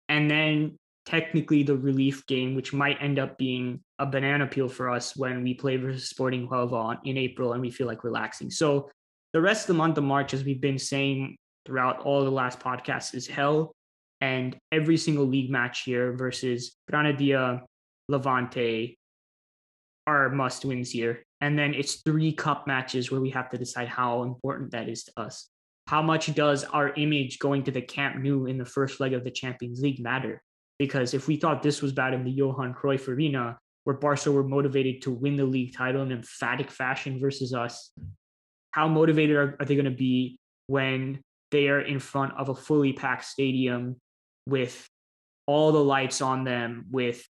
And 0.07 0.31
then 0.31 0.77
technically 1.05 1.63
the 1.63 1.75
relief 1.75 2.25
game, 2.25 2.55
which 2.55 2.71
might 2.71 3.01
end 3.01 3.19
up 3.19 3.38
being 3.38 3.81
a 3.99 4.05
banana 4.05 4.47
peel 4.47 4.69
for 4.69 4.89
us 4.89 5.17
when 5.17 5.43
we 5.43 5.53
play 5.53 5.75
versus 5.75 6.07
Sporting 6.07 6.47
Huelva 6.47 6.97
in 7.03 7.17
April 7.17 7.51
and 7.51 7.61
we 7.61 7.71
feel 7.71 7.88
like 7.88 8.05
relaxing. 8.05 8.49
So 8.49 8.89
the 9.33 9.41
rest 9.41 9.63
of 9.63 9.67
the 9.67 9.79
month 9.79 9.97
of 9.97 10.05
March, 10.05 10.33
as 10.33 10.45
we've 10.45 10.61
been 10.61 10.79
saying 10.79 11.35
throughout 11.65 11.99
all 12.05 12.23
the 12.23 12.31
last 12.31 12.61
podcasts, 12.61 13.13
is 13.13 13.27
hell 13.27 13.73
and 14.22 14.57
every 14.72 14.97
single 14.97 15.26
league 15.26 15.51
match 15.51 15.84
here 15.84 16.13
versus 16.13 16.76
Granadilla, 16.91 17.61
Levante 18.09 18.97
are 20.07 20.30
must 20.30 20.65
wins 20.65 20.89
here. 20.89 21.24
And 21.41 21.57
then 21.57 21.74
it's 21.74 22.01
three 22.01 22.32
cup 22.34 22.65
matches 22.65 23.11
where 23.11 23.22
we 23.22 23.30
have 23.32 23.49
to 23.51 23.57
decide 23.57 23.88
how 23.88 24.24
important 24.24 24.72
that 24.72 24.89
is 24.89 25.03
to 25.03 25.11
us. 25.18 25.49
How 25.88 26.01
much 26.01 26.34
does 26.34 26.63
our 26.63 26.93
image 26.95 27.39
going 27.39 27.63
to 27.63 27.72
the 27.72 27.82
Camp 27.82 28.18
Nou 28.18 28.45
in 28.45 28.57
the 28.57 28.65
first 28.65 28.99
leg 28.99 29.13
of 29.13 29.24
the 29.24 29.32
Champions 29.32 29.82
League 29.82 29.99
matter? 29.99 30.41
Because 30.80 31.13
if 31.13 31.28
we 31.28 31.38
thought 31.38 31.63
this 31.63 31.82
was 31.82 31.93
bad 31.93 32.13
in 32.13 32.24
the 32.24 32.32
Johan 32.32 32.74
Cruyff 32.74 33.07
Arena, 33.07 33.57
where 33.84 33.95
Barca 33.95 34.32
were 34.32 34.43
motivated 34.43 35.01
to 35.03 35.11
win 35.11 35.36
the 35.38 35.45
league 35.45 35.76
title 35.76 36.01
in 36.01 36.11
emphatic 36.11 36.70
fashion 36.72 37.20
versus 37.20 37.53
us, 37.53 37.91
how 38.72 38.88
motivated 38.88 39.36
are, 39.36 39.55
are 39.59 39.65
they 39.65 39.76
going 39.76 39.86
to 39.86 39.91
be 39.91 40.38
when 40.68 41.22
they 41.51 41.70
are 41.70 41.80
in 41.80 41.99
front 41.99 42.34
of 42.38 42.49
a 42.49 42.55
fully 42.55 42.93
packed 42.93 43.26
stadium 43.26 43.95
with 44.47 44.87
all 45.45 45.71
the 45.71 45.83
lights 45.83 46.21
on 46.21 46.43
them, 46.43 46.85
with 46.89 47.23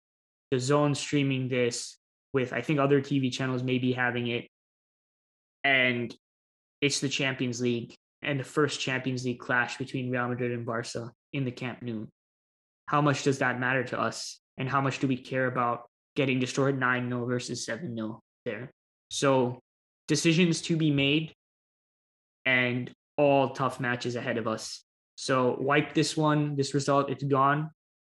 DAZN 0.54 0.96
streaming 0.96 1.50
this, 1.50 1.98
with 2.34 2.54
I 2.54 2.62
think 2.62 2.80
other 2.80 3.02
TV 3.02 3.32
channels 3.32 3.64
maybe 3.64 3.92
having 3.92 4.28
it. 4.28 4.48
And 5.64 6.16
it's 6.82 7.00
the 7.00 7.10
Champions 7.10 7.60
League 7.60 7.96
and 8.22 8.40
the 8.40 8.44
first 8.44 8.80
Champions 8.80 9.26
League 9.26 9.40
clash 9.40 9.78
between 9.78 10.12
Real 10.12 10.28
Madrid 10.28 10.52
and 10.52 10.66
Barca 10.66 11.12
in 11.34 11.44
the 11.44 11.52
Camp 11.52 11.82
Nou. 11.82 12.06
How 12.86 13.02
much 13.02 13.24
does 13.24 13.40
that 13.40 13.60
matter 13.60 13.84
to 13.86 14.00
us? 14.00 14.40
And 14.58 14.70
how 14.70 14.82
much 14.82 15.00
do 15.00 15.08
we 15.08 15.18
care 15.18 15.48
about 15.48 15.90
getting 16.16 16.40
destroyed 16.40 16.80
9 16.80 17.10
0 17.10 17.26
versus 17.26 17.66
7 17.66 17.96
0 17.96 18.22
there? 18.46 18.72
So, 19.10 19.60
decisions 20.08 20.62
to 20.64 20.78
be 20.78 20.92
made 20.92 21.34
and 22.46 22.92
all 23.18 23.50
tough 23.50 23.80
matches 23.80 24.16
ahead 24.16 24.38
of 24.38 24.48
us. 24.48 24.84
So, 25.20 25.58
wipe 25.60 25.96
this 25.96 26.16
one, 26.16 26.56
this 26.56 26.76
result, 26.76 27.10
it's 27.10 27.24
gone. 27.24 27.72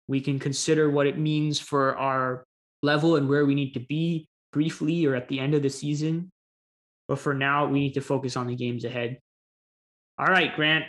We 0.06 0.20
can 0.20 0.38
consider 0.38 0.88
what 0.88 1.08
it 1.08 1.18
means 1.18 1.58
for 1.58 1.98
our 1.98 2.44
level 2.84 3.16
and 3.16 3.28
where 3.28 3.44
we 3.44 3.56
need 3.56 3.72
to 3.72 3.80
be 3.80 4.28
briefly 4.52 5.04
or 5.04 5.16
at 5.16 5.26
the 5.26 5.40
end 5.40 5.54
of 5.54 5.62
the 5.62 5.68
season. 5.68 6.30
But 7.08 7.18
for 7.18 7.34
now, 7.34 7.66
we 7.66 7.80
need 7.80 7.94
to 7.94 8.00
focus 8.00 8.36
on 8.36 8.46
the 8.46 8.54
games 8.54 8.84
ahead. 8.84 9.18
All 10.16 10.26
right, 10.26 10.54
Grant, 10.54 10.84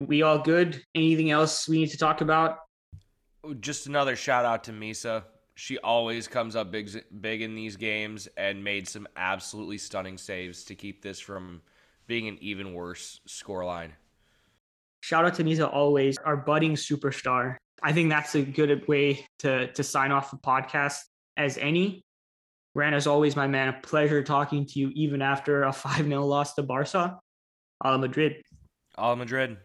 we 0.00 0.22
all 0.22 0.40
good? 0.40 0.82
Anything 0.96 1.30
else 1.30 1.68
we 1.68 1.78
need 1.78 1.90
to 1.90 1.98
talk 1.98 2.20
about? 2.20 2.58
Oh, 3.44 3.54
just 3.54 3.86
another 3.86 4.16
shout 4.16 4.44
out 4.44 4.64
to 4.64 4.72
Misa. 4.72 5.22
She 5.54 5.78
always 5.78 6.26
comes 6.26 6.56
up 6.56 6.72
big, 6.72 6.90
big 7.20 7.42
in 7.42 7.54
these 7.54 7.76
games 7.76 8.26
and 8.36 8.64
made 8.64 8.88
some 8.88 9.06
absolutely 9.16 9.78
stunning 9.78 10.18
saves 10.18 10.64
to 10.64 10.74
keep 10.74 11.00
this 11.00 11.20
from 11.20 11.62
being 12.08 12.26
an 12.26 12.38
even 12.40 12.74
worse 12.74 13.20
scoreline. 13.28 13.90
Shout 15.00 15.24
out 15.24 15.34
to 15.34 15.44
Misa 15.44 15.72
always, 15.72 16.18
our 16.18 16.36
budding 16.36 16.74
superstar. 16.74 17.56
I 17.82 17.92
think 17.92 18.10
that's 18.10 18.34
a 18.34 18.42
good 18.42 18.86
way 18.88 19.26
to 19.40 19.72
to 19.72 19.82
sign 19.82 20.10
off 20.12 20.30
the 20.30 20.36
podcast 20.38 20.98
as 21.36 21.58
any. 21.58 22.02
Ran, 22.74 22.94
as 22.94 23.06
always, 23.06 23.34
my 23.34 23.46
man, 23.46 23.68
a 23.68 23.80
pleasure 23.80 24.22
talking 24.22 24.66
to 24.66 24.78
you 24.78 24.90
even 24.94 25.22
after 25.22 25.62
a 25.62 25.72
5 25.72 26.06
0 26.06 26.24
loss 26.26 26.54
to 26.54 26.62
Barca. 26.62 27.18
Hala 27.82 27.98
Madrid. 27.98 28.42
Hala 28.96 29.16
Madrid. 29.16 29.56